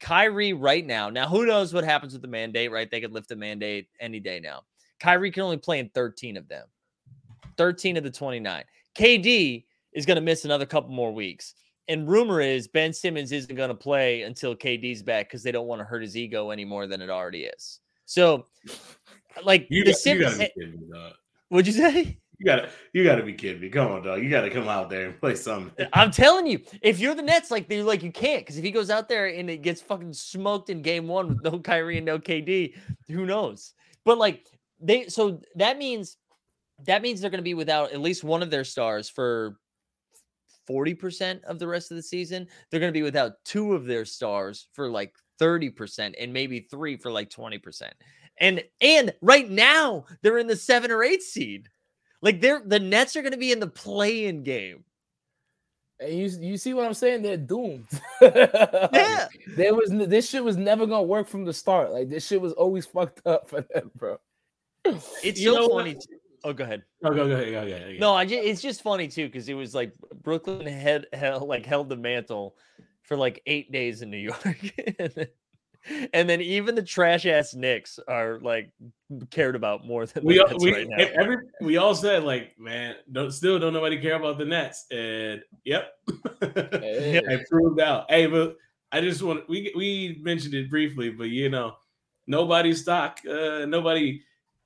Kyrie 0.00 0.52
right 0.52 0.84
now. 0.84 1.10
Now, 1.10 1.28
who 1.28 1.46
knows 1.46 1.72
what 1.72 1.84
happens 1.84 2.12
with 2.12 2.22
the 2.22 2.28
mandate? 2.28 2.70
Right, 2.72 2.90
they 2.90 3.00
could 3.00 3.12
lift 3.12 3.28
the 3.28 3.36
mandate 3.36 3.88
any 4.00 4.20
day 4.20 4.40
now. 4.40 4.62
Kyrie 5.00 5.30
can 5.30 5.42
only 5.42 5.56
play 5.56 5.78
in 5.78 5.88
13 5.90 6.36
of 6.36 6.48
them. 6.48 6.66
13 7.56 7.96
of 7.96 8.04
the 8.04 8.10
29. 8.10 8.64
KD 8.96 9.64
is 9.92 10.06
going 10.06 10.16
to 10.16 10.20
miss 10.20 10.44
another 10.44 10.66
couple 10.66 10.90
more 10.90 11.12
weeks. 11.12 11.54
And 11.88 12.08
rumor 12.08 12.40
is 12.40 12.68
Ben 12.68 12.92
Simmons 12.92 13.32
isn't 13.32 13.54
going 13.54 13.68
to 13.68 13.74
play 13.74 14.22
until 14.22 14.54
KD's 14.54 15.02
back 15.02 15.28
because 15.28 15.42
they 15.42 15.52
don't 15.52 15.66
want 15.66 15.80
to 15.80 15.84
hurt 15.84 16.02
his 16.02 16.16
ego 16.16 16.50
any 16.50 16.64
more 16.64 16.86
than 16.86 17.02
it 17.02 17.10
already 17.10 17.44
is. 17.44 17.80
So, 18.06 18.46
like 19.44 19.66
You, 19.70 19.84
the 19.84 19.90
you 19.90 19.96
Simmons, 19.96 20.36
gotta 20.36 20.50
be 20.56 20.60
kidding 20.60 20.88
me, 20.88 21.12
what'd 21.48 21.66
you 21.66 21.72
say? 21.72 22.18
You 22.42 22.46
gotta, 22.46 22.70
you 22.92 23.04
gotta 23.04 23.22
be 23.22 23.34
kidding 23.34 23.60
me. 23.60 23.68
Come 23.68 23.92
on, 23.92 24.02
dog. 24.02 24.20
You 24.20 24.28
gotta 24.28 24.50
come 24.50 24.66
out 24.66 24.90
there 24.90 25.06
and 25.06 25.20
play 25.20 25.36
something. 25.36 25.86
I'm 25.92 26.10
telling 26.10 26.48
you, 26.48 26.60
if 26.82 26.98
you're 26.98 27.14
the 27.14 27.22
Nets, 27.22 27.52
like 27.52 27.68
they're 27.68 27.84
like 27.84 28.02
you 28.02 28.10
can't 28.10 28.42
because 28.42 28.58
if 28.58 28.64
he 28.64 28.72
goes 28.72 28.90
out 28.90 29.08
there 29.08 29.28
and 29.28 29.48
it 29.48 29.62
gets 29.62 29.80
fucking 29.80 30.12
smoked 30.12 30.68
in 30.68 30.82
game 30.82 31.06
one 31.06 31.28
with 31.28 31.44
no 31.44 31.58
Kyrie 31.60 31.98
and 31.98 32.06
no 32.06 32.18
KD, 32.18 32.74
who 33.06 33.26
knows? 33.26 33.74
But 34.04 34.18
like 34.18 34.48
they, 34.80 35.06
so 35.06 35.40
that 35.54 35.78
means 35.78 36.16
that 36.84 37.00
means 37.00 37.20
they're 37.20 37.30
to 37.30 37.42
be 37.42 37.54
without 37.54 37.92
at 37.92 38.00
least 38.00 38.24
one 38.24 38.42
of 38.42 38.50
their 38.50 38.64
stars 38.64 39.08
for 39.08 39.56
forty 40.66 40.94
percent 40.94 41.44
of 41.44 41.60
the 41.60 41.68
rest 41.68 41.92
of 41.92 41.96
the 41.96 42.02
season. 42.02 42.48
They're 42.70 42.80
going 42.80 42.92
to 42.92 42.98
be 42.98 43.04
without 43.04 43.34
two 43.44 43.72
of 43.72 43.86
their 43.86 44.04
stars 44.04 44.66
for 44.72 44.90
like 44.90 45.14
thirty 45.38 45.70
percent 45.70 46.16
and 46.18 46.32
maybe 46.32 46.66
three 46.68 46.96
for 46.96 47.12
like 47.12 47.30
twenty 47.30 47.58
percent. 47.58 47.94
And 48.40 48.64
and 48.80 49.14
right 49.22 49.48
now 49.48 50.06
they're 50.22 50.38
in 50.38 50.48
the 50.48 50.56
seven 50.56 50.90
or 50.90 51.04
eight 51.04 51.22
seed. 51.22 51.68
Like 52.22 52.40
they're 52.40 52.62
the 52.64 52.78
Nets 52.80 53.16
are 53.16 53.22
going 53.22 53.32
to 53.32 53.38
be 53.38 53.52
in 53.52 53.60
the 53.60 53.66
play-in 53.66 54.42
game. 54.44 54.84
And 56.00 56.12
you 56.14 56.28
you 56.40 56.56
see 56.56 56.72
what 56.74 56.86
I'm 56.86 56.94
saying? 56.94 57.22
They're 57.22 57.36
doomed. 57.36 57.86
Yeah. 58.22 59.26
there 59.56 59.74
was 59.74 59.90
this 59.90 60.28
shit 60.28 60.42
was 60.42 60.56
never 60.56 60.86
gonna 60.86 61.02
work 61.02 61.28
from 61.28 61.44
the 61.44 61.52
start. 61.52 61.92
Like 61.92 62.08
this 62.08 62.26
shit 62.26 62.40
was 62.40 62.52
always 62.54 62.86
fucked 62.86 63.26
up 63.26 63.48
for 63.48 63.60
them, 63.62 63.90
bro. 63.96 64.18
It's 64.84 65.38
You 65.40 65.52
know 65.54 65.66
so 65.66 65.68
what? 65.68 65.82
funny. 65.84 65.94
t- 65.94 66.16
Oh, 66.44 66.52
go 66.52 66.64
ahead. 66.64 66.82
Oh, 67.04 67.10
go, 67.10 67.28
go, 67.28 67.36
go, 67.36 67.50
go, 67.52 67.64
go, 67.68 67.78
go. 67.78 67.92
No, 68.00 68.14
I 68.14 68.24
just, 68.24 68.42
it's 68.42 68.60
just 68.60 68.82
funny 68.82 69.06
too 69.06 69.26
because 69.26 69.48
it 69.48 69.54
was 69.54 69.76
like 69.76 69.92
Brooklyn 70.24 70.66
had 70.66 71.06
held 71.12 71.46
like 71.48 71.64
held 71.64 71.88
the 71.88 71.96
mantle 71.96 72.56
for 73.02 73.16
like 73.16 73.40
eight 73.46 73.70
days 73.70 74.02
in 74.02 74.10
New 74.10 74.16
York, 74.18 74.58
and, 76.12 76.28
then, 76.28 76.40
even 76.40 76.74
the 76.74 76.82
trash 76.82 77.26
ass 77.26 77.54
Knicks 77.54 77.98
are 78.08 78.38
like 78.40 78.70
cared 79.30 79.56
about 79.56 79.84
more 79.86 80.06
than 80.06 80.24
we 80.24 80.34
the 80.34 80.40
all, 80.44 80.48
Nets 80.50 80.64
we 80.64 80.72
right 80.72 80.88
now. 80.88 81.04
every 81.20 81.36
we 81.60 81.76
all 81.76 81.94
said 81.94 82.24
like, 82.24 82.58
man, 82.58 82.96
don't 83.10 83.30
still 83.32 83.58
don't 83.58 83.72
nobody 83.72 84.00
care 84.00 84.14
about 84.14 84.38
the 84.38 84.44
Nets, 84.44 84.86
and 84.90 85.42
yep, 85.64 85.92
Hey. 86.40 87.20
I 87.28 87.38
proved 87.50 87.80
out. 87.80 88.10
Hey, 88.10 88.26
but 88.26 88.56
I 88.90 89.00
just 89.00 89.22
want 89.22 89.48
we 89.48 89.72
we 89.76 90.18
mentioned 90.22 90.54
it 90.54 90.70
briefly, 90.70 91.10
but 91.10 91.28
you 91.30 91.48
know, 91.48 91.76
nobody 92.26 92.74
stock, 92.74 93.20
uh, 93.28 93.64
nobody, 93.66 94.22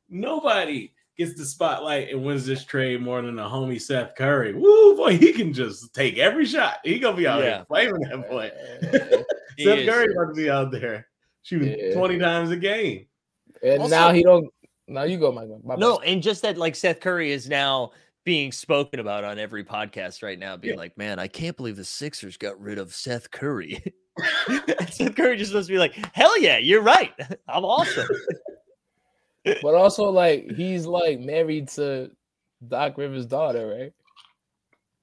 nobody 0.09 0.93
gets 1.17 1.35
the 1.35 1.45
spotlight 1.47 2.11
and 2.11 2.23
wins 2.23 2.45
this 2.45 2.63
trade 2.65 3.01
more 3.01 3.23
than 3.23 3.39
a 3.39 3.45
homie 3.49 3.81
Seth 3.81 4.15
Curry. 4.17 4.53
Woo, 4.53 4.97
boy, 4.97 5.17
he 5.17 5.33
can 5.33 5.53
just 5.53 5.95
take 5.95 6.19
every 6.19 6.45
shot. 6.45 6.79
He 6.85 6.99
gonna 6.99 7.17
be 7.17 7.27
out 7.27 7.41
Yeah. 7.43 7.57
here 7.57 7.65
flaming 7.69 8.01
that 8.03 8.29
boy. 8.29 8.51
He 9.57 9.65
Seth 9.65 9.79
is. 9.79 9.89
Curry 9.89 10.13
about 10.13 10.29
to 10.29 10.35
be 10.35 10.51
out 10.51 10.71
there 10.71 11.07
shooting 11.43 11.79
Yeah. 11.79 11.95
twenty 11.95 12.19
times 12.19 12.51
a 12.51 12.57
game. 12.57 13.07
And 13.63 13.81
Also- 13.83 13.95
now 13.95 14.13
he 14.13 14.23
don't. 14.23 14.53
Now 14.89 15.03
you 15.03 15.19
go, 15.19 15.33
Michael. 15.33 15.61
My 15.65 15.75
No, 15.77 15.99
bad. 15.99 16.09
and 16.09 16.23
just 16.23 16.43
that 16.43 16.57
like 16.57 16.75
Seth 16.77 17.01
Curry 17.01 17.33
is 17.33 17.49
now 17.49 17.93
being 18.25 18.51
spoken 18.53 18.99
about 19.01 19.25
on 19.25 19.39
every 19.39 19.65
podcast 19.65 20.23
right 20.23 20.39
now, 20.39 20.57
being 20.57 20.75
Yeah. 20.75 20.81
like, 20.81 20.97
"Man, 20.99 21.19
I 21.19 21.29
can't 21.29 21.57
believe 21.57 21.77
the 21.77 21.85
Sixers 21.85 22.37
got 22.37 22.61
rid 22.61 22.79
of 22.79 22.95
Seth 22.95 23.31
Curry." 23.31 23.83
Seth 24.91 25.15
Curry 25.15 25.37
just 25.37 25.51
supposed 25.51 25.69
to 25.69 25.73
be 25.75 25.79
like, 25.79 25.95
"Hell 26.15 26.39
yeah, 26.41 26.59
you're 26.59 26.83
right. 26.83 27.13
I'm 27.49 27.65
awesome." 27.65 28.09
But 29.63 29.75
also, 29.75 30.05
like, 30.11 30.51
he's 30.57 30.87
like 30.87 31.21
married 31.21 31.69
to 31.71 32.11
Doc 32.67 32.99
Rivers' 32.99 33.27
daughter, 33.27 33.67
right? 33.79 33.93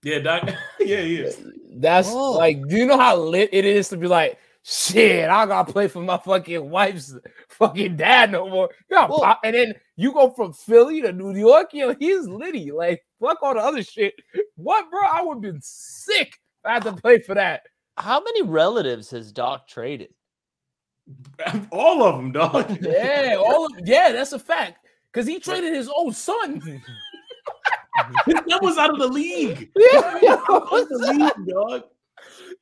Yeah, 0.03 0.19
Doc. 0.19 0.49
yeah, 0.81 1.01
he 1.01 1.17
is. 1.17 1.41
That's 1.75 2.09
Oh. 2.11 2.31
like, 2.33 2.67
do 2.67 2.75
you 2.75 2.85
know 2.85 2.97
how 2.97 3.15
lit 3.15 3.49
it 3.53 3.63
is 3.63 3.87
to 3.89 3.97
be 3.97 4.07
like, 4.07 4.37
shit, 4.63 5.29
I 5.29 5.45
gotta 5.45 5.71
play 5.71 5.87
for 5.87 6.01
my 6.01 6.17
fucking 6.17 6.69
wife's 6.69 7.13
fucking 7.49 7.97
dad 7.97 8.31
no 8.31 8.49
more. 8.49 8.69
You 8.89 8.95
gotta 8.97 9.11
Well- 9.11 9.21
pop, 9.21 9.41
and 9.43 9.55
then 9.55 9.73
you 9.95 10.13
go 10.13 10.31
from 10.31 10.53
Philly 10.53 11.01
to 11.01 11.11
New 11.11 11.35
York, 11.35 11.73
you 11.73 11.87
know, 11.87 11.95
he's 11.99 12.27
litty. 12.27 12.71
Like, 12.71 13.05
fuck 13.21 13.43
all 13.43 13.53
the 13.53 13.59
other 13.59 13.83
shit. 13.83 14.15
What, 14.55 14.89
bro? 14.89 15.01
I 15.01 15.21
would 15.21 15.35
have 15.35 15.41
been 15.41 15.61
sick 15.61 16.29
if 16.29 16.65
I 16.65 16.73
had 16.73 16.83
to 16.83 16.93
play 16.93 17.19
for 17.19 17.35
that. 17.35 17.61
How 17.97 18.19
many 18.23 18.41
relatives 18.41 19.11
has 19.11 19.31
Doc 19.31 19.67
traded? 19.67 20.09
All 21.71 22.01
of 22.01 22.15
them, 22.15 22.31
dog. 22.31 22.77
Yeah, 22.81 23.35
all 23.37 23.65
of 23.65 23.71
yeah, 23.85 24.13
that's 24.13 24.31
a 24.31 24.39
fact. 24.39 24.77
Cause 25.11 25.27
he 25.27 25.37
traded 25.39 25.73
his 25.73 25.91
own 25.95 26.13
son. 26.13 26.59
that 28.25 28.59
was 28.61 28.77
out 28.77 28.89
of 28.89 28.97
the 28.99 29.07
league. 29.07 29.69
yeah, 29.77 29.99
Out 30.49 30.71
of 30.73 30.89
the 30.89 31.13
league, 31.13 31.47
dog. 31.47 31.83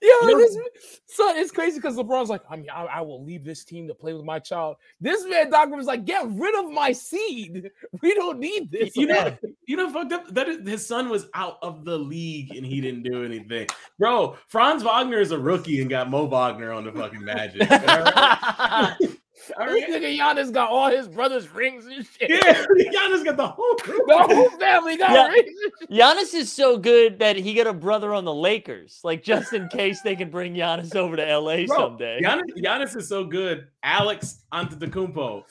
Yo, 0.01 0.29
Yo. 0.29 0.37
this 0.37 0.57
son, 1.05 1.37
it's 1.37 1.51
crazy 1.51 1.77
because 1.77 1.95
LeBron's 1.95 2.29
like, 2.29 2.41
I 2.49 2.55
mean, 2.55 2.69
I, 2.73 2.85
I 2.85 3.01
will 3.01 3.23
leave 3.23 3.43
this 3.43 3.63
team 3.63 3.87
to 3.87 3.93
play 3.93 4.13
with 4.13 4.25
my 4.25 4.39
child. 4.39 4.77
This 4.99 5.25
man, 5.27 5.51
Doc 5.51 5.69
Rivers, 5.69 5.85
like, 5.85 6.05
get 6.05 6.25
rid 6.27 6.55
of 6.55 6.71
my 6.71 6.91
seed. 6.91 7.69
We 8.01 8.15
don't 8.15 8.39
need 8.39 8.71
this. 8.71 8.95
You 8.95 9.07
know, 9.07 9.37
you 9.67 9.77
know, 9.77 9.91
fucked 9.91 10.13
up. 10.13 10.27
That 10.33 10.47
is, 10.47 10.67
his 10.67 10.87
son 10.87 11.09
was 11.09 11.27
out 11.35 11.57
of 11.61 11.85
the 11.85 11.97
league 11.97 12.55
and 12.55 12.65
he 12.65 12.81
didn't 12.81 13.03
do 13.03 13.23
anything, 13.23 13.67
bro. 13.99 14.37
Franz 14.47 14.81
Wagner 14.81 15.19
is 15.19 15.31
a 15.31 15.37
rookie 15.37 15.81
and 15.81 15.89
got 15.89 16.09
Mo 16.09 16.25
Wagner 16.25 16.71
on 16.71 16.85
the 16.85 16.91
fucking 16.91 17.23
Magic. 17.23 17.69
All 19.59 19.65
right? 19.65 19.69
All 19.69 19.73
This 19.79 19.89
right? 19.89 20.01
nigga 20.01 20.17
Giannis 20.17 20.51
got 20.53 20.69
all 20.69 20.89
his 20.89 21.07
brothers' 21.07 21.49
rings 21.53 21.85
and 21.85 22.05
shit. 22.05 22.29
Yeah, 22.29 22.65
Giannis 22.91 23.23
got 23.25 23.37
the 23.37 23.47
whole 23.47 23.75
group. 23.75 24.01
The 24.07 24.17
whole 24.17 24.49
family 24.51 24.97
got 24.97 25.11
Yeah. 25.11 25.27
rings. 25.27 25.59
Giannis 25.89 26.33
is 26.33 26.51
so 26.51 26.77
good 26.77 27.19
that 27.19 27.35
he 27.35 27.53
got 27.53 27.67
a 27.67 27.73
brother 27.73 28.13
on 28.13 28.25
the 28.25 28.33
Lakers, 28.33 28.99
like 29.03 29.23
just 29.23 29.53
in 29.53 29.67
case 29.69 30.01
they 30.01 30.15
can 30.15 30.29
bring 30.29 30.53
Giannis 30.53 30.95
over 30.95 31.15
to 31.15 31.23
LA 31.37 31.65
Bro, 31.65 31.77
someday. 31.77 32.19
Giannis, 32.23 32.43
Giannis 32.57 32.95
is 32.95 33.07
so 33.07 33.23
good. 33.23 33.67
Alex 33.83 34.43
Antetokounmpo, 34.53 35.43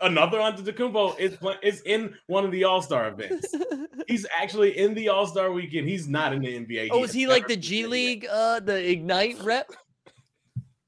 another 0.00 0.38
Antetokounmpo 0.38 1.18
is 1.18 1.36
pla- 1.36 1.56
is 1.62 1.82
in 1.82 2.14
one 2.26 2.44
of 2.44 2.52
the 2.52 2.64
All 2.64 2.80
Star 2.82 3.08
events. 3.08 3.54
He's 4.08 4.24
actually 4.40 4.78
in 4.78 4.94
the 4.94 5.08
All 5.08 5.26
Star 5.26 5.50
weekend. 5.52 5.88
He's 5.88 6.06
not 6.08 6.32
in 6.32 6.40
the 6.42 6.48
NBA. 6.58 6.88
oh, 6.92 7.00
has 7.00 7.10
is 7.10 7.14
he 7.14 7.26
like 7.26 7.48
the 7.48 7.56
G 7.56 7.86
League, 7.86 8.26
uh, 8.30 8.60
the 8.60 8.90
Ignite 8.90 9.38
rep? 9.42 9.70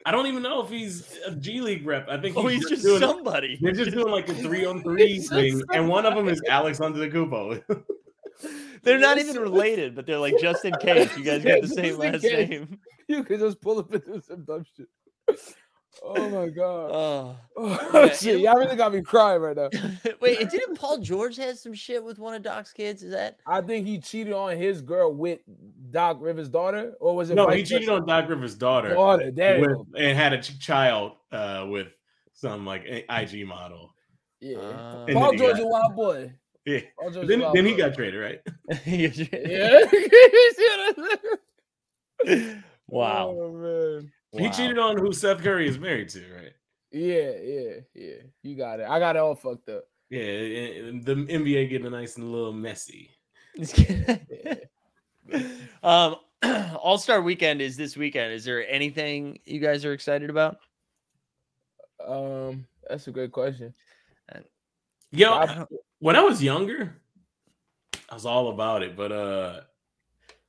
I 0.06 0.10
don't 0.12 0.26
even 0.26 0.42
know 0.42 0.62
if 0.62 0.70
he's 0.70 1.18
a 1.26 1.32
G 1.32 1.60
League 1.60 1.84
rep. 1.86 2.08
I 2.08 2.18
think 2.18 2.36
Oh, 2.36 2.46
he's 2.46 2.68
just 2.68 2.82
doing, 2.82 3.00
somebody. 3.00 3.58
They're 3.60 3.72
just 3.72 3.90
doing 3.90 4.10
like 4.10 4.28
a 4.28 4.34
three 4.34 4.64
on 4.64 4.82
three 4.82 5.14
He's 5.14 5.28
thing, 5.28 5.62
and 5.72 5.88
one 5.88 6.06
of 6.06 6.14
them 6.14 6.28
is 6.28 6.40
Alex 6.48 6.80
under 6.80 6.98
the 6.98 7.08
Antetokounmpo. 7.08 7.84
They're 8.82 9.00
not 9.00 9.18
even 9.18 9.36
related, 9.42 9.96
but 9.96 10.06
they're 10.06 10.18
like 10.18 10.38
just 10.40 10.64
in 10.64 10.72
case 10.74 11.16
you 11.16 11.24
guys 11.24 11.42
get 11.42 11.60
the 11.62 11.68
same 11.68 11.98
last 11.98 12.22
name. 12.22 12.78
You 13.08 13.24
could 13.24 13.40
just 13.40 13.58
pull 13.62 13.78
up 13.78 13.90
and 13.90 14.04
do 14.04 14.20
some 14.20 14.44
dumb 14.44 14.64
shit. 14.76 14.86
Oh 16.04 16.28
my 16.28 16.48
god. 16.50 16.90
Oh. 16.92 17.36
Oh 17.56 18.04
yeah, 18.04 18.12
shit. 18.12 18.40
Y'all 18.40 18.56
really 18.58 18.76
got 18.76 18.92
me 18.92 19.00
crying 19.00 19.40
right 19.40 19.56
now. 19.56 19.70
Wait, 20.20 20.38
didn't 20.50 20.78
Paul 20.78 20.98
George 20.98 21.36
have 21.38 21.58
some 21.58 21.72
shit 21.72 22.04
with 22.04 22.18
one 22.18 22.34
of 22.34 22.42
Doc's 22.42 22.70
kids? 22.70 23.02
Is 23.02 23.12
that? 23.12 23.38
I 23.46 23.62
think 23.62 23.86
he 23.86 23.98
cheated 23.98 24.34
on 24.34 24.58
his 24.58 24.82
girl 24.82 25.14
with 25.14 25.40
Doc 25.90 26.18
Rivers' 26.20 26.48
daughter, 26.48 26.94
or 27.00 27.14
was 27.16 27.30
it 27.30 27.34
no, 27.34 27.48
he 27.48 27.62
cheated 27.62 27.88
on 27.88 28.06
Doc 28.06 28.28
Rivers' 28.28 28.54
daughter 28.54 28.94
daughter. 28.94 29.30
There 29.30 29.56
you 29.58 29.60
with, 29.62 29.76
go. 29.76 29.86
and 29.98 30.16
had 30.16 30.32
a 30.32 30.42
ch- 30.42 30.58
child 30.58 31.12
uh, 31.32 31.66
with 31.68 31.88
some 32.32 32.64
like 32.66 32.84
a- 32.84 33.04
IG 33.22 33.46
model. 33.46 33.94
Yeah. 34.40 34.58
Uh, 34.58 35.06
Paul 35.12 35.34
George 35.36 35.56
got- 35.56 35.62
a 35.62 35.66
wild 35.66 35.96
boy. 35.96 36.32
Yeah. 36.64 36.80
Paul 36.98 37.10
George 37.10 37.24
a 37.24 37.26
Then, 37.28 37.40
wild 37.40 37.56
then 37.56 37.64
he 37.66 37.72
boy. 37.72 37.78
got 37.78 37.94
traded, 37.94 38.20
right? 38.20 38.40
Yeah. 38.86 39.84
wow. 42.88 43.34
Oh, 43.38 43.52
man. 43.52 44.12
He 44.32 44.42
Wow. 44.44 44.50
cheated 44.52 44.78
on 44.78 44.98
who 44.98 45.12
Seth 45.12 45.42
Curry 45.42 45.68
is 45.68 45.78
married 45.78 46.10
to, 46.10 46.20
right? 46.34 46.52
Yeah, 46.92 47.32
yeah, 47.42 47.72
yeah. 47.94 48.14
You 48.42 48.56
got 48.56 48.80
it. 48.80 48.86
I 48.88 48.98
got 48.98 49.16
it 49.16 49.20
all 49.20 49.34
fucked 49.34 49.68
up. 49.68 49.84
Yeah, 50.10 50.22
and 50.22 51.04
the 51.04 51.14
NBA 51.14 51.68
getting 51.70 51.90
nice 51.90 52.16
and 52.16 52.24
a 52.26 52.30
little 52.30 52.52
messy. 52.52 53.10
um, 55.88 56.16
All 56.76 56.98
Star 56.98 57.20
Weekend 57.22 57.60
is 57.60 57.76
this 57.76 57.96
weekend. 57.96 58.32
Is 58.32 58.44
there 58.44 58.68
anything 58.68 59.38
you 59.44 59.60
guys 59.60 59.84
are 59.84 59.92
excited 59.92 60.30
about? 60.30 60.58
Um, 62.06 62.66
that's 62.88 63.06
a 63.08 63.10
great 63.10 63.32
question. 63.32 63.74
Yo, 65.10 65.30
I- 65.32 65.44
I- 65.62 65.66
when 66.00 66.14
I 66.16 66.20
was 66.22 66.42
younger, 66.42 66.94
I 68.10 68.14
was 68.14 68.26
all 68.26 68.50
about 68.50 68.82
it, 68.82 68.94
but 68.96 69.10
uh, 69.10 69.60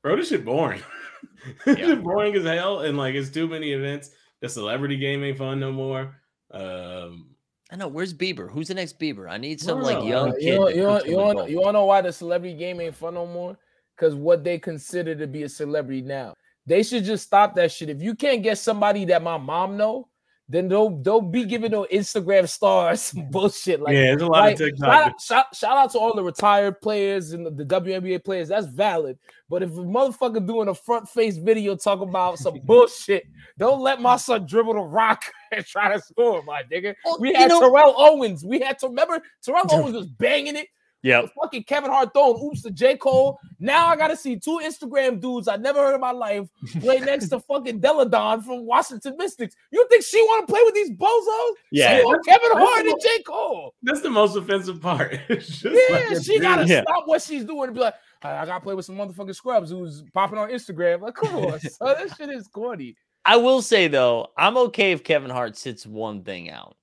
bro, 0.03 0.15
this 0.17 0.29
shit 0.29 0.43
boring. 0.45 0.81
this 1.65 1.77
Yeah. 1.79 1.85
shit 1.87 2.03
boring 2.03 2.35
as 2.35 2.43
hell, 2.43 2.81
and 2.81 2.97
like 2.97 3.15
it's 3.15 3.29
too 3.29 3.47
many 3.47 3.71
events. 3.71 4.11
The 4.41 4.49
celebrity 4.49 4.97
game 4.97 5.23
ain't 5.23 5.37
fun 5.37 5.59
no 5.59 5.71
more. 5.71 6.15
Um, 6.51 7.35
I 7.71 7.75
know. 7.77 7.87
Where's 7.87 8.13
Bieber? 8.13 8.51
Who's 8.51 8.67
the 8.67 8.73
next 8.73 8.99
Bieber? 8.99 9.29
I 9.29 9.37
need 9.37 9.59
some 9.61 9.81
like 9.81 10.03
young 10.03 10.29
Uh, 10.31 10.33
kid. 10.33 10.43
you 10.43 10.55
know, 10.55 10.67
to 10.69 10.75
you 10.75 10.81
know, 10.83 10.95
you 11.03 11.05
them 11.15 11.15
want, 11.35 11.49
you 11.49 11.55
want 11.57 11.69
to 11.69 11.73
know 11.73 11.85
why 11.85 12.01
the 12.01 12.11
celebrity 12.11 12.55
game 12.55 12.79
ain't 12.81 12.95
fun 12.95 13.13
no 13.15 13.25
more? 13.25 13.57
Because 13.99 14.15
what 14.15 14.43
they 14.45 14.57
consider 14.57 15.13
to 15.15 15.27
be 15.27 15.43
a 15.43 15.49
celebrity 15.49 16.01
now, 16.01 16.33
they 16.65 16.83
should 16.83 17.03
just 17.03 17.25
stop 17.25 17.55
that 17.55 17.71
shit. 17.71 17.89
If 17.89 18.01
you 18.01 18.15
can't 18.15 18.41
get 18.43 18.57
somebody 18.57 19.03
that 19.05 19.21
my 19.21 19.37
mom 19.37 19.75
know, 19.75 20.07
then 20.51 20.67
don't 20.67 21.03
don't 21.03 21.31
be 21.31 21.43
giving 21.45 21.71
no 21.71 21.85
Instagram 21.93 22.47
stars 22.49 23.01
some 23.11 23.29
bullshit 23.29 23.81
like 23.81 23.93
yeah, 23.93 24.05
there's 24.15 24.21
a 24.23 24.25
lot 24.25 24.39
Like, 24.45 24.53
of 24.53 24.59
TikTok. 24.59 24.87
shout, 24.87 25.05
out, 25.07 25.21
shout, 25.21 25.45
shout 25.55 25.77
out 25.77 25.91
to 25.91 25.99
all 25.99 26.15
the 26.15 26.23
retired 26.23 26.79
players 26.81 27.33
and 27.33 27.45
the, 27.45 27.51
the 27.51 27.65
WNBA 27.65 28.23
players. 28.23 28.47
That's 28.47 28.65
valid. 28.67 29.19
But 29.49 29.61
if 29.63 29.69
a 29.71 29.73
motherfucker 29.73 30.45
doing 30.47 30.69
a 30.69 30.73
front 30.75 31.07
face 31.09 31.37
video 31.37 31.75
talking 31.75 32.07
about 32.09 32.39
some 32.39 32.59
bullshit, 32.63 33.25
don't 33.59 33.81
let 33.81 34.01
my 34.01 34.15
son 34.15 34.45
dribble 34.47 34.73
the 34.75 34.79
rock 34.81 35.21
and 35.51 35.63
try 35.65 35.93
to 35.93 36.01
score, 36.01 36.41
my 36.43 36.63
nigga. 36.71 36.95
Oh, 37.05 37.17
We 37.19 37.33
had 37.33 37.49
know- 37.49 37.59
Terrell 37.59 37.93
Owens. 37.97 38.43
We 38.45 38.59
had 38.59 38.79
to 38.79 38.87
remember 38.87 39.21
Terrell 39.43 39.65
Owens 39.69 39.93
was 39.95 40.07
banging 40.07 40.55
it. 40.55 40.67
Yep. 41.01 41.31
Fucking 41.41 41.63
Kevin 41.63 41.89
Hart 41.91 42.11
throwing 42.13 42.43
oops 42.43 42.61
to 42.63 42.71
J. 42.71 42.97
Cole. 42.97 43.39
Now 43.59 43.87
I 43.87 43.95
gotta 43.95 44.17
see 44.17 44.35
two 44.37 44.59
Instagram 44.63 45.21
dudes 45.21 45.47
I 45.47 45.55
never 45.55 45.79
heard 45.79 45.95
in 45.95 46.01
my 46.01 46.11
life 46.11 46.49
play 46.81 46.99
next 46.99 47.29
to 47.29 47.39
fucking 47.39 47.79
Delle 47.79 48.05
Donne 48.05 48.41
from 48.41 48.65
Washington 48.65 49.15
Mystics. 49.17 49.55
You 49.71 49.85
think 49.89 50.03
she 50.03 50.21
want 50.23 50.45
to 50.47 50.51
play 50.53 50.61
with 50.65 50.73
these 50.73 50.91
bozos? 50.91 51.51
Yeah. 51.71 51.99
She 51.99 52.03
want 52.05 52.25
Kevin 52.25 52.51
Hart 52.53 52.85
and 52.85 52.99
J. 53.01 53.23
Cole. 53.23 53.73
That's 53.83 54.01
the 54.01 54.09
most 54.09 54.35
offensive 54.35 54.81
part. 54.81 55.17
Yeah, 55.29 55.71
like 55.89 56.23
she 56.23 56.33
dude. 56.33 56.41
gotta 56.41 56.65
Yeah. 56.67 56.81
stop 56.83 57.07
what 57.07 57.21
she's 57.21 57.45
doing 57.45 57.65
and 57.67 57.73
be 57.73 57.79
like, 57.81 57.93
I, 58.21 58.37
I 58.37 58.45
gotta 58.45 58.59
play 58.61 58.75
with 58.75 58.85
some 58.85 58.95
motherfucking 58.97 59.35
scrubs 59.35 59.69
who's 59.69 60.03
popping 60.13 60.37
on 60.37 60.49
Instagram. 60.49 61.01
Like, 61.01 61.15
come 61.15 61.35
on, 61.35 61.59
son, 61.61 61.95
that 61.97 62.15
shit 62.17 62.29
is 62.29 62.47
corny. 62.47 62.95
I 63.25 63.37
will 63.37 63.61
say 63.61 63.87
though, 63.87 64.27
I'm 64.37 64.57
okay 64.57 64.91
if 64.91 65.03
Kevin 65.03 65.29
Hart 65.29 65.55
sits 65.55 65.85
one 65.85 66.23
thing 66.23 66.49
out. 66.49 66.75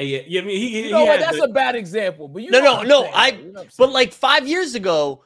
Hey, 0.00 0.06
yeah, 0.06 0.20
yeah, 0.26 0.40
I 0.40 0.44
mean, 0.44 0.56
he, 0.56 0.68
he, 0.70 0.84
You 0.86 0.90
know 0.92 1.02
he 1.02 1.08
what? 1.08 1.20
That's 1.20 1.36
the- 1.36 1.44
a 1.44 1.48
bad 1.48 1.74
example. 1.76 2.26
But 2.26 2.42
you 2.42 2.50
No, 2.50 2.60
know 2.60 2.76
no, 2.76 2.82
no, 2.82 3.00
saying, 3.02 3.12
I- 3.14 3.28
you 3.32 3.52
know 3.52 3.64
But 3.76 3.92
like 3.92 4.12
five 4.14 4.48
years 4.48 4.74
ago, 4.74 5.24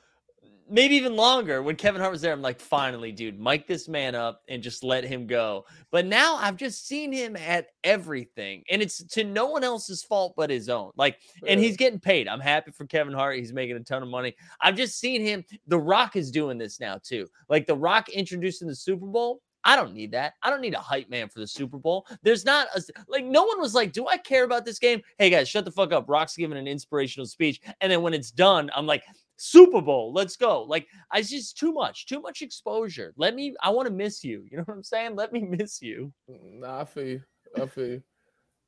maybe 0.68 0.96
even 0.96 1.14
longer, 1.14 1.62
when 1.62 1.76
Kevin 1.76 2.00
Hart 2.00 2.10
was 2.10 2.22
there, 2.22 2.32
I'm 2.32 2.42
like, 2.42 2.58
finally, 2.58 3.12
dude, 3.12 3.38
mic 3.38 3.66
this 3.68 3.86
man 3.86 4.14
up 4.16 4.42
and 4.48 4.62
just 4.62 4.82
let 4.82 5.04
him 5.04 5.26
go. 5.28 5.64
But 5.92 6.06
now 6.06 6.36
I've 6.36 6.56
just 6.56 6.88
seen 6.88 7.12
him 7.12 7.36
at 7.36 7.68
everything, 7.84 8.64
and 8.68 8.82
it's 8.82 9.04
to 9.12 9.22
no 9.22 9.46
one 9.46 9.62
else's 9.62 10.02
fault 10.02 10.34
but 10.36 10.50
his 10.50 10.68
own. 10.68 10.90
Like, 10.96 11.18
and 11.46 11.60
he's 11.60 11.76
getting 11.76 12.00
paid. 12.00 12.26
I'm 12.26 12.40
happy 12.40 12.72
for 12.72 12.84
Kevin 12.86 13.12
Hart. 13.14 13.36
He's 13.38 13.52
making 13.52 13.76
a 13.76 13.80
ton 13.80 14.02
of 14.02 14.08
money. 14.08 14.34
I've 14.60 14.74
just 14.76 14.98
seen 14.98 15.20
him. 15.20 15.44
The 15.68 15.78
Rock 15.78 16.16
is 16.16 16.30
doing 16.32 16.58
this 16.58 16.80
now 16.80 16.98
too. 17.00 17.28
Like 17.48 17.66
The 17.66 17.76
Rock 17.76 18.08
introducing 18.08 18.66
the 18.66 18.74
Super 18.74 19.06
Bowl. 19.06 19.40
I 19.64 19.76
don't 19.76 19.94
need 19.94 20.12
that. 20.12 20.34
I 20.42 20.50
don't 20.50 20.60
need 20.60 20.74
a 20.74 20.78
hype 20.78 21.08
man 21.08 21.28
for 21.28 21.40
the 21.40 21.46
Super 21.46 21.78
Bowl. 21.78 22.06
There's 22.22 22.44
not 22.44 22.68
a 22.74 22.82
like 23.08 23.24
no 23.24 23.44
one 23.44 23.60
was 23.60 23.74
like, 23.74 23.92
"Do 23.92 24.06
I 24.06 24.18
care 24.18 24.44
about 24.44 24.64
this 24.64 24.78
game?" 24.78 25.00
Hey 25.18 25.30
guys, 25.30 25.48
shut 25.48 25.64
the 25.64 25.70
fuck 25.70 25.92
up. 25.92 26.08
Rock's 26.08 26.36
giving 26.36 26.58
an 26.58 26.66
inspirational 26.66 27.26
speech, 27.26 27.60
and 27.80 27.90
then 27.90 28.02
when 28.02 28.14
it's 28.14 28.30
done, 28.30 28.70
I'm 28.74 28.86
like, 28.86 29.02
Super 29.36 29.80
Bowl. 29.80 30.12
Let's 30.12 30.36
go. 30.36 30.62
Like 30.62 30.86
I 31.10 31.18
it's 31.18 31.30
just 31.30 31.58
too 31.58 31.72
much, 31.72 32.06
too 32.06 32.20
much 32.20 32.42
exposure. 32.42 33.12
Let 33.16 33.34
me. 33.34 33.54
I 33.62 33.70
want 33.70 33.88
to 33.88 33.92
miss 33.94 34.22
you. 34.22 34.44
You 34.50 34.56
know 34.58 34.64
what 34.64 34.74
I'm 34.74 34.82
saying? 34.82 35.16
Let 35.16 35.32
me 35.32 35.40
miss 35.42 35.80
you. 35.82 36.12
Nah, 36.28 36.80
I 36.80 36.84
feel 36.84 37.04
you. 37.06 37.22
I 37.56 37.66
feel 37.66 37.86
you. 37.86 38.02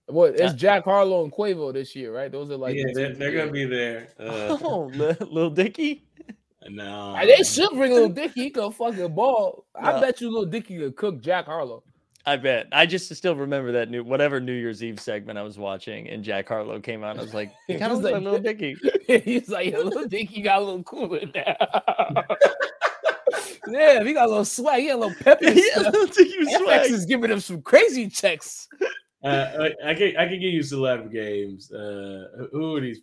What? 0.09 0.39
It's 0.39 0.55
Jack 0.55 0.85
Harlow 0.85 1.25
and 1.25 1.33
Quavo 1.33 1.73
this 1.73 1.97
year, 1.97 2.15
right? 2.15 2.31
Those 2.31 2.51
are 2.51 2.57
like 2.57 2.77
yeah, 2.77 2.85
they're, 2.95 3.13
they're 3.15 3.33
gonna 3.33 3.51
be 3.51 3.65
there. 3.65 4.09
Uh, 4.21 4.57
Oh, 4.63 4.91
li- 4.95 5.17
little 5.21 5.51
Dicky. 5.51 6.05
No, 6.71 7.15
Ah, 7.17 7.25
They 7.25 7.43
should 7.43 7.71
bring 7.71 7.93
Little 7.93 8.09
Dicky. 8.09 8.45
He 8.45 8.51
could 8.51 8.73
fucking 8.75 9.15
ball. 9.15 9.65
I 9.75 10.01
bet 10.01 10.21
you 10.21 10.31
Little 10.31 10.47
Dicky 10.47 10.79
could 10.79 10.97
cook 10.97 11.21
Jack 11.21 11.47
Harlow. 11.47 11.83
I 12.29 12.37
bet. 12.37 12.67
I 12.73 12.87
just 12.87 13.15
still 13.15 13.37
remember 13.37 13.71
that 13.73 13.89
new 13.89 14.03
whatever 14.03 14.41
New 14.41 14.53
Year's 14.53 14.83
Eve 14.83 14.99
segment 14.99 15.39
I 15.39 15.43
was 15.43 15.59
watching, 15.59 16.09
and 16.09 16.25
Jack 16.25 16.49
Harlow 16.49 16.81
came 16.81 17.05
out. 17.05 17.19
I 17.19 17.23
was 17.23 17.33
like, 17.35 17.53
he 17.69 17.73
He 17.75 17.79
kind 17.79 17.93
of 17.93 17.99
was 17.99 18.03
looks 18.05 18.15
like 18.15 18.23
like- 18.25 18.25
little 18.25 18.41
Dicky. 19.07 19.23
He's 19.25 19.49
like, 19.49 19.71
yeah, 19.71 19.79
Little 19.79 20.09
Dicky 20.09 20.43
got 20.43 20.61
a 20.61 20.65
little 20.65 20.83
cooler 20.83 21.21
now. 21.35 21.55
yeah, 23.69 24.03
he 24.03 24.13
got 24.13 24.27
a 24.27 24.29
little 24.29 24.45
swag. 24.45 24.81
He 24.83 24.89
got 24.89 24.97
a 24.97 24.99
little 24.99 25.17
pep. 25.23 25.43
in 25.43 25.53
his 25.55 25.71
yeah, 25.77 25.83
little 25.83 26.07
Dicky 26.07 26.39
was 26.39 26.57
swag. 26.57 26.91
is 26.91 27.05
giving 27.07 27.31
him 27.31 27.41
some 27.41 27.63
crazy 27.63 28.09
checks. 28.09 28.69
Uh, 29.25 29.69
I, 29.85 29.91
I 29.91 29.95
can 29.95 30.17
I 30.17 30.27
can 30.27 30.41
give 30.41 30.53
you 30.53 30.61
celeb 30.61 31.13
games. 31.13 31.71
Uh, 31.73 32.27
who- 32.39 32.49
who 32.53 32.77
are 32.77 32.81
these? 32.81 33.01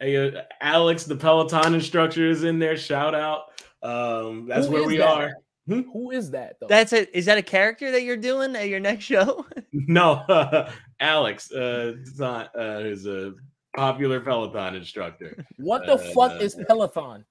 Hey, 0.00 0.28
uh, 0.28 0.42
Alex, 0.60 1.04
the 1.04 1.16
Peloton 1.16 1.74
instructor, 1.74 2.28
is 2.28 2.44
in 2.44 2.58
there. 2.58 2.76
Shout 2.76 3.14
out. 3.14 3.44
Um, 3.82 4.46
that's 4.46 4.66
Who 4.66 4.72
where 4.72 4.82
is 4.82 4.86
we 4.88 4.96
that? 4.98 5.08
are. 5.08 5.32
Who 5.68 6.10
is 6.12 6.30
that 6.30 6.56
though? 6.60 6.68
That's 6.68 6.92
it. 6.92 7.10
Is 7.12 7.24
that 7.26 7.38
a 7.38 7.42
character 7.42 7.90
that 7.90 8.02
you're 8.02 8.16
doing 8.16 8.54
at 8.54 8.68
your 8.68 8.80
next 8.80 9.04
show? 9.04 9.44
No, 9.72 10.22
Alex 11.00 11.52
uh, 11.52 11.94
is 12.00 12.18
not 12.18 12.50
uh, 12.58 12.78
is 12.80 13.06
a 13.06 13.34
popular 13.76 14.20
Peloton 14.20 14.74
instructor. 14.74 15.44
what 15.58 15.84
the 15.86 15.92
uh, 15.94 15.98
fuck 16.14 16.40
is 16.40 16.56
Peloton? 16.66 17.24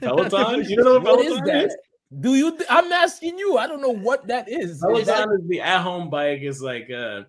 Peloton? 0.00 0.64
You 0.68 0.76
don't 0.76 0.84
know 0.84 0.92
what 1.00 1.04
What 1.18 1.20
is 1.26 1.32
Peloton 1.32 1.46
that? 1.46 1.64
is? 1.66 1.76
Do 2.20 2.34
you? 2.36 2.58
I'm 2.70 2.92
asking 2.92 3.38
you. 3.38 3.56
I 3.58 3.66
don't 3.66 3.80
know 3.82 3.94
what 3.94 4.26
that 4.28 4.48
is. 4.48 4.70
Is 4.72 4.80
Peloton 4.80 5.06
that- 5.06 5.28
is 5.42 5.48
the 5.48 5.60
at-home 5.60 6.10
bike. 6.10 6.42
Is 6.42 6.62
like 6.62 6.88
a 6.90 7.26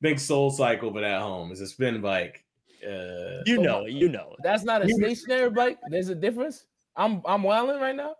big 0.00 0.18
Soul 0.20 0.50
Cycle, 0.50 0.90
but 0.90 1.02
at 1.04 1.20
home. 1.20 1.50
It's 1.50 1.60
a 1.60 1.66
spin 1.66 2.00
bike. 2.00 2.43
Uh, 2.86 3.42
You 3.46 3.58
know 3.62 3.84
it. 3.84 3.92
You 3.92 4.08
know 4.08 4.34
that's 4.42 4.64
not 4.64 4.84
a 4.84 4.88
stationary 4.88 5.50
bike. 5.50 5.78
There's 5.90 6.08
a 6.08 6.14
difference. 6.14 6.64
I'm 6.96 7.22
I'm 7.24 7.42
wilding 7.42 7.80
right 7.80 7.96
now. 7.96 8.14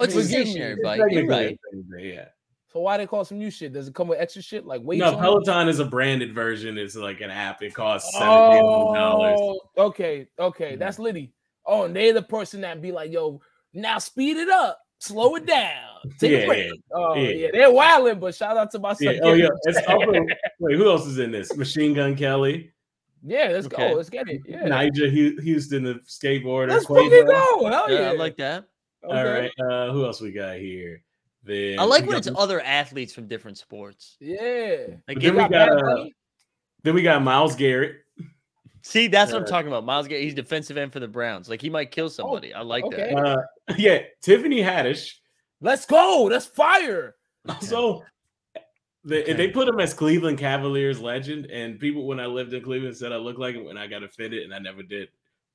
It's 0.00 0.14
a 0.14 0.22
Forgive 0.22 0.38
me. 0.38 0.44
stationary 0.44 0.72
it's 0.74 0.82
bike. 0.82 0.98
You're 0.98 1.08
technically 1.08 1.34
a 1.34 1.94
right. 1.94 2.04
Yeah. 2.04 2.24
So 2.72 2.80
why 2.80 2.96
they 2.98 3.06
call 3.06 3.24
some 3.24 3.38
new 3.38 3.50
shit? 3.50 3.72
Does 3.72 3.88
it 3.88 3.94
come 3.94 4.06
with 4.08 4.20
extra 4.20 4.40
shit 4.42 4.64
like 4.64 4.80
weights? 4.82 5.00
No. 5.00 5.16
Peloton 5.16 5.68
is 5.68 5.80
a 5.80 5.84
branded 5.84 6.32
version. 6.34 6.78
It's 6.78 6.94
like 6.94 7.20
an 7.20 7.30
app. 7.30 7.62
It 7.62 7.74
costs 7.74 8.12
seventeen 8.16 8.62
dollars. 8.94 9.38
Oh, 9.40 9.60
okay, 9.76 10.28
okay, 10.38 10.76
that's 10.76 10.98
Liddy. 11.00 11.32
Oh, 11.66 11.84
and 11.84 11.94
they're 11.96 12.12
the 12.12 12.22
person 12.22 12.60
that 12.62 12.80
be 12.80 12.92
like, 12.92 13.10
"Yo, 13.12 13.40
now 13.74 13.98
speed 13.98 14.36
it 14.36 14.48
up, 14.48 14.78
slow 14.98 15.34
it 15.34 15.46
down, 15.46 16.12
take 16.20 16.30
Yeah, 16.30 16.38
a 16.38 16.46
break." 16.46 16.66
yeah, 16.66 16.72
oh, 16.92 17.14
yeah. 17.14 17.28
yeah. 17.30 17.48
they're 17.52 17.72
wilding. 17.72 18.20
But 18.20 18.34
shout 18.36 18.56
out 18.56 18.70
to 18.70 18.78
my 18.78 18.92
son. 18.92 19.14
Yeah. 19.16 19.20
Oh 19.24 19.32
yeah. 19.32 19.48
Kevin. 19.48 19.58
It's 19.64 19.88
also, 19.88 20.12
wait, 20.60 20.76
who 20.76 20.88
else 20.88 21.06
is 21.06 21.18
in 21.18 21.32
this? 21.32 21.54
Machine 21.56 21.92
Gun 21.92 22.14
Kelly, 22.14 22.70
yeah, 23.24 23.48
let's 23.48 23.66
Okay. 23.66 23.88
go. 23.90 23.94
Let's 23.96 24.10
get 24.10 24.28
it. 24.28 24.40
Yeah, 24.46 24.62
Nyjah 24.64 25.10
Hu- 25.10 25.52
Huston, 25.54 25.84
the 25.84 25.94
skateboarder. 26.06 26.70
let's 26.70 26.86
Quavo. 26.86 27.04
fucking 27.10 27.26
go. 27.26 27.66
Hell 27.70 27.90
Yeah, 27.90 28.00
yeah, 28.00 28.10
I 28.10 28.12
like 28.16 28.36
that. 28.38 28.64
Okay. 29.04 29.16
All 29.18 29.24
right. 29.26 29.50
Uh, 29.58 29.92
who 29.92 30.04
else 30.04 30.20
we 30.20 30.30
got 30.32 30.56
here? 30.58 31.02
Then 31.42 31.78
I 31.78 31.84
like 31.84 32.02
when 32.02 32.10
got- 32.10 32.26
it's 32.26 32.36
other 32.38 32.60
athletes 32.60 33.12
from 33.14 33.26
different 33.26 33.56
sports. 33.58 34.16
Yeah. 34.20 34.86
Like, 35.08 35.20
then 35.20 35.32
we 35.34 35.38
got 35.40 35.50
Bad 35.50 35.68
uh, 35.70 36.04
then 36.82 36.94
we 36.94 37.02
got 37.02 37.22
Myles 37.22 37.54
Garrett. 37.56 37.96
see, 38.82 39.06
that's 39.06 39.32
what 39.32 39.38
I'm 39.38 39.44
uh, 39.44 39.48
talking 39.48 39.68
about. 39.68 39.84
Myles, 39.84 40.06
Garrett, 40.08 40.24
he's 40.24 40.34
defensive 40.34 40.76
end 40.76 40.92
for 40.92 41.00
the 41.00 41.08
Browns. 41.08 41.48
Like 41.48 41.60
he 41.62 41.70
might 41.70 41.90
kill 41.90 42.10
somebody. 42.10 42.52
I 42.54 42.60
like 42.62 42.84
okay. 42.84 43.12
that. 43.14 43.16
Uh, 43.16 43.42
yeah, 43.78 44.00
Tiffany 44.22 44.60
Haddish. 44.62 45.14
Let's 45.62 45.86
go. 45.86 46.28
That's 46.30 46.46
fire. 46.46 47.16
So 47.60 48.02
they, 49.04 49.22
Okay. 49.22 49.32
they 49.32 49.48
put 49.48 49.68
him 49.68 49.80
as 49.80 49.94
Cleveland 49.94 50.38
Cavaliers 50.38 51.00
legend, 51.00 51.46
and 51.46 51.78
people 51.80 52.06
when 52.06 52.20
I 52.20 52.26
lived 52.26 52.52
in 52.52 52.62
Cleveland 52.62 52.96
said 52.96 53.12
I 53.12 53.16
looked 53.16 53.38
like 53.40 53.54
him, 53.54 53.68
and 53.68 53.78
I 53.78 53.86
got 53.86 54.02
offended, 54.02 54.42
and 54.42 54.54
I 54.54 54.58
never 54.58 54.82
did. 54.82 55.08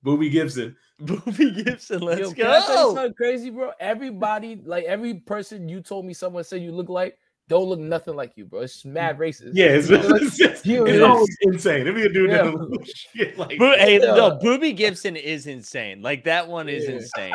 Boobie 0.06 0.32
Gibson. 0.32 0.76
Boobie 1.02 1.64
Gibson, 1.66 2.02
let's 2.02 2.22
Yo, 2.22 2.32
can 2.32 2.48
I 2.48 2.60
tell 2.60 2.70
you 2.70 2.76
go. 2.76 2.96
something 2.96 3.14
crazy, 3.14 3.50
bro? 3.50 3.72
Everybody, 3.80 4.62
like 4.64 4.86
every 4.86 5.16
person 5.16 5.68
you 5.68 5.82
told 5.82 6.06
me 6.06 6.14
someone 6.14 6.43
said 6.43 6.62
you 6.62 6.72
look 6.72 6.89
like, 6.89 7.18
don't 7.48 7.66
look 7.70 7.80
nothing 7.80 8.16
like 8.16 8.34
you, 8.36 8.46
bro. 8.46 8.62
It's 8.62 8.84
mad 8.86 9.18
mm. 9.18 9.20
racist. 9.20 9.52
Yeah, 9.54 9.66
it's, 9.68 9.89
You 9.89 9.98
look- 9.98 10.22
it's, 10.22 10.39
it's, 10.39 10.62
it's 10.66 10.68
look- 10.68 11.30
insane. 11.41 11.88
If 11.88 11.98
you 11.98 12.12
do 12.14 12.26
Yeah. 12.26 12.43
that 12.43 12.91
shit 13.16 13.38
like 13.38 13.58
Boo- 13.60 13.76
hey, 13.78 14.00
Yeah. 14.00 14.16
no, 14.16 14.38
Boobie 14.38 14.76
Gibson 14.76 15.16
is 15.16 15.46
insane. 15.48 16.02
Like 16.02 16.24
that 16.26 16.48
one 16.48 16.70
is 16.70 16.86
Yeah. 16.86 16.96
insane. 16.96 17.34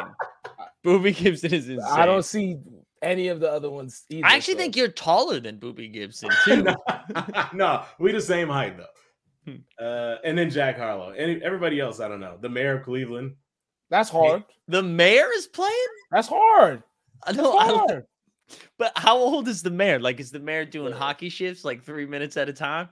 Boobie 0.84 1.14
Gibson 1.16 1.52
is 1.54 1.68
insane. 1.68 1.92
I 1.92 2.06
don't 2.06 2.24
see 2.24 2.58
any 3.02 3.28
of 3.28 3.40
the 3.40 3.50
other 3.50 3.70
ones 3.70 4.04
either. 4.10 4.26
I 4.26 4.36
actually 4.36 4.54
so- 4.54 4.58
think 4.58 4.76
you're 4.76 4.88
taller 4.88 5.40
than 5.40 5.58
Boobie 5.58 5.92
Gibson 5.92 6.30
too. 6.44 6.62
no, 6.62 6.76
no, 7.54 7.82
we 7.98 8.12
the 8.12 8.20
same 8.20 8.48
height 8.48 8.76
though. 8.76 8.86
Hmm. 9.52 9.56
Uh, 9.82 10.16
and 10.24 10.36
then 10.36 10.50
Jack 10.50 10.76
Harlow, 10.78 11.10
and 11.16 11.42
everybody 11.42 11.80
else, 11.80 11.98
I 12.00 12.08
don't 12.08 12.20
know. 12.20 12.36
The 12.40 12.48
mayor 12.50 12.76
of 12.78 12.84
Cleveland. 12.84 13.36
that's 13.88 14.10
hard. 14.10 14.44
the 14.68 14.82
mayor 14.82 15.28
is 15.34 15.46
playing. 15.46 15.72
That's 16.12 16.28
hard. 16.28 16.82
I 17.24 17.32
That's 17.32 17.38
know, 17.38 17.56
I 17.56 17.66
hard. 17.68 18.04
but 18.78 18.92
how 18.96 19.16
old 19.16 19.48
is 19.48 19.62
the 19.62 19.70
mayor? 19.70 19.98
Like, 19.98 20.20
is 20.20 20.30
the 20.30 20.40
mayor 20.40 20.64
doing 20.66 20.92
hockey 20.92 21.28
shifts 21.30 21.64
like 21.64 21.82
three 21.84 22.04
minutes 22.06 22.36
at 22.36 22.48
a 22.48 22.52
time? 22.52 22.88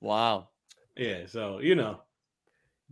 wow. 0.00 0.48
Yeah, 0.96 1.26
so 1.26 1.58
you 1.60 1.74
know, 1.74 2.00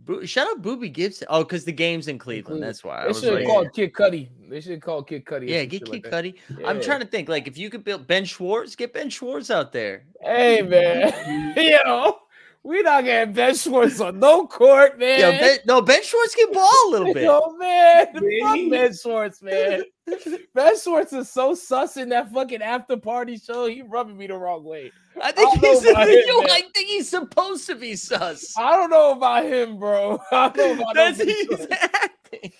Boo- 0.05 0.25
shout 0.25 0.47
out 0.47 0.61
Boobie 0.61 0.91
Gibson. 0.91 1.27
Oh, 1.29 1.43
because 1.43 1.63
the 1.63 1.71
game's 1.71 2.07
in 2.07 2.17
Cleveland. 2.19 2.45
Cleveland. 2.45 2.63
That's 2.63 2.83
why. 2.83 2.99
I 2.99 3.01
They 3.03 3.07
was 3.09 3.21
should 3.21 3.45
called 3.45 3.73
Kid 3.73 3.93
Cudi. 3.93 4.29
They 4.49 4.59
should 4.61 4.81
call 4.81 5.03
Kid 5.03 5.23
Cudi. 5.25 5.47
yeah, 5.47 5.63
get 5.65 5.85
Kid 5.85 6.03
like. 6.03 6.11
Cudi. 6.11 6.35
I'm 6.65 6.81
trying 6.81 6.99
to 6.99 7.07
think. 7.07 7.29
Like, 7.29 7.47
if 7.47 7.57
you 7.57 7.69
could 7.69 7.83
build 7.83 8.05
Ben 8.07 8.25
Schwartz, 8.25 8.75
get 8.75 8.93
Ben 8.93 9.09
Schwartz 9.09 9.49
out 9.49 9.71
there. 9.71 10.03
Hey 10.21 10.61
man, 10.61 11.53
yo, 11.85 12.17
we 12.63 12.81
not 12.81 13.03
getting 13.03 13.33
Ben 13.33 13.55
Schwartz 13.55 13.99
on 13.99 14.19
no 14.19 14.47
court, 14.47 14.97
man. 14.97 15.19
Yeah, 15.19 15.31
ben, 15.31 15.57
no, 15.65 15.81
Ben 15.81 16.01
Schwartz 16.03 16.33
can 16.33 16.51
ball 16.53 16.69
a 16.87 16.89
little 16.91 17.13
bit. 17.13 17.23
Yo, 17.23 17.55
man, 17.57 18.05
fuck 18.13 18.21
Really? 18.21 18.69
Ben 18.69 18.93
Schwartz, 18.93 19.41
man. 19.41 19.83
ben 20.55 20.79
Schwartz 20.79 21.11
is 21.13 21.29
so 21.29 21.55
sus 21.55 21.97
in 21.97 22.09
that 22.09 22.31
fucking 22.31 22.61
after 22.61 22.95
party 22.95 23.37
show. 23.37 23.65
He 23.67 23.81
rubbing 23.81 24.17
me 24.17 24.27
the 24.27 24.35
wrong 24.37 24.63
way. 24.63 24.91
I 25.21 25.31
think 25.31 25.57
I 25.57 25.67
he's. 25.67 25.83
know 25.83 25.95
him, 25.95 26.23
yo. 26.25 26.41
I 26.43 26.61
think 26.73 26.87
he's 26.87 27.09
supposed 27.09 27.67
to 27.67 27.75
be 27.75 27.95
sus. 27.95 28.53
I 28.57 28.75
don't 28.75 28.89
know 28.89 29.11
about 29.11 29.45
him, 29.45 29.77
bro. 29.77 30.19
I 30.31 30.49
don't 30.49 30.77
know 30.77 30.83
about 30.83 30.95
no 30.95 31.05
That's 31.05 31.17
Ben 31.19 31.27
he's 31.27 31.45
Schwartz. 31.47 31.67
acting. 31.69 32.51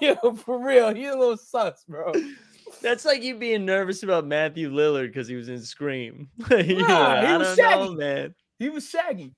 Yo, 0.00 0.34
for 0.36 0.58
real, 0.64 0.94
he's 0.94 1.08
a 1.08 1.16
little 1.16 1.36
sus, 1.36 1.84
bro. 1.88 2.12
That's 2.82 3.04
like 3.04 3.22
you 3.22 3.36
being 3.36 3.64
nervous 3.64 4.02
about 4.02 4.26
Matthew 4.26 4.70
Lillard 4.70 5.08
because 5.08 5.28
he 5.28 5.36
was 5.36 5.48
in 5.48 5.60
Scream. 5.62 6.28
You're 6.50 6.58
like, 6.58 6.66
he 6.66 6.82
I 6.82 7.36
was 7.36 7.56
don't 7.56 7.56
know, 7.56 7.94
man. 7.94 8.34
He 8.58 8.68
was 8.70 8.88
shaggy. 8.88 9.32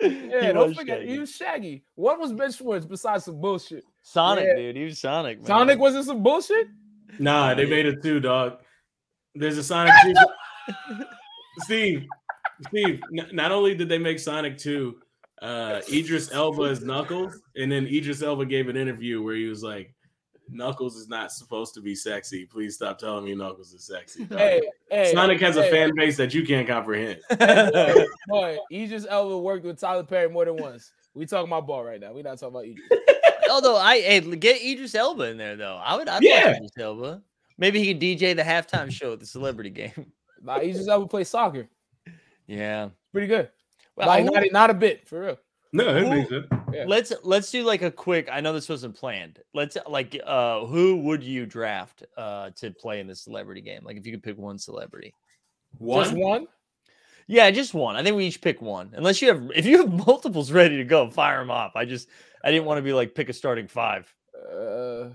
He 0.00 0.28
Yeah, 0.28 0.52
don't 0.52 0.74
forget, 0.74 0.98
shaggy. 1.00 1.10
he 1.12 1.18
was 1.18 1.30
shaggy. 1.34 1.84
What 1.94 2.18
was 2.20 2.32
Ben 2.32 2.52
Schwartz 2.52 2.86
besides 2.86 3.24
some 3.24 3.40
bullshit? 3.40 3.84
Sonic, 4.02 4.44
Yeah. 4.46 4.56
dude. 4.56 4.76
He 4.76 4.84
was 4.84 5.00
Sonic. 5.00 5.38
Man. 5.38 5.46
Sonic 5.46 5.78
wasn't 5.78 6.04
some 6.06 6.22
bullshit. 6.22 6.68
nah, 7.18 7.54
they 7.54 7.66
made 7.66 7.86
it 7.86 8.02
too, 8.02 8.20
dog. 8.20 8.58
There's 9.34 9.58
a 9.58 9.62
Sonic 9.62 9.92
2. 10.04 10.14
Steve, 11.60 12.06
Steve, 12.68 13.00
n- 13.16 13.28
not 13.32 13.50
only 13.52 13.74
did 13.74 13.88
they 13.88 13.98
make 13.98 14.18
Sonic 14.18 14.56
2, 14.58 15.00
uh, 15.42 15.80
Idris 15.92 16.32
Elba 16.32 16.62
is 16.64 16.82
Knuckles, 16.84 17.40
and 17.56 17.70
then 17.70 17.86
Idris 17.86 18.22
Elba 18.22 18.46
gave 18.46 18.68
an 18.68 18.76
interview 18.76 19.22
where 19.22 19.34
he 19.36 19.46
was 19.46 19.62
like, 19.62 19.94
Knuckles 20.50 20.96
is 20.96 21.08
not 21.08 21.32
supposed 21.32 21.74
to 21.74 21.80
be 21.80 21.94
sexy. 21.94 22.44
Please 22.44 22.74
stop 22.76 22.98
telling 22.98 23.24
me 23.24 23.34
Knuckles 23.34 23.72
is 23.72 23.84
sexy. 23.84 24.24
dog." 24.24 24.38
Hey, 24.38 24.62
hey, 24.90 25.12
Sonic 25.12 25.40
has 25.40 25.56
a 25.56 25.64
fan 25.70 25.92
base 25.94 26.16
that 26.16 26.32
you 26.34 26.44
can't 26.46 26.66
comprehend. 26.66 27.20
Boy, 27.38 28.06
boy, 28.28 28.58
Idris 28.72 29.06
Elba 29.08 29.38
worked 29.38 29.64
with 29.64 29.78
Tyler 29.80 30.04
Perry 30.04 30.28
more 30.28 30.44
than 30.44 30.56
once. 30.56 30.92
We 31.14 31.26
talking 31.26 31.48
about 31.48 31.66
ball 31.66 31.84
right 31.84 32.00
now. 32.00 32.12
We 32.12 32.22
not 32.22 32.38
talking 32.38 32.54
about 32.54 32.64
Idris. 32.66 32.88
Although 33.50 33.76
I 33.76 34.00
hey, 34.00 34.20
get 34.20 34.62
Idris 34.62 34.94
Elba 34.94 35.24
in 35.24 35.36
there 35.38 35.56
though. 35.56 35.76
I 35.82 35.96
would. 35.96 36.08
I'd 36.08 36.22
Yeah. 36.22 36.46
watch 36.48 36.56
Idris 36.56 36.72
Elba. 36.78 37.22
Maybe 37.56 37.82
he 37.82 37.92
could 37.92 38.00
DJ 38.02 38.36
the 38.36 38.42
halftime 38.42 38.90
show 38.90 39.12
at 39.14 39.20
the 39.20 39.26
celebrity 39.26 39.70
game. 39.70 40.12
Nah, 40.42 40.58
Idris 40.58 40.86
Elba 40.86 41.06
play 41.08 41.24
soccer. 41.24 41.68
Yeah. 42.46 42.90
Pretty 43.12 43.26
good. 43.26 43.50
Well, 43.96 44.06
like, 44.06 44.24
not, 44.24 44.44
not 44.52 44.70
a 44.70 44.74
bit, 44.74 45.08
for 45.08 45.20
real. 45.20 45.38
No, 45.72 45.92
that 45.92 46.02
Who- 46.04 46.10
makes 46.10 46.28
sense. 46.30 46.46
Yeah. 46.72 46.84
let's 46.86 47.12
let's 47.22 47.50
do 47.50 47.62
like 47.64 47.82
a 47.82 47.90
quick. 47.90 48.28
I 48.30 48.40
know 48.40 48.52
this 48.52 48.68
wasn't 48.68 48.94
planned. 48.94 49.40
Let's 49.54 49.76
like 49.88 50.18
uh 50.24 50.66
who 50.66 50.96
would 51.02 51.22
you 51.22 51.46
draft 51.46 52.02
uh 52.16 52.50
to 52.56 52.70
play 52.70 53.00
in 53.00 53.06
the 53.06 53.14
celebrity 53.14 53.60
game? 53.60 53.82
Like 53.84 53.96
if 53.96 54.06
you 54.06 54.12
could 54.12 54.22
pick 54.22 54.38
one 54.38 54.58
celebrity. 54.58 55.14
Just 55.80 56.14
one? 56.14 56.46
Yeah, 57.26 57.50
just 57.50 57.74
one. 57.74 57.94
I 57.96 58.02
think 58.02 58.16
we 58.16 58.26
each 58.26 58.40
pick 58.40 58.62
one. 58.62 58.90
Unless 58.94 59.20
you 59.20 59.28
have 59.28 59.50
if 59.54 59.66
you 59.66 59.78
have 59.78 59.92
multiples 60.06 60.50
ready 60.52 60.76
to 60.78 60.84
go, 60.84 61.10
fire 61.10 61.38
them 61.38 61.50
off. 61.50 61.72
I 61.76 61.84
just 61.84 62.08
I 62.42 62.50
didn't 62.50 62.64
want 62.66 62.78
to 62.78 62.82
be 62.82 62.92
like 62.92 63.14
pick 63.14 63.28
a 63.28 63.32
starting 63.32 63.68
five. 63.68 64.12
Uh, 64.34 65.10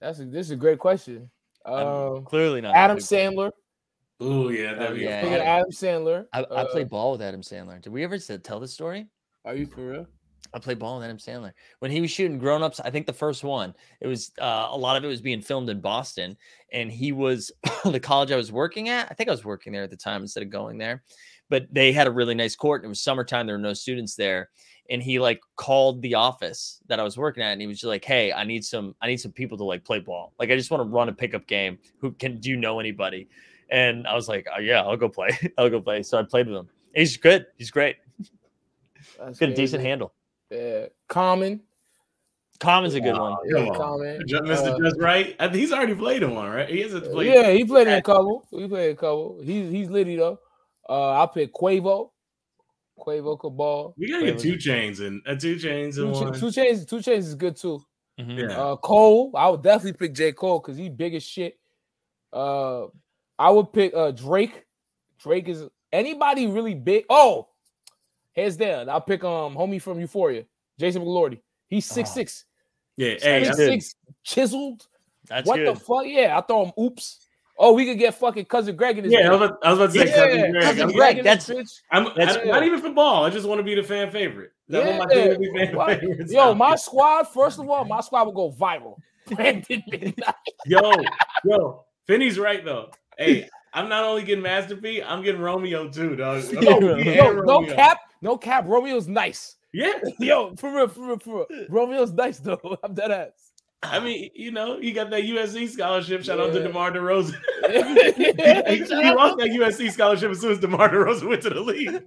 that's 0.00 0.18
a, 0.20 0.24
this 0.24 0.46
is 0.46 0.50
a 0.52 0.56
great 0.56 0.78
question. 0.78 1.30
I'm 1.64 1.86
Um, 1.86 2.24
clearly 2.24 2.60
not 2.60 2.74
Adam 2.74 2.98
gonna 2.98 3.34
one. 3.36 3.50
Sandler. 3.50 3.50
Oh 4.20 4.48
yeah, 4.50 4.74
that'd 4.74 4.92
Oh, 4.92 4.94
be 4.94 5.00
yeah, 5.02 5.22
a 5.22 5.30
Look 5.30 5.40
Adam 5.40 5.70
Sandler. 5.72 6.26
I, 6.32 6.40
I 6.40 6.42
Uh, 6.42 6.64
played 6.72 6.88
ball 6.88 7.12
with 7.12 7.22
Adam 7.22 7.42
Sandler. 7.42 7.80
Did 7.80 7.92
we 7.92 8.04
ever 8.04 8.14
s- 8.16 8.30
tell 8.42 8.60
this 8.60 8.72
story? 8.72 9.06
Are 9.44 9.54
you 9.54 9.66
for 9.66 9.90
real? 9.90 10.06
I 10.54 10.58
played 10.58 10.78
ball 10.78 10.96
with 10.96 11.04
Adam 11.04 11.16
Sandler 11.16 11.52
when 11.78 11.90
he 11.90 12.00
was 12.00 12.10
shooting 12.10 12.38
Grown 12.38 12.62
Ups. 12.62 12.78
I 12.80 12.90
think 12.90 13.06
the 13.06 13.12
first 13.12 13.42
one, 13.42 13.74
it 14.00 14.06
was 14.06 14.32
uh, 14.40 14.68
a 14.70 14.76
lot 14.76 14.96
of 14.96 15.04
it 15.04 15.08
was 15.08 15.22
being 15.22 15.40
filmed 15.40 15.70
in 15.70 15.80
Boston, 15.80 16.36
and 16.72 16.92
he 16.92 17.12
was 17.12 17.50
the 17.84 18.00
college 18.00 18.30
I 18.30 18.36
was 18.36 18.52
working 18.52 18.88
at. 18.88 19.08
I 19.10 19.14
think 19.14 19.28
I 19.28 19.32
was 19.32 19.44
working 19.44 19.72
there 19.72 19.82
at 19.82 19.90
the 19.90 19.96
time 19.96 20.22
instead 20.22 20.42
of 20.42 20.50
going 20.50 20.78
there, 20.78 21.02
but 21.48 21.66
they 21.72 21.92
had 21.92 22.06
a 22.06 22.12
really 22.12 22.34
nice 22.34 22.54
court. 22.54 22.84
It 22.84 22.88
was 22.88 23.00
summertime; 23.00 23.46
there 23.46 23.56
were 23.56 23.62
no 23.62 23.72
students 23.72 24.14
there, 24.14 24.50
and 24.90 25.02
he 25.02 25.18
like 25.18 25.40
called 25.56 26.02
the 26.02 26.14
office 26.14 26.80
that 26.88 27.00
I 27.00 27.02
was 27.02 27.16
working 27.16 27.42
at, 27.42 27.52
and 27.52 27.60
he 27.60 27.66
was 27.66 27.78
just 27.78 27.88
like, 27.88 28.04
"Hey, 28.04 28.32
I 28.32 28.44
need 28.44 28.64
some, 28.64 28.94
I 29.00 29.06
need 29.06 29.20
some 29.20 29.32
people 29.32 29.56
to 29.58 29.64
like 29.64 29.84
play 29.84 30.00
ball. 30.00 30.34
Like, 30.38 30.50
I 30.50 30.56
just 30.56 30.70
want 30.70 30.82
to 30.82 30.88
run 30.88 31.08
a 31.08 31.12
pickup 31.12 31.46
game. 31.46 31.78
Who 31.98 32.12
can? 32.12 32.38
Do 32.38 32.50
you 32.50 32.56
know 32.56 32.78
anybody?" 32.78 33.28
And 33.70 34.06
I 34.06 34.14
was 34.14 34.28
like, 34.28 34.46
oh, 34.54 34.60
"Yeah, 34.60 34.82
I'll 34.82 34.98
go 34.98 35.08
play. 35.08 35.30
I'll 35.58 35.70
go 35.70 35.80
play." 35.80 36.02
So 36.02 36.18
I 36.18 36.24
played 36.24 36.46
with 36.46 36.58
him. 36.58 36.68
He's 36.94 37.16
good. 37.16 37.46
He's 37.56 37.70
great. 37.70 37.96
That's 39.18 39.38
Got 39.38 39.48
a 39.50 39.54
decent 39.54 39.82
handle. 39.82 40.12
Yeah. 40.50 40.86
Common. 41.08 41.60
Common's 42.60 42.94
a 42.94 43.00
good 43.00 43.16
one. 43.18 43.36
Come 43.52 43.66
Yeah. 43.66 43.74
Common. 43.74 44.22
Ju- 44.28 44.36
Mr. 44.40 44.74
Uh, 44.74 44.78
Just 44.78 45.00
Right. 45.00 45.34
I 45.40 45.46
think 45.48 45.56
he's 45.56 45.72
already 45.72 45.94
played 45.94 46.22
in 46.22 46.34
one, 46.34 46.48
right? 46.50 46.68
He 46.68 46.80
hasn't 46.80 47.04
played. 47.10 47.32
yeah, 47.34 47.50
he 47.50 47.64
played 47.64 47.88
in 47.88 47.94
a 47.94 48.02
couple. 48.02 48.46
He 48.50 48.68
played 48.68 48.90
a 48.90 48.94
couple. 48.94 49.40
He's 49.42 49.70
he's 49.70 49.90
litty 49.90 50.16
though. 50.16 50.38
Uh, 50.88 51.22
I 51.22 51.26
picked 51.26 51.54
Quavo. 51.56 52.10
Quavo 52.98 53.38
could 53.38 53.56
ball. 53.56 53.94
We 53.98 54.10
gotta 54.10 54.26
get 54.26 54.38
two 54.38 54.56
chains 54.58 55.00
and 55.00 55.22
uh, 55.26 55.34
two 55.34 55.58
chains 55.58 55.96
Two, 55.96 56.06
and 56.06 56.14
Ch- 56.14 56.20
one. 56.20 56.32
two 56.38 56.50
chains. 56.52 56.84
Two 56.86 57.00
chains 57.02 57.26
is 57.26 57.34
good 57.34 57.56
too. 57.56 57.82
Mhm. 58.20 58.38
Yeah. 58.50 58.60
Uh, 58.60 58.76
Cole. 58.76 59.32
I 59.34 59.48
would 59.48 59.62
definitely 59.62 59.94
pick 59.94 60.14
J 60.14 60.32
Cole 60.32 60.60
because 60.60 60.76
he's 60.76 60.90
big 60.90 61.14
as 61.14 61.22
shit. 61.24 61.58
Uh, 62.32 62.86
I 63.38 63.50
would 63.50 63.72
pick 63.72 63.92
uh 63.94 64.12
Drake. 64.12 64.64
Drake 65.18 65.48
is 65.48 65.64
anybody 65.92 66.46
really 66.46 66.74
big. 66.74 67.06
Oh, 67.10 67.48
heads 68.34 68.56
down. 68.56 68.88
I'll 68.88 69.00
pick 69.00 69.24
um 69.24 69.54
homie 69.54 69.80
from 69.80 70.00
Euphoria, 70.00 70.44
Jason 70.78 71.02
McLordy. 71.02 71.40
He's 71.68 71.86
six 71.86 72.44
Yeah, 72.96 73.14
hey, 73.20 73.44
Six 73.44 73.56
good. 73.56 73.68
six 73.72 73.94
chiseled. 74.24 74.86
That's 75.28 75.46
what 75.48 75.56
good. 75.56 75.76
the 75.76 75.80
fuck? 75.80 76.04
Yeah, 76.04 76.36
I 76.36 76.40
throw 76.42 76.66
him. 76.66 76.72
Oops. 76.78 77.26
Oh, 77.58 77.74
we 77.74 77.84
could 77.84 77.98
get 77.98 78.14
fucking 78.14 78.46
cousin 78.46 78.74
Greg 78.76 78.98
in 78.98 79.04
this. 79.04 79.12
yeah. 79.12 79.28
I 79.28 79.30
was, 79.34 79.42
about, 79.50 79.58
I 79.62 79.70
was 79.72 79.78
about 79.78 79.92
to 79.92 79.98
say, 79.98 80.06
Yeah, 80.08 80.14
cousin 80.26 80.50
Greg. 80.50 80.62
Cousin 80.64 80.82
I'm, 80.82 80.86
Greg, 80.88 80.96
Greg 80.96 81.18
in 81.18 81.24
that's- 81.24 81.46
this 81.46 81.56
bitch. 81.56 81.80
I'm, 81.90 82.04
that's- 82.16 82.36
I- 82.38 82.44
not 82.44 82.64
even 82.64 82.80
for 82.80 82.90
ball. 82.90 83.24
I 83.24 83.30
just 83.30 83.46
want 83.46 83.58
to 83.60 83.62
be 83.62 83.74
the 83.74 83.82
fan 83.82 84.10
favorite. 84.10 84.52
That's 84.68 84.86
what 84.98 85.08
my 85.08 85.14
Yeah. 85.14 85.34
dude 85.36 85.52
fan 85.54 85.76
What? 85.76 86.00
favorites. 86.00 86.32
Yo, 86.32 86.54
my 86.54 86.76
squad. 86.76 87.24
First 87.28 87.60
of 87.60 87.68
all, 87.70 87.84
my 87.84 88.00
squad 88.00 88.24
will 88.24 88.32
go 88.32 88.50
viral. 88.52 88.96
Brandon 89.36 89.82
yo, 90.66 90.92
yo, 91.44 91.84
Finney's 92.06 92.38
right 92.38 92.64
though. 92.64 92.90
Hey, 93.16 93.48
I'm 93.74 93.88
not 93.88 94.04
only 94.04 94.22
getting 94.22 94.42
Master 94.42 94.76
P, 94.76 95.02
I'm 95.02 95.22
getting 95.22 95.40
Romeo 95.40 95.88
too, 95.88 96.16
dog. 96.16 96.44
I'm 96.56 96.62
Yo, 96.62 96.96
getting 97.02 97.44
no 97.44 97.64
cap, 97.66 97.98
no 98.20 98.36
cap. 98.36 98.66
Romeo's 98.66 99.08
nice. 99.08 99.56
Yeah, 99.72 99.92
Yo, 100.18 100.54
for 100.56 100.70
real, 100.74 100.88
for 100.88 101.06
real, 101.06 101.18
for 101.18 101.46
real. 101.48 101.66
Romeo's 101.70 102.12
nice 102.12 102.38
though. 102.38 102.76
I'm 102.84 102.94
dead 102.94 103.10
ass. 103.10 103.30
I 103.84 103.98
mean, 103.98 104.30
you 104.34 104.52
know, 104.52 104.78
he 104.78 104.92
got 104.92 105.10
that 105.10 105.22
USC 105.24 105.68
scholarship. 105.68 106.22
Shout 106.22 106.38
out 106.38 106.52
to 106.52 106.60
Yeah. 106.60 106.68
DeMar 106.68 106.92
DeRozan. 106.92 107.34
Yeah, 107.68 108.70
he, 108.70 108.76
he 108.76 108.84
lost 109.12 109.38
that 109.38 109.48
USC 109.48 109.90
scholarship 109.90 110.30
as 110.30 110.40
soon 110.40 110.52
as 110.52 110.60
DeMar 110.60 110.88
DeRozan 110.90 111.28
went 111.28 111.42
to 111.42 111.50
the 111.50 111.60
league. 111.60 112.00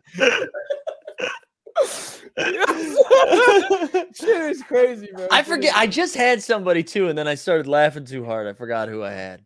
Shit 4.13 4.41
is 4.51 4.63
crazy, 4.63 5.09
bro. 5.13 5.27
I 5.31 5.43
forget. 5.43 5.75
I 5.75 5.87
just 5.87 6.15
had 6.15 6.41
somebody 6.41 6.83
too, 6.83 7.09
and 7.09 7.17
then 7.17 7.27
I 7.27 7.35
started 7.35 7.67
laughing 7.67 8.05
too 8.05 8.23
hard. 8.23 8.47
I 8.47 8.53
forgot 8.53 8.87
who 8.87 9.03
I 9.03 9.11
had. 9.11 9.41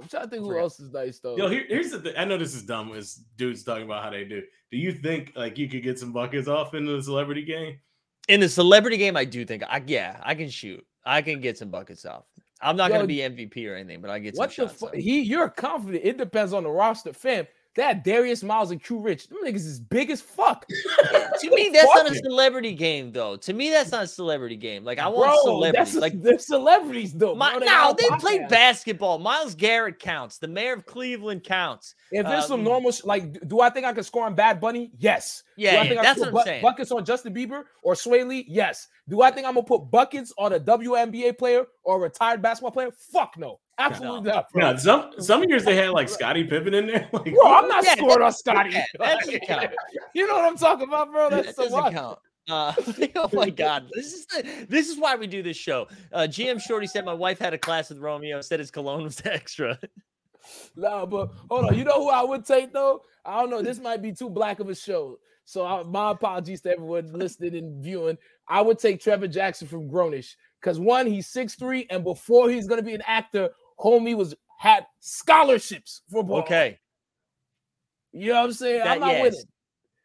I'm 0.00 0.08
trying 0.08 0.24
to 0.24 0.30
think 0.30 0.44
who 0.44 0.58
else 0.58 0.80
is 0.80 0.92
nice 0.92 1.18
though. 1.18 1.36
Yo, 1.36 1.48
here, 1.48 1.64
here's 1.68 1.90
the 1.90 2.00
thing. 2.00 2.14
I 2.16 2.24
know 2.24 2.38
this 2.38 2.54
is 2.54 2.62
dumb. 2.62 2.92
As 2.94 3.20
dudes 3.36 3.62
talking 3.64 3.84
about 3.84 4.02
how 4.04 4.10
they 4.10 4.24
do. 4.24 4.42
Do 4.70 4.78
you 4.78 4.92
think 4.92 5.32
like 5.34 5.58
you 5.58 5.68
could 5.68 5.82
get 5.82 5.98
some 5.98 6.12
buckets 6.12 6.48
off 6.48 6.74
in 6.74 6.84
the 6.84 7.02
celebrity 7.02 7.44
game? 7.44 7.78
In 8.28 8.40
the 8.40 8.48
celebrity 8.48 8.96
game, 8.96 9.16
I 9.16 9.24
do 9.24 9.44
think 9.44 9.62
I 9.62 9.82
yeah, 9.86 10.20
I 10.22 10.34
can 10.34 10.48
shoot. 10.50 10.84
I 11.04 11.22
can 11.22 11.40
get 11.40 11.56
some 11.58 11.70
buckets 11.70 12.04
off. 12.04 12.24
I'm 12.60 12.76
not 12.76 12.90
Yo, 12.90 12.96
gonna 12.96 13.06
be 13.06 13.18
MVP 13.18 13.70
or 13.70 13.76
anything, 13.76 14.00
but 14.00 14.10
I 14.10 14.18
get 14.18 14.34
some 14.36 14.42
what 14.42 14.50
the 14.50 14.54
shots. 14.54 14.74
fuck? 14.74 14.88
off. 14.90 14.94
He, 14.94 15.20
you're 15.20 15.48
confident. 15.48 16.04
It 16.04 16.18
depends 16.18 16.52
on 16.52 16.64
the 16.64 16.70
roster, 16.70 17.12
fam. 17.12 17.46
That 17.76 18.02
Darius 18.02 18.42
Miles 18.42 18.72
and 18.72 18.82
Q 18.82 18.98
Rich, 18.98 19.28
them 19.28 19.38
niggas 19.44 19.64
is 19.66 19.78
big 19.78 20.10
as 20.10 20.20
fuck. 20.20 20.66
to 21.40 21.50
me, 21.54 21.70
that's 21.72 21.86
not 21.94 22.10
a 22.10 22.14
celebrity 22.16 22.74
game, 22.74 23.12
though. 23.12 23.36
To 23.36 23.52
me, 23.52 23.70
that's 23.70 23.92
not 23.92 24.02
a 24.02 24.06
celebrity 24.08 24.56
game. 24.56 24.82
Like 24.84 24.98
I 24.98 25.06
want 25.06 25.26
Bro, 25.30 25.36
celebrities. 25.44 25.92
that's 25.92 25.94
Like 26.02 26.20
they're 26.20 26.38
celebrities 26.40 27.12
though. 27.12 27.36
my, 27.36 27.56
bro. 27.56 27.66
no, 27.66 27.94
they 27.96 28.04
podcasts. 28.08 28.20
play 28.20 28.46
basketball. 28.48 29.18
Myles 29.20 29.54
Garrett 29.54 30.00
counts. 30.00 30.38
The 30.38 30.48
mayor 30.48 30.72
of 30.72 30.86
Cleveland 30.86 31.44
counts. 31.44 31.94
If 32.10 32.26
there's 32.26 32.46
some 32.46 32.60
Um, 32.60 32.64
normal, 32.64 32.90
sh- 32.90 33.04
like, 33.04 33.32
do- 33.34 33.40
do 33.46 33.60
I 33.60 33.70
think 33.70 33.86
I 33.86 33.92
can 33.92 34.02
score 34.02 34.26
on 34.26 34.34
Bad 34.34 34.60
Bunny? 34.60 34.90
Yes. 34.98 35.44
do 35.56 35.62
Yeah, 35.62 35.70
I 35.70 35.74
yeah, 35.74 35.82
think 35.88 36.00
I 36.00 36.02
that's 36.02 36.22
can 36.22 36.32
what 36.32 36.40
I'm 36.40 36.46
saying. 36.46 36.62
buckets 36.62 36.90
on 36.90 37.04
Justin 37.04 37.32
Bieber 37.32 37.62
or 37.84 37.94
Swae 37.94 38.26
Lee? 38.26 38.44
Yes. 38.48 38.88
Do 39.08 39.22
I 39.22 39.30
think 39.30 39.46
I'm 39.46 39.54
gonna 39.54 39.64
put 39.66 39.88
buckets 39.90 40.32
on 40.36 40.52
a 40.54 40.58
WNBA 40.58 41.38
player 41.38 41.64
or 41.84 41.96
a 41.96 42.00
retired 42.00 42.42
basketball 42.42 42.72
player? 42.72 42.90
Fuck 43.12 43.34
no, 43.38 43.60
absolutely 43.78 44.30
not, 44.30 44.50
bro. 44.52 44.70
Yeah, 44.70 44.76
some 44.76 45.10
some 45.18 45.44
years 45.44 45.64
they 45.64 45.76
had 45.76 45.90
like 45.90 46.08
Scottie 46.18 46.44
Pippen 46.44 46.74
in 46.74 46.86
there. 46.86 47.08
Like, 47.12 47.32
Bro, 47.34 47.46
I'm 47.46 47.68
not 47.68 47.84
Yeah, 47.84 47.94
scoring 47.96 48.22
on 48.22 48.32
Scotty. 48.32 48.70
yeah, 48.70 48.84
that 48.98 49.20
doesn't 49.20 49.40
count. 49.46 49.70
you 50.14 50.26
know 50.26 50.34
what 50.34 50.44
I'm 50.44 50.56
talking 50.58 50.88
about, 50.88 51.10
bro? 51.10 51.30
That's 51.30 51.46
that 51.48 51.56
so 51.56 51.62
doesn't 51.64 51.80
much. 51.80 51.92
count. 51.92 52.18
Uh, 52.50 52.72
oh 53.16 53.28
my 53.34 53.50
God, 53.50 53.88
this 53.94 54.12
is 54.14 54.26
the, 54.26 54.66
this 54.70 54.88
is 54.88 54.98
why 54.98 55.14
we 55.16 55.26
do 55.26 55.42
this 55.42 55.56
show. 55.56 55.86
Uh, 56.12 56.20
GM 56.20 56.58
Shorty 56.60 56.86
said 56.86 57.04
my 57.04 57.12
wife 57.12 57.38
had 57.38 57.52
a 57.52 57.58
class 57.58 57.90
with 57.90 57.98
Romeo. 57.98 58.40
Said 58.40 58.58
his 58.58 58.70
cologne 58.70 59.02
was 59.04 59.20
extra. 59.26 59.78
No, 60.76 61.06
but 61.06 61.30
hold 61.50 61.66
on. 61.66 61.76
You 61.76 61.84
know 61.84 62.02
who 62.04 62.08
I 62.08 62.22
would 62.22 62.44
take 62.46 62.72
though? 62.72 63.02
I 63.24 63.40
don't 63.40 63.50
know. 63.50 63.60
This 63.62 63.80
might 63.80 64.00
be 64.00 64.12
too 64.12 64.30
black 64.30 64.60
of 64.60 64.68
a 64.70 64.74
show. 64.74 65.18
So 65.44 65.64
I, 65.66 65.82
my 65.82 66.10
apologies 66.12 66.60
to 66.62 66.70
everyone 66.72 67.12
listening 67.12 67.56
and 67.56 67.82
viewing. 67.82 68.16
I 68.48 68.60
would 68.60 68.78
take 68.78 69.00
Trevor 69.00 69.28
Jackson 69.28 69.66
from 69.68 69.90
Grownish 69.90 70.34
because 70.60 70.78
one, 70.80 71.06
he's 71.06 71.28
6'3, 71.32 71.86
and 71.90 72.02
before 72.04 72.48
he's 72.50 72.66
gonna 72.66 72.82
be 72.82 72.94
an 72.94 73.02
actor, 73.06 73.50
homie 73.78 74.16
was 74.16 74.34
had 74.58 74.86
scholarships 75.00 76.02
for 76.10 76.22
ball. 76.24 76.40
Okay, 76.40 76.78
You 78.12 78.28
know 78.28 78.40
what 78.40 78.46
I'm 78.46 78.52
saying? 78.52 78.78
That- 78.80 78.88
I'm 78.88 79.00
not 79.00 79.12
yes. 79.12 79.22
with 79.22 79.34
it. 79.34 79.48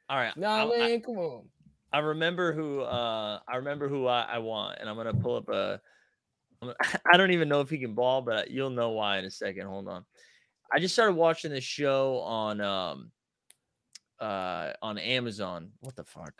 all 0.09 0.17
right. 0.17 0.35
Nah, 0.37 0.71
I- 0.71 0.77
man, 0.77 1.01
come 1.01 1.17
on. 1.17 1.45
I 1.91 1.99
remember 1.99 2.53
who 2.53 2.81
uh 2.81 3.39
I 3.47 3.55
remember 3.57 3.87
who 3.87 4.07
I, 4.07 4.21
I 4.23 4.37
want, 4.39 4.79
and 4.79 4.89
I'm 4.89 4.95
gonna 4.95 5.13
pull 5.13 5.35
up 5.35 5.49
a. 5.49 5.79
Gonna- 6.61 6.75
I 7.13 7.17
don't 7.17 7.31
even 7.31 7.49
know 7.49 7.61
if 7.61 7.69
he 7.69 7.77
can 7.77 7.93
ball, 7.93 8.21
but 8.21 8.49
you'll 8.51 8.69
know 8.71 8.91
why 8.91 9.17
in 9.19 9.25
a 9.25 9.31
second. 9.31 9.67
Hold 9.67 9.87
on. 9.87 10.03
I 10.73 10.79
just 10.79 10.95
started 10.95 11.13
watching 11.15 11.51
this 11.51 11.63
show 11.63 12.17
on 12.19 12.61
um 12.61 13.11
uh 14.19 14.73
on 14.81 14.97
Amazon. 14.97 15.71
What 15.81 15.95
the 15.95 16.03
fuck? 16.03 16.33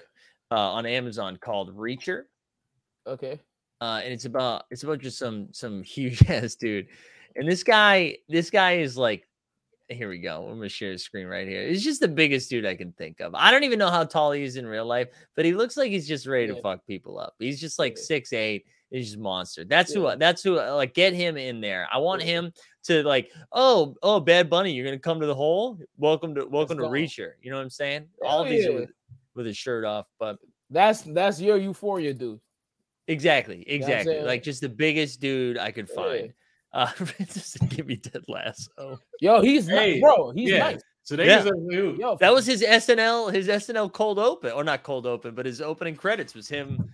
Uh, 0.51 0.73
on 0.73 0.85
Amazon 0.85 1.37
called 1.37 1.75
Reacher. 1.75 2.23
Okay. 3.07 3.39
uh, 3.81 4.01
and 4.03 4.13
it's 4.13 4.25
about 4.25 4.65
it's 4.71 4.83
about 4.83 4.99
just 4.99 5.17
some 5.19 5.49
some 5.51 5.83
huge 5.95 6.23
ass 6.29 6.55
dude, 6.55 6.87
and 7.35 7.47
this 7.47 7.63
guy 7.63 8.17
this 8.29 8.49
guy 8.49 8.73
is 8.77 8.97
like, 8.97 9.27
here 9.89 10.09
we 10.09 10.19
go. 10.19 10.47
I'm 10.47 10.57
gonna 10.57 10.69
share 10.69 10.91
his 10.91 11.03
screen 11.03 11.27
right 11.27 11.47
here. 11.47 11.67
He's 11.67 11.83
just 11.83 11.99
the 11.99 12.07
biggest 12.07 12.49
dude 12.49 12.65
I 12.65 12.75
can 12.75 12.91
think 12.93 13.19
of. 13.19 13.35
I 13.35 13.51
don't 13.51 13.63
even 13.63 13.79
know 13.79 13.89
how 13.89 14.03
tall 14.03 14.31
he 14.31 14.43
is 14.43 14.55
in 14.57 14.65
real 14.65 14.85
life, 14.85 15.09
but 15.35 15.45
he 15.45 15.53
looks 15.53 15.77
like 15.77 15.91
he's 15.91 16.07
just 16.07 16.25
ready 16.27 16.47
to 16.47 16.55
Yeah. 16.55 16.61
fuck 16.61 16.85
people 16.87 17.19
up. 17.19 17.35
He's 17.39 17.59
just 17.59 17.79
like 17.79 17.95
Yeah. 17.97 18.03
six 18.03 18.33
eight. 18.33 18.65
He's 18.89 19.07
just 19.07 19.17
a 19.17 19.21
monster. 19.21 19.63
That's 19.65 19.91
who. 19.91 20.03
Yeah. 20.03 20.09
I- 20.09 20.15
That's 20.17 20.43
who. 20.43 20.59
Uh, 20.59 20.75
like, 20.75 20.93
get 20.93 21.13
him 21.13 21.35
in 21.35 21.61
there. 21.61 21.87
I 21.91 21.97
want 21.97 22.21
him 22.21 22.53
to 22.83 23.01
like, 23.03 23.31
oh, 23.51 23.95
oh, 24.03 24.19
Bad 24.19 24.49
Bunny, 24.51 24.71
you're 24.71 24.85
gonna 24.85 24.99
come 24.99 25.19
to 25.19 25.25
the 25.25 25.33
hole. 25.33 25.79
Welcome 25.97 26.35
to 26.35 26.45
welcome 26.45 26.77
to 26.77 26.83
go. 26.83 26.89
Reacher. 26.89 27.31
You 27.41 27.49
know 27.49 27.57
what 27.57 27.63
I'm 27.63 27.69
saying? 27.71 28.07
All 28.23 28.45
these 28.45 28.67
are 28.67 28.73
with, 28.73 28.91
with 29.35 29.45
his 29.47 29.57
shirt 29.57 29.83
off, 29.83 30.05
but 30.19 30.37
That's 30.69 31.01
that's 31.01 31.41
your 31.41 31.57
euphoria, 31.57 32.13
dude. 32.13 32.39
Exactly, 33.07 33.57
what 33.57 33.67
I'm 33.67 33.75
exactly. 33.75 34.21
Like 34.21 34.43
just 34.43 34.61
the 34.61 34.69
biggest 34.69 35.19
dude 35.19 35.57
I 35.57 35.71
could 35.71 35.89
find. 35.89 36.31
Uh, 36.73 36.89
just 37.19 37.57
give 37.69 37.85
me 37.87 37.97
Ted 37.97 38.23
Lasso. 38.27 38.99
Yo, 39.19 39.41
he's 39.41 39.67
Hey, 39.67 39.93
nice, 39.93 40.01
bro. 40.01 40.31
He's 40.31 40.49
yeah. 40.49 40.59
nice. 40.59 40.81
So 41.03 41.15
they 41.15 41.27
Yeah. 41.27 41.39
deserve 41.39 41.55
who? 41.69 41.95
Yo, 41.99 42.15
That 42.17 42.33
was 42.33 42.45
his 42.45 42.63
SNL, 42.63 43.31
his 43.31 43.47
SNL 43.47 43.91
cold 43.91 44.17
open, 44.19 44.51
or 44.51 44.63
not 44.63 44.83
cold 44.83 45.05
open, 45.05 45.35
but 45.35 45.45
his 45.45 45.61
opening 45.61 45.95
credits 45.95 46.33
was 46.33 46.47
him 46.47 46.89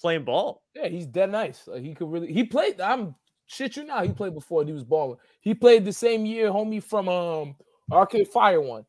playing 0.00 0.24
ball. 0.24 0.62
Yeah, 0.74 0.88
he's 0.88 1.06
dead 1.06 1.30
nice. 1.30 1.66
Like 1.66 1.82
he 1.82 1.94
could 1.94 2.10
really 2.10 2.32
he 2.32 2.44
played. 2.44 2.80
I'm 2.80 3.14
shit 3.46 3.76
you 3.76 3.84
now. 3.84 4.02
He 4.02 4.12
played 4.12 4.34
before 4.34 4.60
and 4.60 4.68
he 4.68 4.74
was 4.74 4.84
balling. 4.84 5.18
He 5.40 5.54
played 5.54 5.84
the 5.84 5.92
same 5.92 6.26
year, 6.26 6.50
homie, 6.50 6.82
from 6.82 7.08
um 7.08 7.56
Arcade 7.90 8.28
Fire 8.28 8.60
one. 8.60 8.84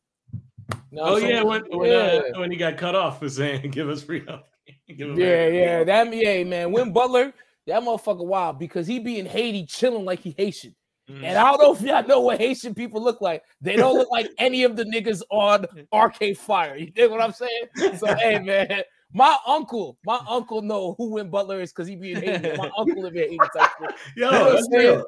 Know 0.91 1.03
what 1.03 1.11
Oh 1.11 1.25
I'm 1.25 1.29
yeah, 1.31 1.41
when 1.43 1.63
when, 1.69 1.91
yeah, 1.91 2.21
uh, 2.35 2.39
when 2.39 2.51
he 2.51 2.57
got 2.57 2.77
cut 2.77 2.95
off 2.95 3.19
for 3.19 3.29
saying 3.29 3.69
give 3.71 3.89
us 3.89 4.03
free 4.03 4.23
help. 4.27 4.43
Yeah, 4.87 5.47
yeah. 5.47 5.83
That 5.83 6.13
yeah, 6.13 6.43
man. 6.43 6.71
Win 6.71 6.91
Butler, 6.91 7.33
that 7.67 7.81
motherfucker 7.81 8.25
wild 8.25 8.59
because 8.59 8.87
he 8.87 8.99
be 8.99 9.19
in 9.19 9.25
Haiti 9.25 9.65
chilling 9.65 10.05
like 10.05 10.19
he 10.19 10.35
Haitian. 10.37 10.75
Mm. 11.09 11.23
And 11.23 11.37
I 11.37 11.51
don't 11.51 11.61
know 11.61 11.73
if 11.73 11.81
y'all 11.81 12.07
know 12.07 12.19
what 12.21 12.39
Haitian 12.39 12.73
people 12.73 13.01
look 13.03 13.21
like. 13.21 13.43
They 13.61 13.75
don't 13.75 13.95
look 13.95 14.09
like 14.11 14.27
any 14.39 14.63
of 14.63 14.75
the 14.75 14.83
niggas 14.85 15.21
on 15.29 15.65
Arcade 15.93 16.37
Fire. 16.37 16.75
You 16.75 16.89
dig 16.91 17.11
what 17.11 17.21
I'm 17.21 17.31
saying? 17.31 17.97
So 17.97 18.13
hey 18.15 18.39
man, 18.39 18.81
my 19.13 19.37
uncle, 19.45 19.97
my 20.05 20.19
uncle 20.27 20.61
know 20.61 20.95
who 20.97 21.11
Win 21.11 21.29
Butler 21.29 21.61
is 21.61 21.71
because 21.71 21.87
he 21.87 21.95
be 21.95 22.13
in 22.13 22.21
Haiti. 22.21 22.57
My 22.57 22.71
uncle 22.77 23.03
live 23.03 23.15
in 23.15 23.29
Haiti. 23.29 23.37
Yo, 24.15 24.31
You 24.31 24.31
know 24.31 24.31
what 24.31 24.53
that's 24.53 24.67
I'm 24.67 24.71
saying? 24.71 25.03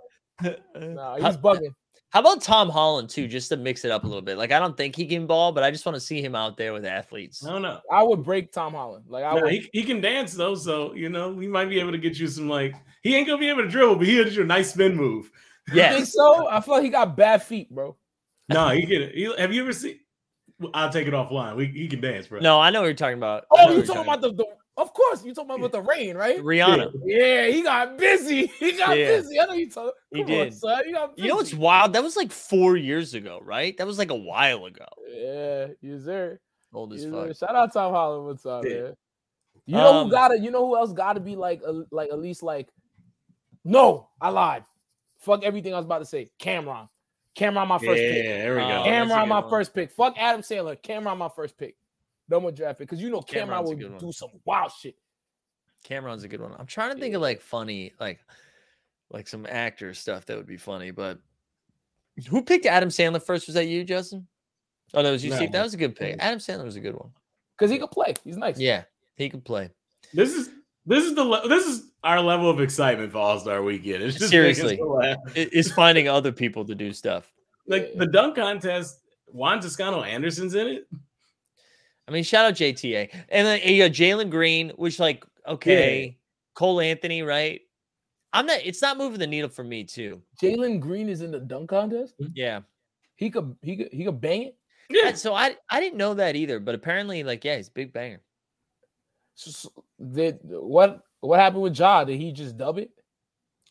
real. 0.75 0.93
Nah, 0.93 1.15
he's 1.15 1.37
bugging. 1.37 1.73
How 2.09 2.21
about 2.21 2.41
Tom 2.41 2.69
Holland 2.69 3.09
too, 3.09 3.25
mm. 3.25 3.29
just 3.29 3.49
to 3.49 3.57
mix 3.57 3.83
it 3.83 3.91
up 3.91 4.03
a 4.03 4.07
little 4.07 4.21
bit? 4.21 4.37
Like 4.37 4.51
I 4.51 4.59
don't 4.59 4.77
think 4.77 4.95
he 4.95 5.05
can 5.05 5.27
ball, 5.27 5.51
but 5.51 5.63
I 5.63 5.71
just 5.71 5.85
want 5.85 5.95
to 5.95 5.99
see 5.99 6.21
him 6.21 6.35
out 6.35 6.57
there 6.57 6.73
with 6.73 6.85
athletes. 6.85 7.43
No, 7.43 7.61
don't. 7.61 7.81
I 7.91 8.01
would 8.01 8.23
break 8.23 8.51
Tom 8.51 8.73
Holland. 8.73 9.05
Like 9.09 9.25
I 9.25 9.33
Nah, 9.33 9.41
would. 9.41 9.51
he, 9.51 9.69
he 9.73 9.83
can 9.83 9.99
dance 9.99 10.33
though, 10.33 10.55
so 10.55 10.93
you 10.93 11.09
know 11.09 11.37
he 11.37 11.47
might 11.47 11.69
be 11.69 11.79
able 11.79 11.91
to 11.91 11.97
get 11.97 12.17
you 12.17 12.27
some 12.27 12.47
like 12.47 12.75
he 13.03 13.15
ain't 13.15 13.27
gonna 13.27 13.39
be 13.39 13.49
able 13.49 13.63
to 13.63 13.69
dribble, 13.69 13.97
but 13.97 14.07
he'll 14.07 14.23
get 14.23 14.33
you 14.33 14.43
a 14.43 14.45
nice 14.45 14.73
spin 14.73 14.95
move. 14.95 15.29
Yeah, 15.73 15.93
think 15.93 16.05
so? 16.05 16.47
I 16.47 16.61
feel 16.61 16.75
like 16.75 16.83
he 16.83 16.89
got 16.89 17.17
bad 17.17 17.43
feet, 17.43 17.69
bro. 17.69 17.97
No, 18.47 18.69
he 18.69 18.85
can. 18.85 19.11
He, 19.13 19.29
have 19.37 19.53
you 19.53 19.61
ever 19.61 19.73
seen? 19.73 19.99
I'll 20.73 20.89
take 20.89 21.07
it 21.07 21.13
offline. 21.13 21.55
We, 21.55 21.67
he 21.67 21.87
can 21.87 22.01
dance, 22.01 22.27
bro. 22.27 22.39
No, 22.39 22.59
I 22.59 22.69
know 22.69 22.79
what 22.81 22.87
you're 22.87 22.95
talking 22.95 23.17
about. 23.17 23.45
Oh, 23.51 23.59
you 23.59 23.67
what 23.67 23.75
you're 23.75 23.85
talking 23.85 24.03
about 24.03 24.21
the, 24.21 24.33
the? 24.33 24.45
Of 24.77 24.93
course, 24.93 25.25
you 25.25 25.33
talking 25.33 25.55
about 25.55 25.71
the 25.71 25.81
rain, 25.95 26.15
right? 26.15 26.37
Rihanna? 26.39 26.91
Yeah, 27.03 27.47
he 27.47 27.63
got 27.63 27.97
busy. 27.97 28.45
He 28.59 28.73
got 28.73 28.97
Yeah. 28.97 29.07
busy. 29.07 29.39
I 29.39 29.45
know 29.45 29.53
you 29.53 29.69
talking. 29.71 29.91
He 30.11 30.21
Come 30.23 30.31
on, 30.31 30.37
did. 30.45 30.53
son. 30.53 30.83
He 30.85 30.91
got 30.93 31.15
busy. 31.15 31.23
You 31.25 31.29
know 31.31 31.35
what's 31.37 31.53
wild? 31.53 31.93
That 31.93 32.03
was 32.03 32.15
like 32.15 32.31
four 32.31 32.77
years 32.77 33.13
ago, 33.15 33.39
right? 33.43 33.75
That 33.77 33.87
was 33.87 33.97
like 33.97 34.11
a 34.11 34.15
while 34.15 34.65
ago. 34.65 34.85
Yeah, 35.09 35.67
you 35.81 35.99
sir. 35.99 36.39
Old 36.73 36.93
as 36.93 37.03
Yes, 37.03 37.11
fuck. 37.13 37.27
sir. 37.27 37.33
Shout 37.47 37.55
out 37.55 37.73
Tom 37.73 37.91
Holland. 37.91 38.25
What's 38.27 38.45
up, 38.45 38.63
Yeah. 38.65 38.73
man? 38.81 38.93
You 39.65 39.75
know 39.75 39.93
Um, 40.01 40.05
who 40.07 40.11
gotta? 40.11 40.39
You 40.39 40.51
know 40.51 40.65
who 40.67 40.77
else 40.77 40.93
gotta 40.93 41.19
be 41.19 41.35
like, 41.35 41.61
a, 41.65 41.83
like 41.91 42.09
at 42.11 42.19
least 42.19 42.43
like. 42.43 42.69
No, 43.65 44.09
I 44.21 44.29
lied. 44.29 44.63
Fuck 45.19 45.43
everything 45.43 45.73
I 45.73 45.77
was 45.77 45.85
about 45.85 45.99
to 45.99 46.05
say. 46.05 46.29
Cameron. 46.39 46.87
Cameron, 47.35 47.67
my 47.67 47.75
yeah, 47.81 47.89
first 47.89 48.01
pick. 48.01 48.23
Yeah, 48.25 48.37
there 48.37 48.55
we 48.55 48.61
Oh, 48.61 48.67
go. 48.67 48.83
Cameron, 48.85 49.29
my 49.29 49.39
one. 49.39 49.49
first 49.49 49.73
pick. 49.73 49.91
Fuck 49.91 50.15
Adam 50.17 50.41
Sandler. 50.41 50.81
Cameron, 50.81 51.17
my 51.17 51.29
first 51.29 51.57
pick. 51.57 51.75
No 52.29 52.39
more 52.39 52.51
draft 52.51 52.79
pick 52.79 52.89
because 52.89 53.01
you 53.01 53.09
know 53.09 53.21
Cameron 53.21 53.49
Cameron's 53.65 53.83
a 53.85 53.89
will 53.89 53.99
do 53.99 54.11
some 54.11 54.29
wild 54.45 54.71
shit. 54.71 54.95
Cameron's 55.83 56.23
a 56.23 56.27
good 56.27 56.41
one. 56.41 56.53
I'm 56.57 56.65
trying 56.65 56.93
to 56.93 56.99
think 56.99 57.15
of 57.15 57.21
like 57.21 57.41
funny, 57.41 57.93
like 57.99 58.19
like 59.11 59.27
some 59.27 59.45
actor 59.49 59.93
stuff 59.93 60.25
that 60.25 60.35
would 60.37 60.47
be 60.47 60.57
funny, 60.57 60.91
but 60.91 61.19
who 62.29 62.41
picked 62.41 62.65
Adam 62.65 62.89
Sandler 62.89 63.23
first? 63.23 63.47
Was 63.47 63.53
that 63.55 63.67
you, 63.67 63.83
Justin? 63.83 64.27
Oh, 64.93 65.03
that 65.03 65.11
was 65.11 65.23
you, 65.23 65.29
No. 65.29 65.35
Steve. 65.37 65.51
That 65.51 65.63
was 65.63 65.73
a 65.73 65.77
good 65.77 65.95
pick. 65.95 66.15
Adam 66.19 66.39
Sandler 66.39 66.65
was 66.65 66.75
a 66.75 66.79
good 66.81 66.95
one. 66.95 67.11
Because 67.57 67.71
he 67.71 67.77
could 67.77 67.91
play. 67.91 68.13
He's 68.23 68.37
nice. 68.37 68.59
Yeah, 68.59 68.83
he 69.15 69.29
could 69.29 69.45
play. 69.45 69.69
This 70.13 70.33
is 70.33 70.49
this 70.85 71.03
is 71.05 71.15
the 71.15 71.23
le- 71.23 71.47
this 71.47 71.65
is 71.65 71.91
our 72.03 72.19
level 72.21 72.49
of 72.49 72.59
excitement 72.59 73.11
for 73.11 73.19
All 73.19 73.39
Star 73.39 73.61
Weekend. 73.61 74.03
It's 74.03 74.17
just 74.17 74.29
Seriously. 74.29 74.71
making 74.77 74.85
us 74.85 74.91
laugh. 74.91 75.17
I- 75.35 75.49
Is 75.53 75.71
finding 75.71 76.07
other 76.07 76.31
people 76.31 76.65
to 76.65 76.75
do 76.75 76.91
stuff. 76.91 77.31
like 77.67 77.93
the 77.95 78.07
dunk 78.07 78.35
contest. 78.35 78.99
Juan 79.27 79.59
Toscano 79.59 80.03
Anderson's 80.03 80.55
in 80.55 80.67
it. 80.67 80.87
I 82.07 82.11
mean, 82.11 82.23
shout 82.23 82.45
out 82.45 82.53
JTA. 82.53 83.09
And 83.29 83.45
then 83.47 83.59
you 83.63 83.83
got 83.83 83.91
Jalen 83.91 84.29
Green, 84.29 84.69
which 84.77 84.99
like, 84.99 85.25
okay, 85.47 86.17
Cole 86.55 86.79
Anthony, 86.79 87.21
right? 87.21 87.61
I'm 88.33 88.45
not 88.45 88.59
it's 88.63 88.81
not 88.81 88.97
moving 88.97 89.19
the 89.19 89.27
needle 89.27 89.49
for 89.49 89.63
me 89.63 89.83
too. 89.83 90.21
Jalen 90.41 90.79
Green 90.79 91.09
is 91.09 91.21
in 91.21 91.31
the 91.31 91.39
dunk 91.39 91.69
contest. 91.69 92.13
Yeah. 92.33 92.61
He 93.15 93.29
could 93.29 93.55
he 93.61 93.77
could 93.77 93.89
he 93.91 94.05
could 94.05 94.21
bang 94.21 94.43
it. 94.43 94.57
Yeah, 94.89 95.13
So 95.13 95.33
I 95.33 95.55
I 95.69 95.79
didn't 95.79 95.97
know 95.97 96.13
that 96.13 96.35
either, 96.35 96.59
but 96.59 96.75
apparently, 96.75 97.23
like, 97.23 97.43
yeah, 97.43 97.57
he's 97.57 97.67
a 97.67 97.71
big 97.71 97.91
banger. 97.93 98.21
So- 99.35 99.51
so 99.51 99.83
did 100.13 100.39
what 100.43 101.01
what 101.21 101.39
happened 101.39 101.63
with 101.63 101.77
Ja? 101.77 102.03
Did 102.03 102.17
he 102.19 102.31
just 102.31 102.57
dub 102.57 102.77
it? 102.77 102.91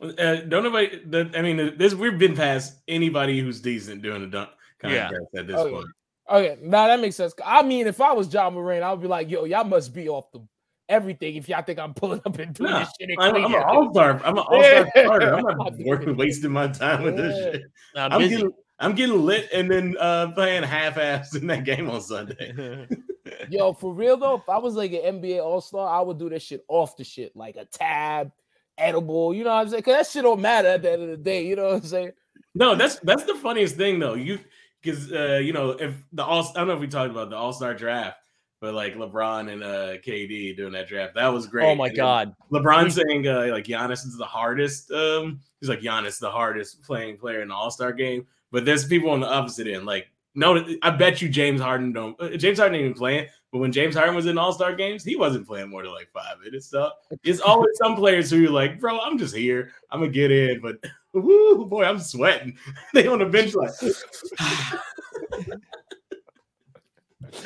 uh, 0.01 0.37
don't 0.49 0.63
nobody. 0.65 1.01
The, 1.07 1.31
I 1.35 1.41
mean, 1.43 1.77
this 1.79 1.95
we've 1.95 2.19
been 2.19 2.35
past 2.37 2.77
anybody 2.87 3.41
who's 3.41 3.61
decent 3.61 4.03
doing 4.03 4.23
a 4.23 4.27
dunk 4.27 4.51
Yeah. 4.85 5.09
contest 5.09 5.27
at 5.39 5.47
this 5.47 5.57
Okay. 5.57 5.71
point. 5.73 5.87
Okay, 6.29 6.59
now 6.61 6.89
that 6.89 7.01
makes 7.01 7.17
sense. 7.17 7.35
I 7.45 7.63
mean, 7.63 7.87
if 7.87 8.01
I 8.01 8.13
was 8.13 8.33
Ja 8.33 8.51
Morant, 8.51 8.83
I 8.83 8.91
would 8.93 9.01
be 9.01 9.07
like, 9.07 9.31
yo, 9.31 9.45
y'all 9.45 9.65
must 9.65 9.95
be 9.95 10.09
off 10.09 10.31
the 10.33 10.41
everything 10.89 11.37
if 11.37 11.49
y'all 11.49 11.63
think 11.63 11.79
I'm 11.79 11.95
pulling 11.95 12.21
up 12.25 12.39
and 12.39 12.55
doing 12.55 12.71
Nah, 12.71 12.81
this 12.81 12.93
shit. 13.01 13.11
in 13.11 13.17
I'm, 13.19 13.37
I'm 13.37 13.55
an 13.55 13.63
all 13.63 13.93
star. 13.93 14.21
I'm 14.25 14.39
an 14.39 14.45
all 14.49 14.65
star 14.65 14.89
Yeah. 14.97 15.03
starter. 15.05 15.35
I'm 15.35 15.43
not 15.45 15.73
working, 15.81 16.17
wasting 16.17 16.51
my 16.51 16.69
time 16.69 17.03
with 17.03 17.17
this 17.17 17.37
Yeah. 17.39 17.53
shit. 17.53 17.63
I'm, 17.95 18.13
I'm 18.13 18.19
busy. 18.21 18.37
getting, 18.37 18.53
I'm 18.79 18.95
getting 18.95 19.23
lit 19.25 19.49
and 19.53 19.71
then 19.71 19.97
uh 20.01 20.33
playing 20.33 20.63
half 20.63 20.99
ass 20.99 21.35
in 21.35 21.47
that 21.49 21.65
game 21.65 21.89
on 21.89 22.01
Sunday. 22.01 22.89
Yo, 23.51 23.73
for 23.73 23.93
real 23.95 24.17
though, 24.17 24.37
if 24.37 24.49
I 24.49 24.59
was 24.59 24.75
like 24.75 24.93
an 24.93 25.21
NBA 25.21 25.43
All 25.45 25.61
Star, 25.61 25.89
I 25.89 26.01
would 26.01 26.19
do 26.19 26.29
that 26.31 26.43
shit 26.43 26.65
off 26.69 26.97
the 26.97 27.05
shit, 27.05 27.37
like 27.37 27.57
a 27.57 27.65
tab, 27.65 28.33
edible. 28.77 29.33
You 29.35 29.45
know 29.45 29.51
what 29.55 29.63
I'm 29.63 29.69
saying? 29.69 29.83
Cause 29.83 29.95
that 29.95 30.07
shit 30.09 30.23
don't 30.25 30.41
matter 30.41 30.69
at 30.69 30.83
the 30.83 30.93
end 30.93 31.03
of 31.03 31.09
the 31.11 31.17
day. 31.17 31.47
You 31.47 31.57
know 31.57 31.67
what 31.67 31.75
I'm 31.75 31.83
saying? 31.83 32.13
No, 32.55 32.75
that's 32.75 32.99
that's 33.01 33.25
the 33.25 33.35
funniest 33.37 33.77
thing 33.77 33.99
though. 33.99 34.15
You 34.15 34.39
because 34.87 35.13
uh, 35.13 35.41
you 35.43 35.53
know 35.53 35.71
if 35.71 35.95
the 36.13 36.25
all 36.25 36.43
I 36.55 36.59
don't 36.59 36.69
know 36.69 36.75
if 36.75 36.81
we 36.81 36.89
talked 36.89 37.11
about 37.11 37.31
the 37.31 37.37
All 37.37 37.53
Star 37.53 37.75
draft, 37.75 38.19
but 38.61 38.75
like 38.75 38.95
LeBron 38.95 39.53
and 39.53 39.63
uh 39.63 39.97
KD 39.99 40.57
doing 40.57 40.73
that 40.73 40.89
draft, 40.89 41.15
that 41.17 41.29
was 41.29 41.47
great. 41.47 41.67
oh 41.67 41.75
my 41.75 41.89
And 41.89 41.97
god. 41.97 42.35
LeBron 42.53 42.91
saying 42.93 43.27
uh, 43.29 43.49
like 43.51 43.65
Giannis 43.65 44.07
is 44.07 44.17
the 44.17 44.25
hardest. 44.25 44.91
Um, 44.91 45.41
he's 45.61 45.69
like 45.69 45.81
Giannis 45.81 46.19
the 46.21 46.31
hardest 46.31 46.83
playing 46.83 47.19
player 47.19 47.43
in 47.43 47.49
the 47.49 47.55
All 47.55 47.71
Star 47.71 47.93
game. 47.93 48.27
But 48.53 48.65
there's 48.65 48.87
people 48.87 49.11
on 49.11 49.21
the 49.21 49.29
opposite 49.29 49.67
end. 49.67 49.87
Like 49.87 50.07
no, 50.35 50.65
I 50.83 50.91
bet 50.91 51.23
you 51.23 51.29
James 51.29 51.61
Harden 51.61 51.93
don't. 51.93 52.15
Uh, 52.21 52.37
James 52.37 52.59
Harden 52.59 52.79
even 52.79 52.95
playing. 52.95 53.27
But 53.53 53.59
when 53.61 53.73
James 53.73 53.95
Harden 53.95 54.15
was 54.15 54.27
in 54.27 54.37
All 54.39 54.53
Star 54.53 54.75
games, 54.75 55.03
he 55.03 55.17
wasn't 55.17 55.47
playing 55.47 55.71
more 55.71 55.83
than 55.83 55.93
like 55.93 56.11
five 56.13 56.41
minutes. 56.45 56.67
So 56.67 56.91
it's 57.25 57.41
always 57.41 57.71
some 57.77 57.97
players 57.97 58.31
who 58.31 58.37
you're 58.37 58.51
like, 58.51 58.79
bro, 58.79 59.01
I'm 59.01 59.17
just 59.19 59.35
here. 59.35 59.73
I'm 59.91 60.01
gonna 60.01 60.13
get 60.13 60.31
in, 60.31 60.61
but 60.61 60.77
woo, 61.21 61.67
boy, 61.67 61.85
I'm 61.85 61.99
sweating. 61.99 62.57
they 62.95 63.07
on 63.07 63.19
the 63.19 63.27
bench 63.27 63.55
like, 63.55 63.71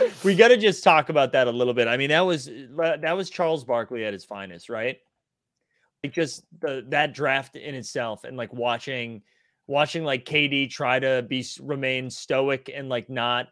we 0.24 0.34
got 0.34 0.48
to 0.48 0.56
just 0.56 0.84
talk 0.84 1.08
about 1.08 1.32
that 1.32 1.46
a 1.46 1.50
little 1.50 1.74
bit. 1.74 1.88
I 1.88 1.96
mean, 1.96 2.10
that 2.10 2.20
was 2.20 2.46
that 2.46 3.16
was 3.16 3.30
Charles 3.30 3.64
Barkley 3.64 4.04
at 4.04 4.12
his 4.12 4.24
finest, 4.24 4.68
right? 4.68 4.98
Like 6.02 6.12
just 6.12 6.44
the 6.60 6.84
that 6.88 7.14
draft 7.14 7.56
in 7.56 7.74
itself, 7.74 8.24
and 8.24 8.36
like 8.36 8.52
watching 8.52 9.22
watching 9.66 10.04
like 10.04 10.24
KD 10.24 10.70
try 10.70 10.98
to 10.98 11.24
be 11.28 11.44
remain 11.60 12.10
stoic 12.10 12.70
and 12.74 12.88
like 12.88 13.08
not 13.08 13.48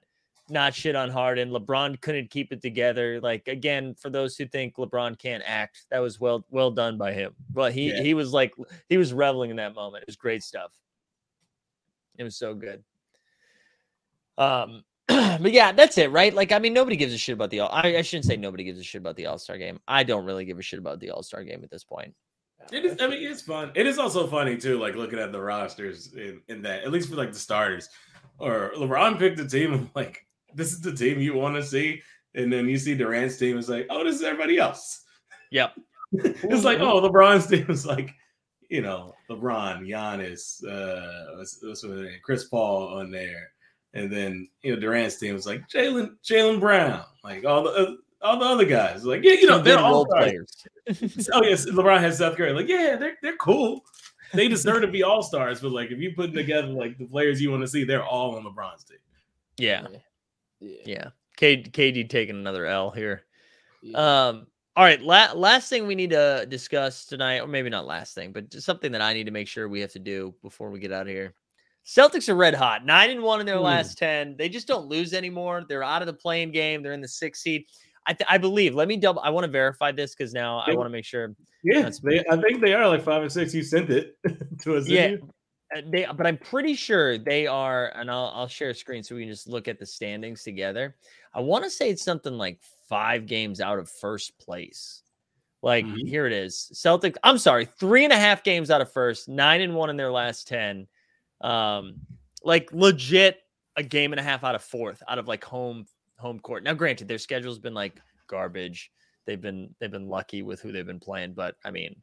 not 0.50 0.74
shit 0.74 0.96
on 0.96 1.10
Harden. 1.10 1.50
LeBron 1.50 2.00
couldn't 2.00 2.30
keep 2.30 2.52
it 2.52 2.62
together. 2.62 3.20
Like 3.20 3.48
again, 3.48 3.94
for 3.94 4.10
those 4.10 4.36
who 4.36 4.46
think 4.46 4.76
LeBron 4.76 5.18
can't 5.18 5.42
act, 5.46 5.86
that 5.90 5.98
was 6.00 6.18
well 6.20 6.44
well 6.50 6.70
done 6.70 6.96
by 6.98 7.12
him. 7.12 7.34
But 7.50 7.72
he 7.72 7.90
Yeah. 7.90 8.02
he 8.02 8.14
was 8.14 8.32
like 8.32 8.54
he 8.88 8.96
was 8.96 9.12
reveling 9.12 9.50
in 9.50 9.56
that 9.56 9.74
moment. 9.74 10.02
It 10.02 10.08
was 10.08 10.16
great 10.16 10.42
stuff. 10.42 10.72
It 12.16 12.24
was 12.24 12.36
so 12.36 12.54
good. 12.54 12.82
Um, 14.36 14.84
but 15.08 15.52
yeah, 15.52 15.72
that's 15.72 15.98
it, 15.98 16.10
right? 16.10 16.34
Like, 16.34 16.52
I 16.52 16.58
mean, 16.58 16.72
nobody 16.72 16.96
gives 16.96 17.14
a 17.14 17.18
shit 17.18 17.32
about 17.34 17.50
the. 17.50 17.60
All- 17.60 17.70
I, 17.72 17.96
I 17.96 18.02
shouldn't 18.02 18.26
say 18.26 18.36
nobody 18.36 18.64
gives 18.64 18.78
a 18.78 18.82
shit 18.82 19.00
about 19.00 19.16
the 19.16 19.26
All 19.26 19.38
Star 19.38 19.56
game. 19.58 19.80
I 19.88 20.04
don't 20.04 20.24
really 20.24 20.44
give 20.44 20.58
a 20.58 20.62
shit 20.62 20.78
about 20.78 21.00
the 21.00 21.10
All 21.10 21.22
Star 21.22 21.42
game 21.44 21.60
at 21.64 21.70
this 21.70 21.84
point. 21.84 22.14
It 22.72 22.84
is. 22.84 22.96
I 23.00 23.06
mean, 23.06 23.22
it's 23.26 23.40
fun. 23.40 23.72
It 23.74 23.86
is 23.86 23.98
also 23.98 24.26
funny 24.26 24.56
too, 24.56 24.78
like 24.78 24.94
looking 24.94 25.18
at 25.18 25.32
the 25.32 25.40
rosters 25.40 26.12
in, 26.14 26.40
in 26.48 26.62
that, 26.62 26.82
at 26.82 26.90
least 26.90 27.08
for 27.08 27.16
like 27.16 27.32
the 27.32 27.38
starters. 27.38 27.88
Or 28.38 28.72
LeBron 28.76 29.18
picked 29.18 29.40
a 29.40 29.48
team 29.48 29.72
of 29.72 29.88
like, 29.94 30.26
this 30.54 30.72
is 30.72 30.80
the 30.80 30.94
team 30.94 31.20
you 31.20 31.34
want 31.34 31.56
to 31.56 31.62
see, 31.62 32.02
and 32.34 32.52
then 32.52 32.68
you 32.68 32.78
see 32.78 32.94
Durant's 32.94 33.36
team 33.36 33.58
is 33.58 33.68
like, 33.68 33.86
oh, 33.90 34.04
this 34.04 34.16
is 34.16 34.22
everybody 34.22 34.58
else. 34.58 35.04
Yep. 35.50 35.74
it's 36.12 36.64
like, 36.64 36.80
oh, 36.80 37.00
LeBron's 37.00 37.46
team 37.46 37.66
is 37.68 37.86
like, 37.86 38.14
you 38.68 38.82
know, 38.82 39.14
LeBron, 39.30 39.86
Giannis, 39.86 40.64
uh, 40.64 41.36
what's, 41.36 41.58
what's? 41.62 41.84
Chris 42.22 42.44
Paul 42.44 42.98
on 42.98 43.10
there, 43.10 43.50
and 43.94 44.12
then 44.12 44.48
you 44.62 44.74
know 44.74 44.80
Durant's 44.80 45.16
team 45.16 45.34
was 45.34 45.46
like 45.46 45.68
Jaylen, 45.68 46.16
Jaylen 46.22 46.60
Brown, 46.60 47.04
like 47.24 47.44
all 47.44 47.64
the 47.64 47.70
uh, 47.70 47.92
all 48.20 48.38
the 48.38 48.44
other 48.44 48.64
guys, 48.64 49.04
like 49.04 49.22
yeah, 49.24 49.34
you 49.34 49.46
know, 49.46 49.60
they're 49.60 49.78
all 49.78 50.04
role 50.04 50.06
stars. 50.10 50.66
players. 50.86 51.30
oh 51.32 51.42
yes, 51.42 51.66
LeBron 51.66 52.00
has 52.00 52.18
Seth 52.18 52.36
Curry. 52.36 52.52
Like, 52.52 52.68
yeah, 52.68 52.96
they're 52.96 53.16
they're 53.22 53.36
cool. 53.36 53.84
They 54.34 54.48
deserve 54.48 54.82
to 54.82 54.88
be 54.88 55.02
all 55.02 55.22
stars, 55.22 55.60
but 55.60 55.72
like 55.72 55.90
if 55.90 55.98
you 55.98 56.12
putting 56.14 56.34
together 56.34 56.68
like 56.68 56.98
the 56.98 57.06
players 57.06 57.40
you 57.40 57.50
want 57.50 57.62
to 57.62 57.68
see, 57.68 57.84
they're 57.84 58.04
all 58.04 58.36
on 58.36 58.44
LeBron's 58.44 58.84
team. 58.84 58.98
Yeah, 59.56 59.86
Yeah. 60.60 60.76
yeah. 60.84 61.08
K, 61.36 61.62
KD 61.62 62.08
taking 62.08 62.36
another 62.36 62.66
L 62.66 62.90
here. 62.90 63.22
yeah. 63.82 64.28
Um. 64.28 64.46
All 64.76 64.84
right. 64.84 65.00
La- 65.02 65.32
last 65.34 65.68
thing 65.68 65.86
we 65.88 65.94
need 65.96 66.10
to 66.10 66.46
discuss 66.48 67.04
tonight, 67.04 67.40
or 67.40 67.48
maybe 67.48 67.68
not 67.68 67.84
last 67.86 68.14
thing, 68.14 68.30
but 68.32 68.48
just 68.50 68.64
something 68.66 68.92
that 68.92 69.00
I 69.00 69.12
need 69.12 69.24
to 69.24 69.32
make 69.32 69.48
sure 69.48 69.68
we 69.68 69.80
have 69.80 69.92
to 69.92 69.98
do 69.98 70.34
before 70.42 70.70
we 70.70 70.78
get 70.78 70.92
out 70.92 71.02
of 71.02 71.08
here. 71.08 71.34
Celtics 71.84 72.28
are 72.28 72.34
red 72.36 72.54
hot, 72.54 72.84
nine 72.84 73.10
and 73.10 73.22
one 73.22 73.40
in 73.40 73.46
their 73.46 73.56
Hmm. 73.56 73.62
last 73.64 73.98
ten. 73.98 74.36
They 74.36 74.48
just 74.48 74.68
don't 74.68 74.86
lose 74.86 75.14
anymore. 75.14 75.64
They're 75.68 75.82
out 75.82 76.02
of 76.02 76.06
the 76.06 76.12
playing 76.12 76.52
game. 76.52 76.82
They're 76.82 76.92
in 76.92 77.00
the 77.00 77.08
sixth 77.08 77.42
seed. 77.42 77.64
I, 78.06 78.12
th- 78.14 78.28
I 78.30 78.38
believe. 78.38 78.74
Let 78.74 78.88
me 78.88 78.96
double. 78.96 79.20
I 79.20 79.30
want 79.30 79.44
to 79.44 79.50
verify 79.50 79.90
this 79.92 80.14
because 80.14 80.32
now 80.32 80.62
I 80.66 80.74
want 80.74 80.86
to 80.86 80.90
make 80.90 81.04
sure. 81.04 81.34
Yeah, 81.64 81.90
they, 82.02 82.24
I 82.30 82.36
think 82.40 82.60
they 82.60 82.72
are 82.72 82.88
like 82.88 83.02
five 83.04 83.22
or 83.22 83.28
six. 83.28 83.52
You 83.54 83.62
sent 83.62 83.90
it 83.90 84.16
to 84.62 84.76
us. 84.76 84.88
Yeah, 84.88 85.16
they. 85.90 86.06
But 86.16 86.26
I'm 86.26 86.38
pretty 86.38 86.74
sure 86.74 87.18
they 87.18 87.46
are. 87.46 87.92
And 87.94 88.10
I'll 88.10 88.32
I'll 88.34 88.48
share 88.48 88.70
a 88.70 88.74
screen 88.74 89.02
so 89.02 89.14
we 89.14 89.22
can 89.22 89.30
just 89.30 89.48
look 89.48 89.68
at 89.68 89.78
the 89.78 89.86
standings 89.86 90.42
together. 90.42 90.96
I 91.34 91.40
want 91.40 91.64
to 91.64 91.70
say 91.70 91.90
it's 91.90 92.02
something 92.02 92.34
like 92.38 92.60
five 92.88 93.26
games 93.26 93.60
out 93.60 93.78
of 93.78 93.90
first 93.90 94.38
place. 94.38 95.02
Like 95.62 95.84
Mhm. 95.84 96.08
here 96.08 96.26
it 96.26 96.32
is. 96.32 96.70
Celtics. 96.74 97.16
I'm 97.24 97.38
sorry, 97.38 97.64
three 97.64 98.04
and 98.04 98.12
a 98.12 98.16
half 98.18 98.42
games 98.44 98.70
out 98.70 98.80
of 98.80 98.92
first, 98.92 99.28
nine 99.28 99.60
and 99.60 99.74
one 99.74 99.90
in 99.90 99.96
their 99.96 100.12
last 100.12 100.46
ten. 100.48 100.86
Um, 101.40 101.96
like 102.44 102.72
legit 102.72 103.40
a 103.76 103.82
game 103.82 104.12
and 104.12 104.20
a 104.20 104.22
half 104.22 104.44
out 104.44 104.54
of 104.54 104.62
fourth, 104.62 105.02
out 105.08 105.18
of 105.18 105.28
like 105.28 105.44
home 105.44 105.86
home 106.18 106.38
court. 106.40 106.62
Now, 106.64 106.74
granted, 106.74 107.08
their 107.08 107.18
schedule's 107.18 107.58
been 107.58 107.74
like 107.74 108.00
garbage. 108.28 108.90
They've 109.26 109.40
been 109.40 109.74
they've 109.78 109.90
been 109.90 110.08
lucky 110.08 110.42
with 110.42 110.60
who 110.60 110.72
they've 110.72 110.86
been 110.86 111.00
playing, 111.00 111.34
but 111.34 111.56
I 111.64 111.70
mean, 111.72 112.00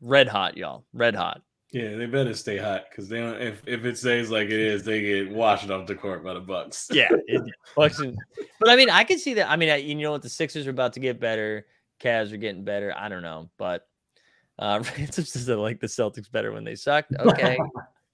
red 0.00 0.28
hot, 0.28 0.56
y'all, 0.56 0.84
red 0.92 1.14
hot. 1.14 1.42
Yeah, 1.72 1.96
they 1.96 2.04
better 2.04 2.34
stay 2.34 2.58
hot 2.58 2.84
because 2.90 3.08
they 3.08 3.18
don't. 3.18 3.40
If 3.40 3.62
if 3.66 3.86
it 3.86 3.96
stays 3.96 4.30
like 4.30 4.46
it 4.46 4.60
is, 4.60 4.84
they 4.84 5.00
get 5.00 5.30
washed 5.30 5.70
off 5.70 5.86
the 5.86 5.94
court 5.94 6.22
by 6.22 6.34
the 6.34 6.40
Bucks. 6.40 6.88
Yeah, 6.92 7.08
it, 7.26 7.42
but 7.76 8.68
I 8.68 8.76
mean, 8.76 8.90
I 8.90 9.04
can 9.04 9.18
see 9.18 9.34
that. 9.34 9.50
I 9.50 9.56
mean, 9.56 9.70
I, 9.70 9.76
you 9.76 9.94
know 9.94 10.12
what? 10.12 10.20
The 10.20 10.28
Sixers 10.28 10.66
are 10.66 10.70
about 10.70 10.92
to 10.94 11.00
get 11.00 11.18
better. 11.18 11.66
Cavs 11.98 12.30
are 12.32 12.36
getting 12.36 12.64
better. 12.64 12.92
I 12.94 13.08
don't 13.08 13.22
know, 13.22 13.48
but 13.56 13.86
uh, 14.58 14.82
Ransom 14.98 15.24
says 15.24 15.48
I 15.48 15.54
like 15.54 15.80
the 15.80 15.86
Celtics 15.86 16.30
better 16.30 16.52
when 16.52 16.64
they 16.64 16.74
sucked. 16.74 17.14
Okay, 17.18 17.58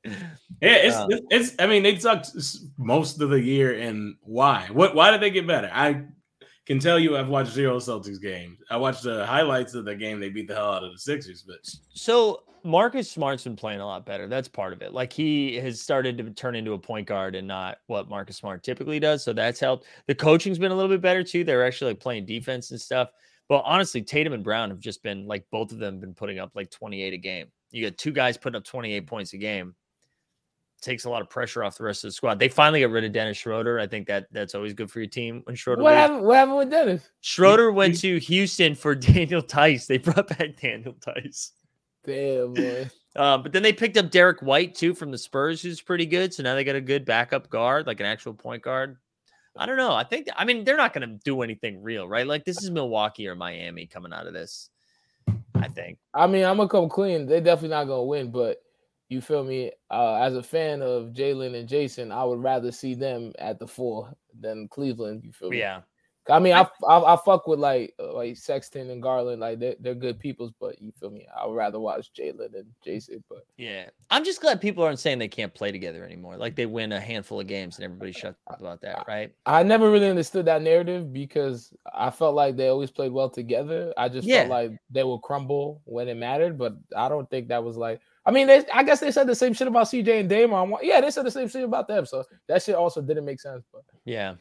Yeah, 0.05 0.13
it's, 0.61 0.97
Uh, 0.97 1.07
it's 1.11 1.27
it's. 1.31 1.55
I 1.59 1.67
mean, 1.67 1.83
they 1.83 1.99
sucked 1.99 2.31
most 2.77 3.21
of 3.21 3.31
the 3.31 3.41
year, 3.41 3.77
and 3.77 4.15
why? 4.23 4.69
What? 4.71 4.95
Why 4.95 5.11
did 5.11 5.21
they 5.21 5.31
get 5.31 5.49
better? 5.49 5.71
I 5.73 6.05
can 6.69 6.79
tell 6.79 6.99
you, 6.99 7.17
I've 7.17 7.29
watched 7.29 7.53
zero 7.53 7.79
Celtics 7.79 8.21
games. 8.21 8.59
I 8.71 8.77
watched 8.77 9.03
the 9.03 9.25
highlights 9.25 9.75
of 9.75 9.87
the 9.87 9.95
game. 9.95 10.21
They 10.21 10.29
beat 10.29 10.49
the 10.49 10.55
hell 10.55 10.75
out 10.75 10.85
of 10.85 10.93
the 10.93 10.99
Sixers, 10.99 11.43
but 11.43 11.59
so 11.95 12.43
Marcus 12.63 13.11
Smart's 13.11 13.45
been 13.45 13.57
playing 13.57 13.81
a 13.81 13.87
lot 13.87 14.05
better. 14.05 14.29
That's 14.29 14.49
part 14.49 14.75
of 14.75 14.83
it. 14.83 14.93
Like 14.93 15.11
he 15.11 15.57
has 15.57 15.81
started 15.81 16.19
to 16.19 16.31
turn 16.31 16.55
into 16.55 16.75
a 16.75 16.79
point 16.79 17.07
guard 17.07 17.35
and 17.35 17.49
not 17.49 17.79
what 17.87 18.11
Marcus 18.11 18.37
Smart 18.37 18.63
typically 18.63 19.01
does. 19.01 19.25
So 19.25 19.33
that's 19.33 19.59
helped. 19.59 19.87
The 20.07 20.15
coaching's 20.15 20.59
been 20.59 20.71
a 20.71 20.75
little 20.75 20.91
bit 20.91 21.01
better 21.01 21.25
too. 21.25 21.43
They're 21.43 21.67
actually 21.67 21.93
like 21.93 22.01
playing 22.01 22.27
defense 22.27 22.71
and 22.71 22.81
stuff. 22.81 23.09
But 23.49 23.63
honestly, 23.65 24.03
Tatum 24.03 24.35
and 24.35 24.45
Brown 24.45 24.69
have 24.69 24.79
just 24.79 25.03
been 25.03 25.27
like 25.27 25.47
both 25.51 25.73
of 25.73 25.79
them 25.79 26.01
been 26.01 26.13
putting 26.13 26.39
up 26.39 26.53
like 26.55 26.71
28 26.71 27.15
a 27.15 27.17
game. 27.17 27.47
You 27.71 27.89
got 27.89 27.97
two 27.97 28.13
guys 28.13 28.37
putting 28.37 28.57
up 28.57 28.65
28 28.65 29.07
points 29.07 29.33
a 29.33 29.39
game. 29.39 29.75
Takes 30.81 31.07
a 31.07 31.11
lot 31.11 31.23
of 31.23 31.29
pressure 31.29 31.65
off 31.65 31.77
the 31.77 31.85
rest 31.85 32.05
of 32.05 32.09
the 32.09 32.13
squad. 32.13 32.39
They 32.39 32.49
finally 32.49 32.81
got 32.81 32.91
rid 32.91 33.05
of 33.05 33.13
Dennis 33.13 33.37
Schroeder. 33.37 33.81
I 33.81 33.87
think 33.87 34.07
that 34.07 34.27
that's 34.31 34.55
always 34.55 34.75
good 34.75 34.91
for 34.91 35.01
your 35.01 35.09
team 35.09 35.43
when 35.45 35.57
Schroeder 35.57 35.83
What 35.83 35.95
happened? 35.95 36.23
What 36.23 36.37
happened 36.37 36.57
with 36.57 36.71
Dennis? 36.71 37.11
Schroeder 37.21 37.73
went 37.73 37.99
to 38.01 38.19
Houston 38.19 38.75
for 38.75 38.95
Daniel 38.95 39.43
Theis. 39.43 39.87
They 39.87 39.99
brought 39.99 40.29
back 40.29 40.61
Daniel 40.61 40.95
Theis. 41.01 41.51
Damn 42.05 42.55
boy. 42.55 42.89
Uh, 43.17 43.39
but 43.43 43.53
then 43.53 43.63
they 43.63 43.73
picked 43.73 43.97
up 43.97 44.11
Derrick 44.11 44.41
White 44.41 44.75
too 44.75 44.95
from 44.95 45.11
the 45.11 45.19
Spurs, 45.19 45.61
who's 45.61 45.81
pretty 45.81 46.07
good. 46.07 46.33
So 46.33 46.43
now 46.45 46.55
they 46.55 46.65
got 46.65 46.77
a 46.77 46.81
good 46.81 47.05
backup 47.05 47.51
guard, 47.51 47.87
like 47.87 48.01
an 48.01 48.07
actual 48.07 48.35
point 48.35 48.63
guard. 48.63 48.99
I 49.57 49.67
don't 49.67 49.77
know. 49.77 49.93
I 49.93 50.05
think 50.05 50.29
I 50.37 50.45
mean 50.45 50.63
they're 50.63 50.77
not 50.77 50.93
going 50.93 51.09
to 51.09 51.19
do 51.25 51.43
anything 51.43 51.83
real, 51.83 52.07
right? 52.07 52.27
Like 52.27 52.45
this 52.45 52.63
is 52.63 52.71
Milwaukee 52.71 53.27
or 53.27 53.35
Miami 53.35 53.87
coming 53.87 54.13
out 54.13 54.29
of 54.29 54.33
this. 54.33 54.71
I 55.55 55.69
think. 55.69 55.99
I 56.15 56.27
mean, 56.27 56.45
I'm 56.45 56.57
gonna 56.57 56.69
come 56.69 56.89
clean. 56.89 57.27
They're 57.27 57.41
definitely 57.41 57.71
not 57.71 57.85
gonna 57.85 58.05
win, 58.05 58.31
but 58.31 58.59
you 59.09 59.21
feel 59.21 59.45
me? 59.45 59.73
Uh, 59.91 60.15
as 60.17 60.35
a 60.35 60.43
fan 60.43 60.83
of 60.83 61.13
Jaylen 61.13 61.55
and 61.59 61.69
Jayson, 61.69 62.13
I 62.13 62.25
would 62.25 62.43
rather 62.43 62.71
see 62.73 62.95
them 62.95 63.33
at 63.39 63.59
the 63.59 63.67
four 63.67 64.13
than 64.39 64.69
Cleveland. 64.69 65.25
You 65.25 65.33
feel 65.33 65.51
me? 65.51 65.59
Yeah. 65.59 65.83
I 66.31 66.41
mean, 66.41 66.53
I, 66.53 66.69
I 66.87 67.15
I 67.15 67.17
fuck 67.25 67.47
with 67.47 67.59
like 67.59 67.95
uh, 67.99 68.13
like 68.13 68.37
Sexton 68.37 68.91
and 68.91 69.03
Garland, 69.03 69.41
like 69.41 69.59
they're, 69.61 69.77
they're 69.81 69.95
good 69.95 70.19
peoples, 70.19 70.53
but 70.61 70.79
you 70.83 70.93
feel 71.01 71.09
me? 71.11 71.27
I 71.35 71.47
would 71.47 71.57
rather 71.57 71.81
watch 71.81 72.13
Jaylen 72.13 72.55
and 72.55 72.67
Jayson, 72.85 73.25
but 73.31 73.47
Yeah. 73.57 73.89
I'm 74.11 74.25
just 74.25 74.43
glad 74.43 74.61
people 74.61 74.85
aren't 74.85 74.99
saying 74.99 75.19
they 75.21 75.27
can't 75.29 75.55
play 75.55 75.73
together 75.73 76.05
anymore. 76.05 76.37
Like 76.37 76.55
they 76.55 76.67
win 76.67 76.93
a 76.93 77.01
handful 77.01 77.41
of 77.41 77.47
games 77.47 77.77
and 77.77 77.85
everybody 77.87 78.13
shuts 78.13 78.39
up 78.51 78.61
about 78.61 78.83
that, 78.83 79.07
right? 79.09 79.33
I 79.47 79.63
never 79.63 79.91
really 79.91 80.11
understood 80.11 80.45
that 80.45 80.61
narrative 80.61 81.15
because 81.15 81.73
I 81.95 82.11
felt 82.11 82.35
like 82.35 82.57
they 82.57 82.69
always 82.69 82.91
played 82.91 83.13
well 83.13 83.31
together. 83.31 83.95
I 83.97 84.11
just 84.11 84.29
Yeah. 84.29 84.41
felt 84.41 84.51
like 84.51 84.73
they 84.91 85.05
would 85.05 85.23
crumble 85.23 85.81
when 85.87 86.09
it 86.09 86.17
mattered, 86.19 86.59
but 86.59 86.75
I 86.95 87.09
don't 87.09 87.31
think 87.31 87.49
that 87.49 87.65
was 87.65 87.79
like. 87.79 88.03
I 88.29 88.31
mean, 88.31 88.47
they, 88.47 88.63
I 88.75 88.83
guess 88.83 89.01
they 89.01 89.11
said 89.11 89.27
the 89.27 89.35
same 89.35 89.55
shit 89.55 89.69
about 89.69 89.87
CJ 89.87 90.21
and 90.21 90.29
Damon. 90.29 90.75
Yeah, 90.83 91.01
they 91.01 91.11
said 91.11 91.25
the 91.25 91.31
same 91.31 91.49
shit 91.49 91.65
about 91.65 91.89
them, 91.89 92.05
so 92.05 92.25
that 92.47 92.63
shit 92.63 92.75
also 92.75 93.01
didn't 93.01 93.25
make 93.25 93.41
sense. 93.41 93.65
But 93.73 93.83
Yeah. 94.05 94.35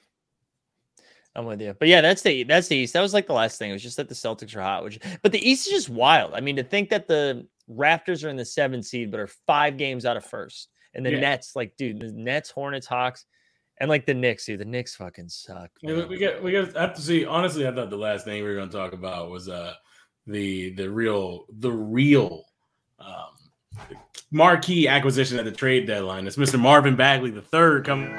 I'm 1.35 1.45
with 1.45 1.61
you. 1.61 1.73
But 1.79 1.87
yeah, 1.87 2.01
that's 2.01 2.21
the 2.21 2.43
that's 2.43 2.67
the 2.67 2.75
East. 2.77 2.93
That 2.93 3.01
was 3.01 3.13
like 3.13 3.27
the 3.27 3.33
last 3.33 3.59
thing. 3.59 3.69
It 3.69 3.73
was 3.73 3.83
just 3.83 3.95
that 3.97 4.09
the 4.09 4.15
Celtics 4.15 4.55
are 4.55 4.61
hot, 4.61 4.83
which 4.83 4.99
but 5.21 5.31
the 5.31 5.47
East 5.49 5.67
is 5.67 5.73
just 5.73 5.89
wild. 5.89 6.33
I 6.33 6.41
mean, 6.41 6.55
to 6.57 6.63
think 6.63 6.89
that 6.89 7.07
the 7.07 7.47
Raptors 7.71 8.25
are 8.25 8.29
in 8.29 8.35
the 8.37 8.43
seventh 8.45 8.85
seed, 8.85 9.09
but 9.11 9.19
are 9.19 9.27
five 9.45 9.77
games 9.77 10.05
out 10.05 10.17
of 10.17 10.25
first. 10.25 10.67
And 10.95 11.05
the 11.05 11.11
Yeah. 11.11 11.19
Nets, 11.19 11.55
like, 11.55 11.77
dude, 11.77 11.99
the 12.01 12.11
Nets, 12.11 12.49
Hornets, 12.49 12.87
Hawks, 12.87 13.25
and 13.79 13.87
like 13.89 14.05
the 14.07 14.15
Knicks, 14.15 14.45
dude. 14.47 14.59
The 14.59 14.65
Knicks 14.65 14.95
fucking 14.95 15.29
suck. 15.29 15.69
Yeah, 15.83 15.91
we- 15.93 15.97
man. 15.99 16.09
we 16.09 16.17
got 16.17 16.43
we 16.43 16.51
got 16.51 16.75
I 16.75 16.81
have 16.81 16.95
to 16.95 17.01
see. 17.01 17.23
Honestly, 17.25 17.67
I 17.67 17.71
thought 17.71 17.89
the 17.91 17.97
last 17.97 18.25
thing 18.25 18.41
we 18.43 18.49
were 18.49 18.55
going 18.55 18.69
to 18.69 18.75
talk 18.75 18.93
about 18.93 19.29
was 19.29 19.47
uh 19.47 19.75
the 20.25 20.71
the 20.73 20.89
real 20.89 21.45
the 21.59 21.71
real 21.71 22.45
marquee 24.31 24.87
acquisition 24.87 25.39
at 25.39 25.45
the 25.45 25.51
trade 25.51 25.87
deadline. 25.87 26.27
It's 26.27 26.37
Mr. 26.37 26.59
Marvin 26.59 26.95
Bagley 26.95 27.31
the 27.31 27.41
third 27.41 27.85
coming. 27.85 28.09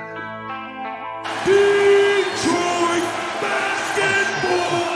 Detroit 1.44 3.04
basketball. 3.40 4.88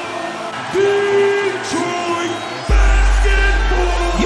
Detroit 0.73 2.33
basketball. 2.69 4.19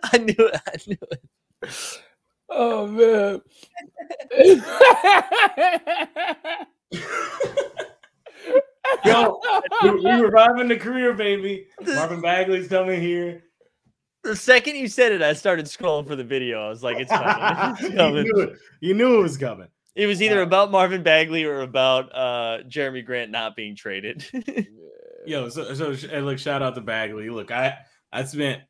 Detroit 0.00 0.12
I 0.12 0.18
knew 0.18 0.34
it. 0.46 0.60
I 0.66 0.76
knew 0.86 0.96
it. 1.12 1.22
oh 2.48 2.86
man, 2.86 3.40
Yo, 9.04 9.40
we're 9.82 10.24
reviving 10.24 10.68
the 10.68 10.76
career, 10.76 11.14
baby. 11.14 11.66
Marvin 11.86 12.20
Bagley's 12.20 12.68
coming 12.68 13.00
here. 13.00 13.44
The 14.22 14.36
second 14.36 14.76
you 14.76 14.88
said 14.88 15.12
it, 15.12 15.22
I 15.22 15.32
started 15.32 15.66
scrolling 15.66 16.06
for 16.06 16.16
the 16.16 16.24
video. 16.24 16.66
I 16.66 16.68
was 16.68 16.82
like, 16.82 16.98
it's 16.98 17.10
coming. 17.10 17.76
It's 17.78 17.82
You 17.82 17.96
coming. 17.96 18.24
knew 18.24 18.40
it. 18.40 18.58
You 18.80 18.94
knew 18.94 19.18
it 19.18 19.22
was 19.22 19.36
coming. 19.38 19.68
It 19.94 20.06
was 20.06 20.22
either 20.22 20.42
about 20.42 20.70
Marvin 20.70 21.02
Bagley 21.02 21.44
or 21.44 21.60
about 21.62 22.14
uh 22.14 22.58
Jerami 22.68 23.04
Grant 23.04 23.30
not 23.30 23.56
being 23.56 23.74
traded. 23.74 24.24
Yo, 25.26 25.48
so 25.48 25.74
so 25.74 25.92
hey, 25.94 26.20
look, 26.20 26.38
shout 26.38 26.62
out 26.62 26.74
to 26.74 26.80
Bagley. 26.80 27.28
Look, 27.30 27.50
I 27.50 27.76
I 28.12 28.24
spent 28.24 28.62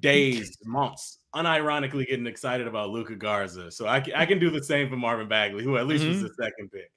days, 0.00 0.56
months, 0.64 1.18
unironically 1.34 2.06
getting 2.06 2.26
excited 2.26 2.66
about 2.66 2.90
Luka 2.90 3.14
Garza. 3.14 3.70
So 3.70 3.86
I 3.86 4.04
I 4.14 4.26
can 4.26 4.38
do 4.38 4.50
the 4.50 4.62
same 4.62 4.88
for 4.88 4.96
Marvin 4.96 5.28
Bagley, 5.28 5.64
who 5.64 5.76
at 5.76 5.86
least 5.86 6.06
was 6.06 6.22
the 6.22 6.30
second 6.40 6.70
pick. 6.72 6.90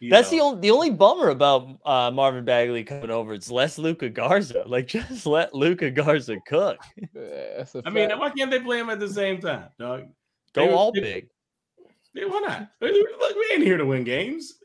You 0.00 0.10
That's 0.10 0.30
know, 0.30 0.36
the 0.38 0.42
only 0.44 0.60
the 0.60 0.70
only 0.70 0.90
bummer 0.90 1.30
about 1.30 1.68
uh, 1.84 2.10
Marvin 2.12 2.44
Bagley 2.44 2.84
coming 2.84 3.10
over. 3.10 3.34
It's 3.34 3.50
less 3.50 3.78
Luka 3.78 4.08
Garza. 4.08 4.62
Like 4.66 4.86
just 4.86 5.26
let 5.26 5.54
Luka 5.54 5.90
Garza 5.90 6.36
cook. 6.46 6.78
That's 7.14 7.74
a 7.74 7.82
I 7.84 7.90
mean, 7.90 8.10
why 8.18 8.30
can't 8.30 8.50
they 8.50 8.60
play 8.60 8.78
him 8.78 8.90
at 8.90 9.00
the 9.00 9.08
same 9.08 9.40
time, 9.40 9.64
dog? 9.78 10.04
Go 10.52 10.66
They- 10.66 10.72
all 10.72 10.92
they- 10.92 11.00
big. 11.00 11.28
Yeah, 12.14 12.24
why 12.26 12.40
not? 12.40 12.70
Look, 12.80 13.36
we 13.36 13.50
ain't 13.52 13.62
here 13.62 13.76
to 13.76 13.84
win 13.86 14.04
games. 14.04 14.54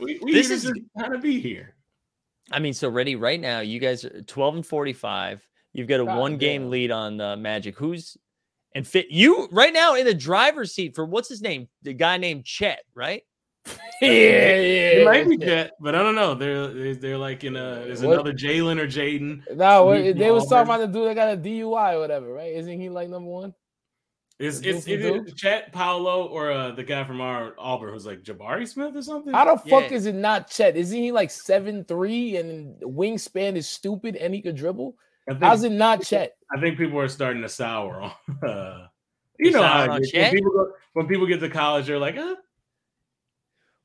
We, 0.00 0.18
we 0.22 0.32
This 0.32 0.46
here 0.48 0.56
is- 0.56 0.62
to 0.62 0.72
just 0.72 0.86
kind 0.98 1.14
of 1.14 1.20
be 1.20 1.38
here. 1.40 1.74
I 2.50 2.58
mean, 2.58 2.72
so 2.72 2.88
ready 2.88 3.16
right 3.16 3.38
now. 3.38 3.60
You 3.60 3.78
guys 3.78 4.02
are 4.02 4.22
12 4.22 4.54
and 4.56 4.66
45. 4.66 5.46
You've 5.74 5.88
got 5.88 6.00
a 6.00 6.06
God 6.06 6.18
one 6.18 6.38
game 6.38 6.62
damn. 6.62 6.70
lead 6.70 6.90
on 6.90 7.18
the 7.18 7.36
Magic. 7.36 7.76
Who's 7.76 8.16
and 8.74 8.86
fit 8.86 9.08
you 9.10 9.46
right 9.52 9.72
now 9.74 9.94
in 9.96 10.06
the 10.06 10.14
driver's 10.14 10.72
seat 10.72 10.94
for 10.94 11.04
what's 11.04 11.28
his 11.28 11.42
name? 11.42 11.68
The 11.82 11.92
guy 11.92 12.16
named 12.16 12.46
Chet, 12.46 12.80
right? 12.94 13.22
yeah, 14.02 14.08
It 14.08 14.98
yeah. 14.98 15.04
might 15.04 15.28
be 15.28 15.36
Jet, 15.36 15.72
but 15.80 15.94
I 15.94 16.02
don't 16.02 16.14
know. 16.14 16.34
They're 16.34 16.68
they're, 16.72 16.94
they're 16.94 17.18
like 17.18 17.44
in 17.44 17.56
a 17.56 17.82
there's 17.86 18.02
What? 18.02 18.14
another 18.14 18.32
Jalen 18.32 18.78
or 18.80 18.86
Jaden. 18.86 19.42
No, 19.56 19.84
what- 19.86 20.16
they 20.16 20.30
was 20.30 20.46
talking 20.48 20.72
about 20.72 20.78
the 20.80 20.86
dude 20.86 21.08
that 21.08 21.14
got 21.14 21.34
a 21.34 21.36
DUI 21.36 21.94
or 21.94 22.00
whatever, 22.00 22.32
right? 22.32 22.52
Isn't 22.54 22.80
he 22.80 22.88
like 22.88 23.08
number 23.08 23.28
one? 23.30 23.54
It's 24.38 24.60
The 24.60 24.68
it's 24.70 24.86
either 24.86 25.24
Chet 25.34 25.72
Paolo 25.72 26.26
or 26.28 26.52
uh, 26.52 26.70
the 26.70 26.84
guy 26.84 27.02
from 27.02 27.20
our 27.20 27.54
Auburn 27.58 27.92
who's 27.92 28.06
like 28.06 28.22
Jabari 28.22 28.68
Smith 28.68 28.94
or 28.94 29.02
something. 29.02 29.32
How 29.34 29.56
the 29.56 29.68
fuck 29.68 29.90
is 29.90 30.06
it 30.06 30.14
not 30.14 30.48
Chet? 30.48 30.76
Isn't 30.76 30.96
he 30.96 31.10
like 31.10 31.32
seven 31.32 31.82
three 31.84 32.36
and 32.36 32.80
wingspan 32.82 33.56
is 33.56 33.68
stupid 33.68 34.14
and 34.14 34.32
he 34.32 34.40
could 34.40 34.54
dribble? 34.54 34.96
Think, 35.28 35.42
How's 35.42 35.64
it 35.64 35.72
not 35.72 36.04
Chet? 36.04 36.36
I 36.56 36.60
think 36.60 36.78
people 36.78 37.00
are 37.00 37.08
starting 37.08 37.42
to 37.42 37.48
sour 37.48 38.00
on. 38.00 38.12
Uh, 38.48 38.86
you 39.40 39.50
They're 39.50 39.60
know 39.60 39.66
how 39.66 39.84
sour 39.86 39.90
on 39.90 39.96
it 39.98 40.04
is. 40.04 40.10
Chet? 40.12 40.32
when 40.32 40.34
people 40.34 40.52
go 40.52 40.72
when 40.92 41.06
people 41.08 41.26
get 41.26 41.40
to 41.40 41.50
college, 41.50 41.86
they're 41.88 41.98
like, 41.98 42.16
uh, 42.16 42.36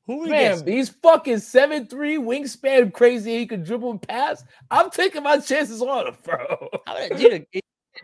Who 0.06 0.18
would 0.18 0.30
Man, 0.30 0.50
guess? 0.58 0.62
he's 0.66 0.88
fucking 0.90 1.38
seven 1.38 1.86
three 1.86 2.16
wingspan 2.18 2.92
crazy. 2.92 3.38
He 3.38 3.46
could 3.46 3.64
dribble 3.64 3.90
and 3.92 4.02
pass. 4.02 4.44
I'm 4.70 4.90
taking 4.90 5.22
my 5.22 5.38
chances 5.38 5.80
on 5.80 6.08
him, 6.08 6.16
bro. 6.22 6.68
How 6.86 6.94
would 7.08 7.22
I- 7.54 7.62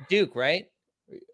Duke, 0.09 0.35
right? 0.35 0.65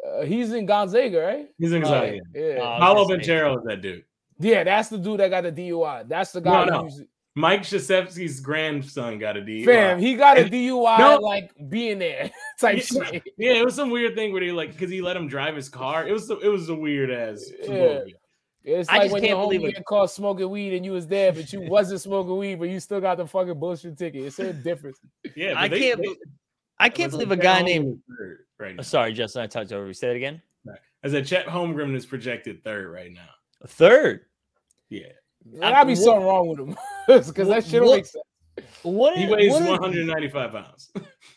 Uh, 0.04 0.22
he's 0.22 0.52
in 0.52 0.66
Gonzaga, 0.66 1.20
right? 1.20 1.48
he's 1.58 1.72
in 1.72 1.84
Oh, 1.84 1.88
Zion. 1.88 2.20
Yeah, 2.34 2.58
Uh, 2.62 2.76
I 2.76 2.78
Paolo 2.80 3.06
Banchero 3.06 3.58
is 3.58 3.64
that 3.66 3.82
dude. 3.82 4.04
yeah, 4.40 4.64
that's 4.64 4.88
the 4.88 4.98
dude 4.98 5.20
that 5.20 5.28
got 5.28 5.42
the 5.42 5.52
DUI. 5.52 6.08
That's 6.08 6.32
the 6.32 6.40
guy. 6.40 6.64
No, 6.64 6.72
no. 6.76 6.82
who's 6.84 7.02
Mike 7.38 7.60
Krzyzewski's 7.62 8.40
grandson 8.40 9.18
got 9.18 9.36
a 9.36 9.42
D. 9.44 9.62
fam. 9.66 9.98
He 9.98 10.14
got 10.14 10.38
a 10.38 10.44
DUI, 10.44 10.98
No. 10.98 11.18
like 11.18 11.50
being 11.68 11.98
there 11.98 12.30
type 12.58 12.78
Yeah. 12.90 13.04
shit. 13.04 13.22
Yeah, 13.36 13.52
it 13.52 13.64
was 13.66 13.74
some 13.74 13.90
weird 13.90 14.14
thing 14.16 14.32
where 14.32 14.42
he 14.42 14.50
like 14.52 14.72
because 14.72 14.90
he 14.90 15.02
let 15.02 15.14
him 15.18 15.28
drive 15.28 15.54
his 15.54 15.68
car. 15.68 16.08
It 16.08 16.12
was 16.12 16.30
it 16.30 16.48
was 16.50 16.70
a 16.70 16.74
weird 16.74 17.10
ass. 17.10 17.44
Yeah. 17.62 18.00
It's 18.66 18.88
I 18.88 18.94
like 18.94 19.02
just 19.04 19.12
when 19.12 19.22
can't 19.22 19.30
your 19.38 19.42
believe 19.44 19.60
homie 19.60 19.74
get 19.74 19.84
caught 19.84 20.10
smoking 20.10 20.50
weed 20.50 20.74
and 20.74 20.84
you 20.84 20.90
was 20.90 21.06
there, 21.06 21.32
but 21.32 21.52
you 21.52 21.60
wasn't 21.62 22.00
smoking 22.00 22.36
weed, 22.36 22.56
but 22.56 22.68
you 22.68 22.80
still 22.80 23.00
got 23.00 23.16
the 23.16 23.24
fucking 23.26 23.58
bullshit 23.60 23.96
ticket. 23.96 24.24
It's 24.24 24.40
a 24.40 24.52
difference. 24.52 24.98
Yeah, 25.36 25.54
but 25.54 25.58
I 25.58 25.68
they- 25.68 25.80
can't. 25.80 25.98
they- 26.02 26.08
be- 26.08 26.16
I 26.78 26.88
can't 26.90 27.10
believe 27.10 27.30
a 27.30 27.36
guy 27.36 27.62
named. 27.62 27.86
Holmgren 27.86 27.92
is 27.94 28.18
third 28.18 28.38
right 28.58 28.70
oh, 28.70 28.74
now. 28.74 28.80
Oh, 28.80 28.82
sorry, 28.82 29.12
Justin, 29.14 29.42
I 29.42 29.46
talked 29.46 29.72
over. 29.72 29.86
you. 29.86 29.94
Say 29.94 30.10
it 30.10 30.16
again. 30.16 30.42
I 31.04 31.08
said 31.08 31.26
Chet 31.26 31.46
Holmgren 31.46 31.94
is 31.94 32.04
projected 32.04 32.64
third 32.64 32.90
right 32.92 33.12
now. 33.12 33.28
Third. 33.68 34.22
Yeah, 34.90 35.06
There 35.44 35.60
gotta 35.60 35.86
be 35.86 35.92
what- 35.94 36.02
something 36.02 36.26
wrong 36.26 36.48
with 36.48 36.58
him 36.58 36.76
because 37.06 37.48
that 37.48 37.64
shit 37.64 37.74
don't 37.80 37.86
what- 37.88 37.96
make 37.96 38.06
sense. 38.06 38.24
What? 38.82 39.16
He 39.18 39.26
weighs 39.26 39.52
what 39.52 39.62
195 39.80 40.50
pounds. 40.50 40.90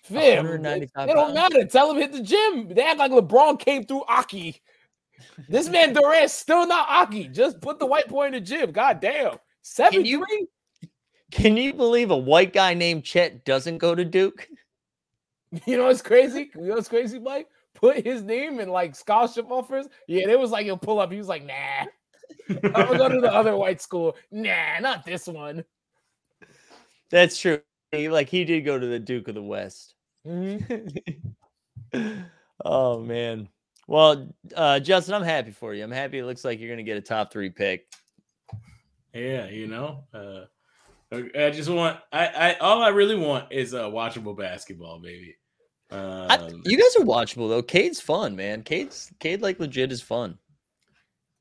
Fam, 0.03 0.37
195 0.45 1.09
it 1.09 1.13
don't 1.13 1.35
pounds. 1.35 1.35
matter. 1.35 1.65
Tell 1.65 1.91
him 1.91 1.97
hit 1.97 2.11
the 2.13 2.21
gym. 2.23 2.69
They 2.73 2.81
act 2.83 2.97
like 2.97 3.11
LeBron 3.11 3.59
came 3.59 3.83
through 3.85 4.03
Aki. 4.07 4.61
This 5.47 5.69
man 5.69 5.93
Durant's 5.93 6.33
still 6.33 6.67
not 6.67 6.87
Aki. 6.89 7.29
Just 7.29 7.61
put 7.61 7.79
the 7.79 7.85
white 7.85 8.07
boy 8.07 8.25
in 8.27 8.33
the 8.33 8.41
gym. 8.41 8.71
God 8.71 8.99
damn. 8.99 9.37
Seven 9.61 10.05
you- 10.05 10.25
three. 10.25 10.47
Can 11.31 11.57
you 11.57 11.73
believe 11.73 12.09
a 12.09 12.17
white 12.17 12.53
guy 12.53 12.73
named 12.73 13.03
Chet 13.03 13.45
doesn't 13.45 13.77
go 13.77 13.95
to 13.95 14.03
Duke? 14.05 14.47
You 15.65 15.77
know 15.77 15.85
what's 15.85 16.03
crazy? 16.03 16.51
You 16.53 16.67
know 16.67 16.75
what's 16.75 16.87
crazy, 16.87 17.17
Mike? 17.17 17.47
Put 17.73 18.05
his 18.05 18.21
name 18.21 18.59
in 18.59 18.69
like 18.69 18.95
scholarship 18.95 19.49
offers. 19.49 19.87
Yeah, 20.07 20.29
it 20.29 20.37
was 20.37 20.51
like 20.51 20.65
he'll 20.65 20.77
pull 20.77 20.99
up. 20.99 21.11
He 21.11 21.17
was 21.17 21.27
like, 21.27 21.43
nah. 21.43 21.87
I'm 22.49 22.71
gonna 22.85 22.97
go 22.99 23.09
to 23.09 23.19
the 23.19 23.33
other 23.33 23.55
white 23.57 23.81
school. 23.81 24.15
Nah, 24.29 24.77
not 24.79 25.05
this 25.05 25.25
one. 25.25 25.63
That's 27.09 27.35
true. 27.39 27.61
He, 27.91 28.09
like 28.09 28.29
he 28.29 28.45
did 28.45 28.61
go 28.61 28.77
to 28.77 28.85
the 28.85 28.99
Duke 28.99 29.27
of 29.27 29.33
the 29.33 29.41
West. 29.41 29.95
Mhm. 30.27 30.93
oh 32.63 32.99
man. 32.99 33.49
Well, 33.89 34.27
uh, 34.55 34.79
Justin, 34.79 35.15
I'm 35.15 35.23
happy 35.23 35.49
for 35.49 35.73
you. 35.73 35.83
I'm 35.83 35.89
happy. 35.89 36.19
It 36.19 36.25
looks 36.25 36.45
like 36.45 36.59
you're 36.59 36.69
gonna 36.69 36.83
get 36.83 36.97
a 36.97 37.01
top 37.01 37.33
three 37.33 37.49
pick. 37.49 37.87
Yeah, 39.15 39.47
you 39.47 39.65
know. 39.65 40.03
Uh, 40.13 40.41
I 41.11 41.49
just 41.49 41.71
want. 41.71 41.97
I, 42.13 42.27
I 42.27 42.53
all 42.59 42.83
I 42.83 42.89
really 42.89 43.15
want 43.15 43.51
is 43.51 43.73
uh, 43.73 43.85
watchable 43.85 44.37
basketball, 44.37 44.99
baby. 44.99 45.35
I- 45.91 46.35
Um, 46.37 46.61
you 46.65 46.77
guys 46.77 46.95
are 47.01 47.03
watchable 47.05 47.49
though. 47.49 47.63
Cade's 47.63 47.99
fun, 47.99 48.35
man. 48.35 48.61
Cade's 48.61 49.11
Cade 49.19 49.41
like 49.41 49.59
legit 49.59 49.91
is 49.91 50.03
fun. 50.03 50.37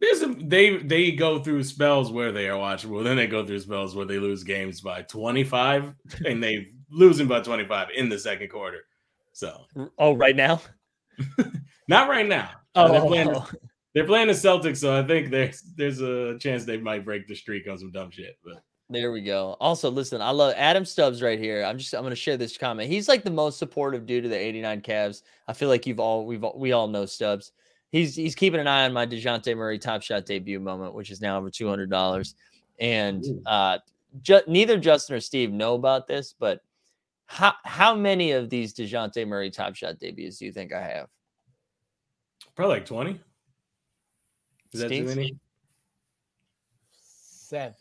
There's 0.00 0.22
a, 0.22 0.28
they 0.28 0.78
they 0.78 1.10
go 1.10 1.40
through 1.40 1.64
spells 1.64 2.10
where 2.10 2.32
they 2.32 2.48
are 2.48 2.56
watchable, 2.56 3.04
then 3.04 3.18
they 3.18 3.26
go 3.26 3.44
through 3.44 3.60
spells 3.60 3.94
where 3.94 4.06
they 4.06 4.18
lose 4.18 4.42
games 4.42 4.80
by 4.80 5.02
25 5.02 5.92
and 6.24 6.42
they 6.42 6.68
losing 6.90 7.26
by 7.26 7.40
25 7.40 7.88
in 7.94 8.08
the 8.08 8.18
second 8.18 8.48
quarter. 8.48 8.86
So 9.34 9.66
Oh, 9.98 10.14
right 10.14 10.34
now. 10.34 10.62
not 11.88 12.08
right 12.08 12.26
now. 12.26 12.50
Uh, 12.74 12.88
they're, 12.92 13.00
playing, 13.00 13.28
Oh, 13.34 13.48
they're 13.94 14.06
playing 14.06 14.28
the 14.28 14.34
Celtics, 14.34 14.78
so 14.78 14.96
I 14.96 15.06
think 15.06 15.30
there's 15.30 15.62
there's 15.76 16.00
a 16.00 16.38
chance 16.38 16.64
they 16.64 16.76
might 16.76 17.04
break 17.04 17.26
the 17.26 17.34
streak 17.34 17.68
on 17.68 17.78
some 17.78 17.90
dumb 17.90 18.10
shit. 18.10 18.38
But 18.44 18.62
there 18.90 19.12
we 19.12 19.22
go. 19.22 19.56
Also, 19.60 19.90
listen, 19.90 20.22
I 20.22 20.30
love 20.30 20.54
Adam 20.56 20.84
Stubbs 20.84 21.20
right 21.20 21.38
here. 21.38 21.64
I'm 21.64 21.78
just 21.78 21.92
I'm 21.94 22.02
gonna 22.02 22.14
share 22.14 22.36
this 22.36 22.56
comment. 22.56 22.90
He's 22.90 23.08
like 23.08 23.24
the 23.24 23.30
most 23.30 23.58
supportive 23.58 24.06
dude 24.06 24.22
to 24.24 24.28
the 24.28 24.38
89 24.38 24.80
Cavs. 24.82 25.22
I 25.46 25.52
feel 25.52 25.68
like 25.68 25.86
you've 25.86 26.00
all 26.00 26.26
we've 26.26 26.44
all, 26.44 26.58
we 26.58 26.72
all 26.72 26.88
know 26.88 27.06
Stubbs. 27.06 27.52
He's 27.90 28.14
he's 28.14 28.34
keeping 28.34 28.60
an 28.60 28.66
eye 28.66 28.84
on 28.84 28.92
my 28.92 29.06
Dejounte 29.06 29.56
Murray 29.56 29.78
Top 29.78 30.02
Shot 30.02 30.26
debut 30.26 30.60
moment, 30.60 30.94
which 30.94 31.10
is 31.10 31.20
now 31.20 31.38
over 31.38 31.50
two 31.50 31.68
hundred 31.68 31.90
dollars. 31.90 32.34
And 32.78 33.24
uh, 33.46 33.78
ju- 34.22 34.42
neither 34.46 34.78
Justin 34.78 35.16
or 35.16 35.20
Steve 35.20 35.52
know 35.52 35.74
about 35.74 36.06
this, 36.06 36.34
but 36.38 36.60
how 37.28 37.52
how 37.64 37.94
many 37.94 38.32
of 38.32 38.50
these 38.50 38.74
Dejounte 38.74 39.26
Murray 39.28 39.50
Top 39.50 39.76
Shot 39.76 39.98
debuts 39.98 40.38
do 40.38 40.46
you 40.46 40.52
think 40.52 40.72
I 40.72 40.82
have? 40.82 41.08
probably 42.56 42.76
like 42.78 42.86
20. 42.86 43.20
Is 44.72 44.80
that 44.80 44.88
too 44.88 45.04
many? 45.04 45.36
Seven. 46.90 47.74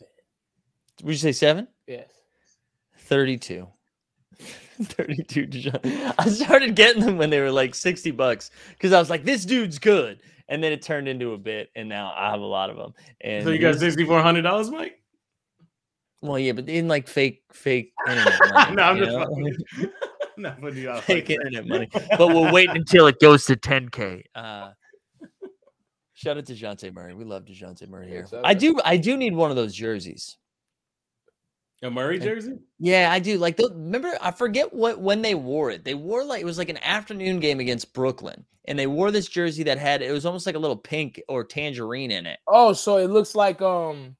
Would 1.02 1.10
you 1.12 1.18
say 1.18 1.32
seven? 1.32 1.66
Yes. 1.88 2.08
32. 2.98 3.66
32 4.38 5.46
Dejounte. 5.48 6.14
I 6.16 6.28
started 6.28 6.76
getting 6.76 7.04
them 7.04 7.18
when 7.18 7.30
they 7.30 7.40
were 7.40 7.50
like 7.50 7.74
60 7.74 8.12
bucks 8.12 8.52
because 8.70 8.92
I 8.92 9.00
was 9.00 9.10
like, 9.10 9.24
this 9.24 9.44
dude's 9.44 9.78
good. 9.80 10.20
And 10.48 10.62
then 10.62 10.72
it 10.72 10.80
turned 10.80 11.08
into 11.08 11.32
a 11.32 11.38
bit, 11.38 11.68
and 11.76 11.90
now 11.90 12.14
I 12.16 12.30
have 12.30 12.40
a 12.40 12.46
lot 12.46 12.70
of 12.70 12.76
them. 12.76 12.94
And 13.20 13.44
So 13.44 13.50
you 13.50 13.58
got 13.58 13.74
sixty 13.74 14.06
four 14.06 14.22
hundred 14.22 14.42
dollars, 14.42 14.70
Mike? 14.70 14.97
Well, 16.20 16.38
yeah, 16.38 16.52
but 16.52 16.68
in 16.68 16.88
like 16.88 17.08
fake, 17.08 17.42
fake 17.52 17.92
internet 18.08 18.38
money. 18.52 18.74
no, 18.76 18.82
I'm 18.82 18.96
just 18.98 19.10
know? 19.10 19.18
fucking- 19.20 19.92
not 20.38 20.60
putting 20.60 20.78
you 20.82 20.90
off. 20.90 21.04
fake 21.04 21.28
like 21.28 21.38
internet 21.38 21.66
money. 21.66 21.88
But 22.18 22.28
we'll 22.28 22.52
wait 22.52 22.70
until 22.70 23.06
it 23.06 23.20
goes 23.20 23.44
to 23.46 23.56
10K. 23.56 24.22
Uh, 24.34 24.70
shout 26.14 26.36
out 26.38 26.46
to 26.46 26.54
Dejounte 26.54 26.92
Murray. 26.92 27.14
We 27.14 27.24
love 27.24 27.44
Dejounte 27.44 27.88
Murray 27.88 28.08
here. 28.08 28.26
shout 28.30 28.42
I 28.44 28.54
do, 28.54 28.80
I 28.84 28.96
do 28.96 29.16
need 29.16 29.34
one 29.34 29.50
of 29.50 29.56
those 29.56 29.74
jerseys. 29.74 30.36
A 31.82 31.90
Murray 31.90 32.18
jersey? 32.18 32.58
Yeah, 32.80 33.08
I 33.12 33.20
do. 33.20 33.38
Like, 33.38 33.56
the, 33.56 33.70
remember, 33.72 34.12
I 34.20 34.32
forget 34.32 34.72
what 34.74 34.98
when 35.00 35.22
they 35.22 35.36
wore 35.36 35.70
it. 35.70 35.84
They 35.84 35.94
wore 35.94 36.24
like 36.24 36.40
it 36.40 36.44
was 36.44 36.58
like 36.58 36.70
an 36.70 36.78
afternoon 36.82 37.38
game 37.38 37.60
against 37.60 37.92
Brooklyn, 37.94 38.44
and 38.64 38.76
they 38.76 38.88
wore 38.88 39.12
this 39.12 39.28
jersey 39.28 39.62
that 39.62 39.78
had 39.78 40.02
it 40.02 40.10
was 40.10 40.26
almost 40.26 40.44
like 40.44 40.56
a 40.56 40.58
little 40.58 40.76
pink 40.76 41.22
or 41.28 41.44
tangerine 41.44 42.10
in 42.10 42.26
it. 42.26 42.40
Oh, 42.48 42.72
so 42.72 42.96
it 42.96 43.10
looks 43.10 43.36
like 43.36 43.62
um, 43.62 44.16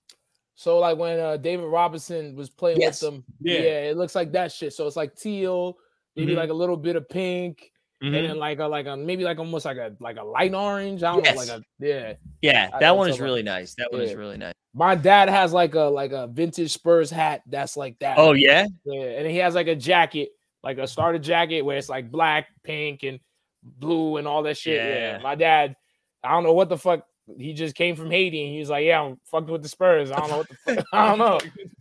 so 0.60 0.80
like 0.80 0.98
when 0.98 1.20
uh 1.20 1.36
David 1.36 1.66
Robinson 1.66 2.34
was 2.34 2.50
playing 2.50 2.80
Yes. 2.80 3.00
with 3.00 3.12
them. 3.12 3.24
Yeah. 3.40 3.58
Yeah. 3.60 3.90
it 3.90 3.96
looks 3.96 4.16
like 4.16 4.32
that 4.32 4.50
shit. 4.50 4.72
So 4.72 4.88
it's 4.88 4.96
like 4.96 5.14
teal, 5.14 5.78
maybe 6.16 6.32
Mhm. 6.32 6.36
like 6.36 6.50
a 6.50 6.54
little 6.54 6.76
bit 6.76 6.96
of 6.96 7.08
pink, 7.08 7.70
and 8.02 8.12
Mhm. 8.12 8.26
then 8.26 8.38
like 8.38 8.58
a 8.58 8.64
like 8.66 8.86
a 8.86 8.96
maybe 8.96 9.22
like 9.22 9.38
almost 9.38 9.64
like 9.64 9.76
a 9.76 9.94
like 10.00 10.16
a 10.16 10.24
light 10.24 10.54
orange. 10.54 11.04
I 11.04 11.12
don't 11.12 11.24
Yes. 11.24 11.34
know, 11.36 11.40
like 11.40 11.48
a 11.48 11.62
yeah. 11.78 12.14
Yeah, 12.42 12.70
that 12.80 12.82
I 12.88 12.92
one 12.92 13.08
is 13.08 13.20
my- 13.20 13.24
really 13.24 13.44
nice. 13.44 13.76
That 13.76 13.92
one 13.92 14.02
is 14.02 14.14
really 14.16 14.36
nice. 14.36 14.52
My 14.74 14.96
dad 14.96 15.28
has 15.28 15.52
like 15.52 15.76
a 15.76 15.82
like 15.82 16.10
a 16.10 16.26
vintage 16.26 16.72
Spurs 16.72 17.08
hat 17.10 17.42
that's 17.46 17.76
like 17.76 17.96
that. 18.00 18.18
Oh 18.18 18.32
yeah, 18.32 18.66
Yeah, 18.84 19.00
and 19.18 19.30
he 19.30 19.36
has 19.38 19.54
like 19.54 19.68
a 19.68 19.76
jacket, 19.76 20.30
like 20.64 20.78
a 20.78 20.88
starter 20.88 21.20
jacket 21.20 21.62
where 21.62 21.76
it's 21.78 21.88
like 21.88 22.10
black, 22.10 22.48
pink, 22.64 23.04
and 23.04 23.20
blue 23.62 24.16
and 24.16 24.26
all 24.26 24.42
that 24.42 24.56
shit. 24.56 24.76
Yeah. 24.76 24.94
Yeah. 25.12 25.18
My 25.18 25.36
dad, 25.36 25.76
I 26.24 26.30
don't 26.32 26.42
know 26.42 26.52
what 26.52 26.68
the 26.68 26.76
fuck. 26.78 27.04
He 27.36 27.52
just 27.52 27.74
came 27.74 27.94
from 27.96 28.10
Haiti 28.10 28.42
and 28.44 28.52
he 28.54 28.58
was 28.60 28.70
like, 28.70 28.84
Yeah, 28.84 29.02
I'm 29.02 29.18
fucking 29.30 29.50
with 29.52 29.62
the 29.62 29.68
Spurs. 29.68 30.10
I 30.10 30.16
don't 30.20 30.30
know 30.30 30.38
what 30.38 30.48
the 30.48 30.56
fuck. 30.76 30.84
I 30.92 31.06
don't 31.08 31.18
know. 31.18 31.40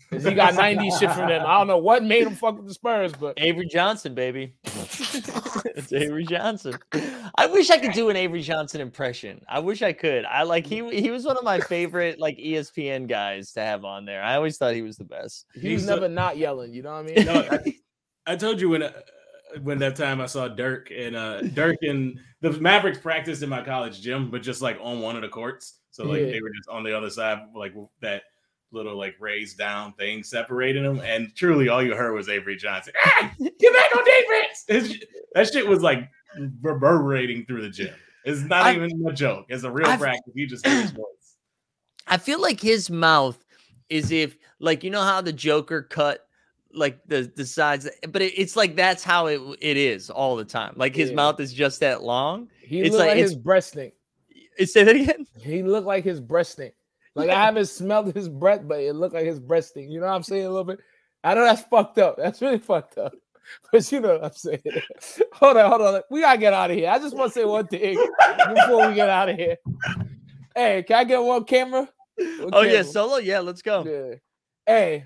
'Cause 0.10 0.24
he 0.24 0.34
got 0.34 0.56
90 0.56 0.90
shit 0.92 1.12
from 1.12 1.28
them. 1.28 1.44
I 1.46 1.58
don't 1.58 1.68
know 1.68 1.78
what 1.80 2.02
made 2.02 2.26
him 2.26 2.34
fuck 2.36 2.56
with 2.58 2.66
the 2.68 2.74
Spurs, 2.74 3.12
but 3.12 3.34
Avery 3.38 3.68
Johnson, 3.68 4.14
baby. 4.16 4.54
it's 4.64 5.92
Avery 5.92 6.26
Johnson. 6.26 6.76
I 7.36 7.46
wish 7.48 7.70
I 7.70 7.78
could 7.78 7.92
do 7.92 8.10
an 8.10 8.16
Avery 8.16 8.42
Johnson 8.42 8.80
impression. 8.80 9.42
I 9.50 9.60
wish 9.60 9.82
I 9.82 9.92
could. 9.94 10.24
I 10.26 10.44
like 10.44 10.66
he 10.66 10.78
he 10.98 11.12
was 11.12 11.26
one 11.26 11.38
of 11.38 11.44
my 11.44 11.60
favorite 11.60 12.20
like 12.20 12.38
ESPN 12.38 13.08
guys 13.10 13.52
to 13.54 13.60
have 13.62 13.84
on 13.84 14.06
there. 14.06 14.24
I 14.24 14.36
always 14.36 14.58
thought 14.58 14.74
he 14.76 14.82
was 14.82 14.96
the 14.98 15.04
best. 15.04 15.46
he 15.54 15.74
was 15.74 15.82
He's 15.82 15.90
a- 15.90 15.94
never 15.96 16.08
not 16.08 16.38
yelling. 16.38 16.74
You 16.74 16.84
know 16.84 16.94
what 17.02 17.12
I 17.12 17.16
mean? 17.16 17.26
No, 17.26 17.48
I, 17.52 17.76
I 18.34 18.36
told 18.38 18.62
you 18.62 18.70
when 18.70 18.84
uh, 18.84 18.92
when 19.64 19.80
that 19.80 19.96
time 19.96 20.22
I 20.22 20.26
saw 20.26 20.48
Dirk 20.48 20.92
and 20.96 21.16
uh 21.16 21.42
Dirk 21.42 21.78
and 21.82 22.20
the 22.42 22.52
Mavericks 22.54 22.98
practiced 23.00 23.42
in 23.44 23.50
my 23.50 23.62
college 23.64 24.02
gym, 24.02 24.30
but 24.32 24.42
just 24.42 24.62
like 24.62 24.78
on 24.82 25.02
one 25.02 25.16
of 25.16 25.22
the 25.22 25.30
courts. 25.30 25.80
So 25.92 26.04
like 26.06 26.22
Yeah. 26.22 26.32
they 26.32 26.42
were 26.42 26.52
just 26.56 26.70
on 26.70 26.84
the 26.84 26.96
other 26.96 27.10
side, 27.10 27.40
like 27.56 27.74
that 28.02 28.24
little 28.72 28.98
like 28.98 29.16
raised 29.20 29.58
down 29.58 29.94
thing 29.94 30.24
separating 30.24 30.84
them. 30.84 31.00
And 31.00 31.34
truly, 31.36 31.70
all 31.70 31.82
you 31.82 31.96
heard 31.96 32.14
was 32.14 32.30
Avery 32.30 32.56
Johnson. 32.58 32.94
"Ah, 33.06 33.34
get 33.40 33.74
back 33.74 33.96
on 33.98 34.04
defense. 34.06 35.04
That 35.34 35.48
shit 35.52 35.68
was 35.68 35.82
like 35.82 36.10
reverberating 36.62 37.46
through 37.46 37.62
the 37.64 37.70
gym. 37.70 37.94
It's 38.26 38.42
not 38.42 38.66
I- 38.66 38.76
even 38.76 38.92
a 39.08 39.14
joke. 39.14 39.46
It's 39.50 39.64
a 39.64 39.72
real 39.72 39.88
I've- 39.88 40.02
practice. 40.02 40.34
You 40.36 40.48
just 40.48 40.66
hear 40.68 40.82
his 40.82 40.92
voice. 40.92 41.38
I 42.08 42.18
feel 42.18 42.42
like 42.42 42.60
his 42.62 42.90
mouth 42.90 43.44
is 43.90 44.12
if 44.12 44.38
like 44.60 44.84
you 44.84 44.90
know 44.90 45.02
how 45.04 45.22
the 45.22 45.34
Joker 45.34 45.82
cut 45.82 46.27
like 46.78 47.00
the 47.08 47.32
the 47.36 47.46
sides, 47.46 47.90
but 48.10 48.22
it, 48.22 48.34
it's 48.38 48.56
like 48.56 48.76
that's 48.76 49.04
how 49.04 49.26
it 49.28 49.42
it 49.62 49.78
is 49.78 50.10
all 50.10 50.36
the 50.36 50.46
time. 50.46 50.74
Like 50.76 50.96
his 50.96 51.10
Yeah. 51.10 51.16
mouth 51.16 51.40
is 51.40 51.54
just 51.54 51.80
that 51.82 52.04
long. 52.04 52.50
He 52.62 52.82
It's 52.82 52.96
like- 52.96 53.08
like, 53.10 53.18
it's- 53.18 53.32
his 53.32 53.36
breast. 53.36 53.76
It, 53.76 54.70
say 54.70 54.84
that 54.84 54.96
again. 54.96 55.28
He 55.40 55.62
looked 55.64 55.86
like 55.88 56.04
his 56.04 56.20
breast 56.20 56.54
stink. 56.54 56.74
Like 57.16 57.30
I 57.30 57.46
haven't 57.46 57.66
smelled 57.68 58.14
his 58.16 58.30
breath, 58.30 58.62
but 58.64 58.80
it 58.80 58.94
looked 58.94 59.14
like 59.16 59.26
his 59.26 59.40
breast 59.40 59.70
stink. 59.70 59.90
You 59.92 60.00
know 60.00 60.08
what 60.08 60.14
I'm 60.14 60.24
saying? 60.24 60.46
A 60.46 60.50
little 60.50 60.64
bit. 60.64 60.80
I 61.24 61.34
know 61.34 61.44
that's 61.44 61.64
fucked 61.64 61.98
up. 61.98 62.16
That's 62.18 62.42
really 62.42 62.60
fucked 62.60 62.98
up. 62.98 63.14
But 63.72 63.90
you 63.94 64.02
know 64.02 64.14
what 64.18 64.26
I'm 64.26 64.34
saying. 64.34 64.62
hold 65.34 65.56
on, 65.56 65.70
hold 65.70 65.82
on. 65.82 66.02
We 66.12 66.20
gotta 66.20 66.38
get 66.38 66.52
out 66.54 66.70
of 66.70 66.76
here. 66.76 66.90
I 66.90 67.00
just 67.00 67.16
want 67.16 67.32
to 67.32 67.40
say 67.40 67.46
one 67.46 67.66
thing 67.68 67.96
before 68.54 68.90
we 68.90 68.94
get 68.94 69.08
out 69.10 69.30
of 69.30 69.38
here. 69.38 69.56
Hey, 70.54 70.84
can 70.84 70.98
I 70.98 71.04
get 71.06 71.24
one 71.24 71.46
camera? 71.46 71.88
One 72.18 72.50
Oh 72.52 72.62
yeah, 72.64 72.82
solo. 72.82 73.18
Yeah, 73.18 73.40
let's 73.40 73.62
go. 73.62 73.86
Yeah. 73.86 74.16
Hey, 74.66 75.06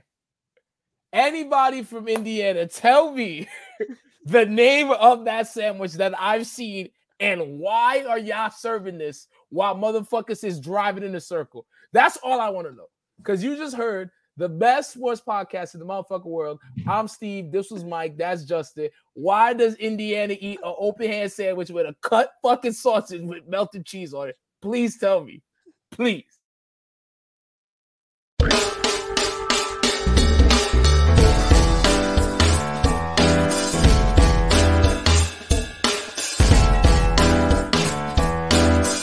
anybody 1.14 1.84
from 1.84 2.08
Indiana, 2.08 2.68
tell 2.68 3.12
me 3.12 3.48
the 4.26 4.46
name 4.46 4.92
of 4.92 5.26
that 5.26 5.48
sandwich 5.48 5.94
that 5.94 6.14
I've 6.20 6.48
seen 6.48 6.90
and 7.22 7.60
why 7.60 8.04
are 8.10 8.18
y'all 8.18 8.50
serving 8.50 8.98
this 8.98 9.28
while 9.50 9.76
motherfuckers 9.76 10.44
is 10.44 10.60
driving 10.60 11.04
in 11.04 11.14
a 11.14 11.22
circle? 11.22 11.68
That's 11.94 12.18
all 12.24 12.42
I 12.42 12.50
want 12.50 12.68
to 12.68 12.74
know. 12.74 12.88
Because 13.18 13.44
you 13.44 13.56
just 13.56 13.76
heard 13.76 14.10
the 14.38 14.50
best 14.50 14.94
sports 14.94 15.22
podcast 15.26 15.76
in 15.76 15.80
the 15.80 15.86
motherfucking 15.86 16.26
world. 16.26 16.60
I'm 16.88 17.08
Steve. 17.08 17.52
This 17.52 17.70
was 17.70 17.84
Mike. 17.84 18.18
That's 18.18 18.44
Justin. 18.44 18.90
Why 19.14 19.54
does 19.54 19.76
Indiana 19.76 20.36
eat 20.40 20.60
an 20.64 20.74
open 20.80 21.08
hand 21.08 21.32
sandwich 21.32 21.70
with 21.70 21.86
a 21.86 21.96
cut 22.02 22.32
fucking 22.42 22.74
sausage 22.74 23.22
with 23.22 23.48
melted 23.48 23.86
cheese 23.86 24.16
on 24.16 24.30
it? 24.30 24.38
Please 24.60 24.98
tell 24.98 25.24
me. 25.24 25.44
Please. 25.92 26.26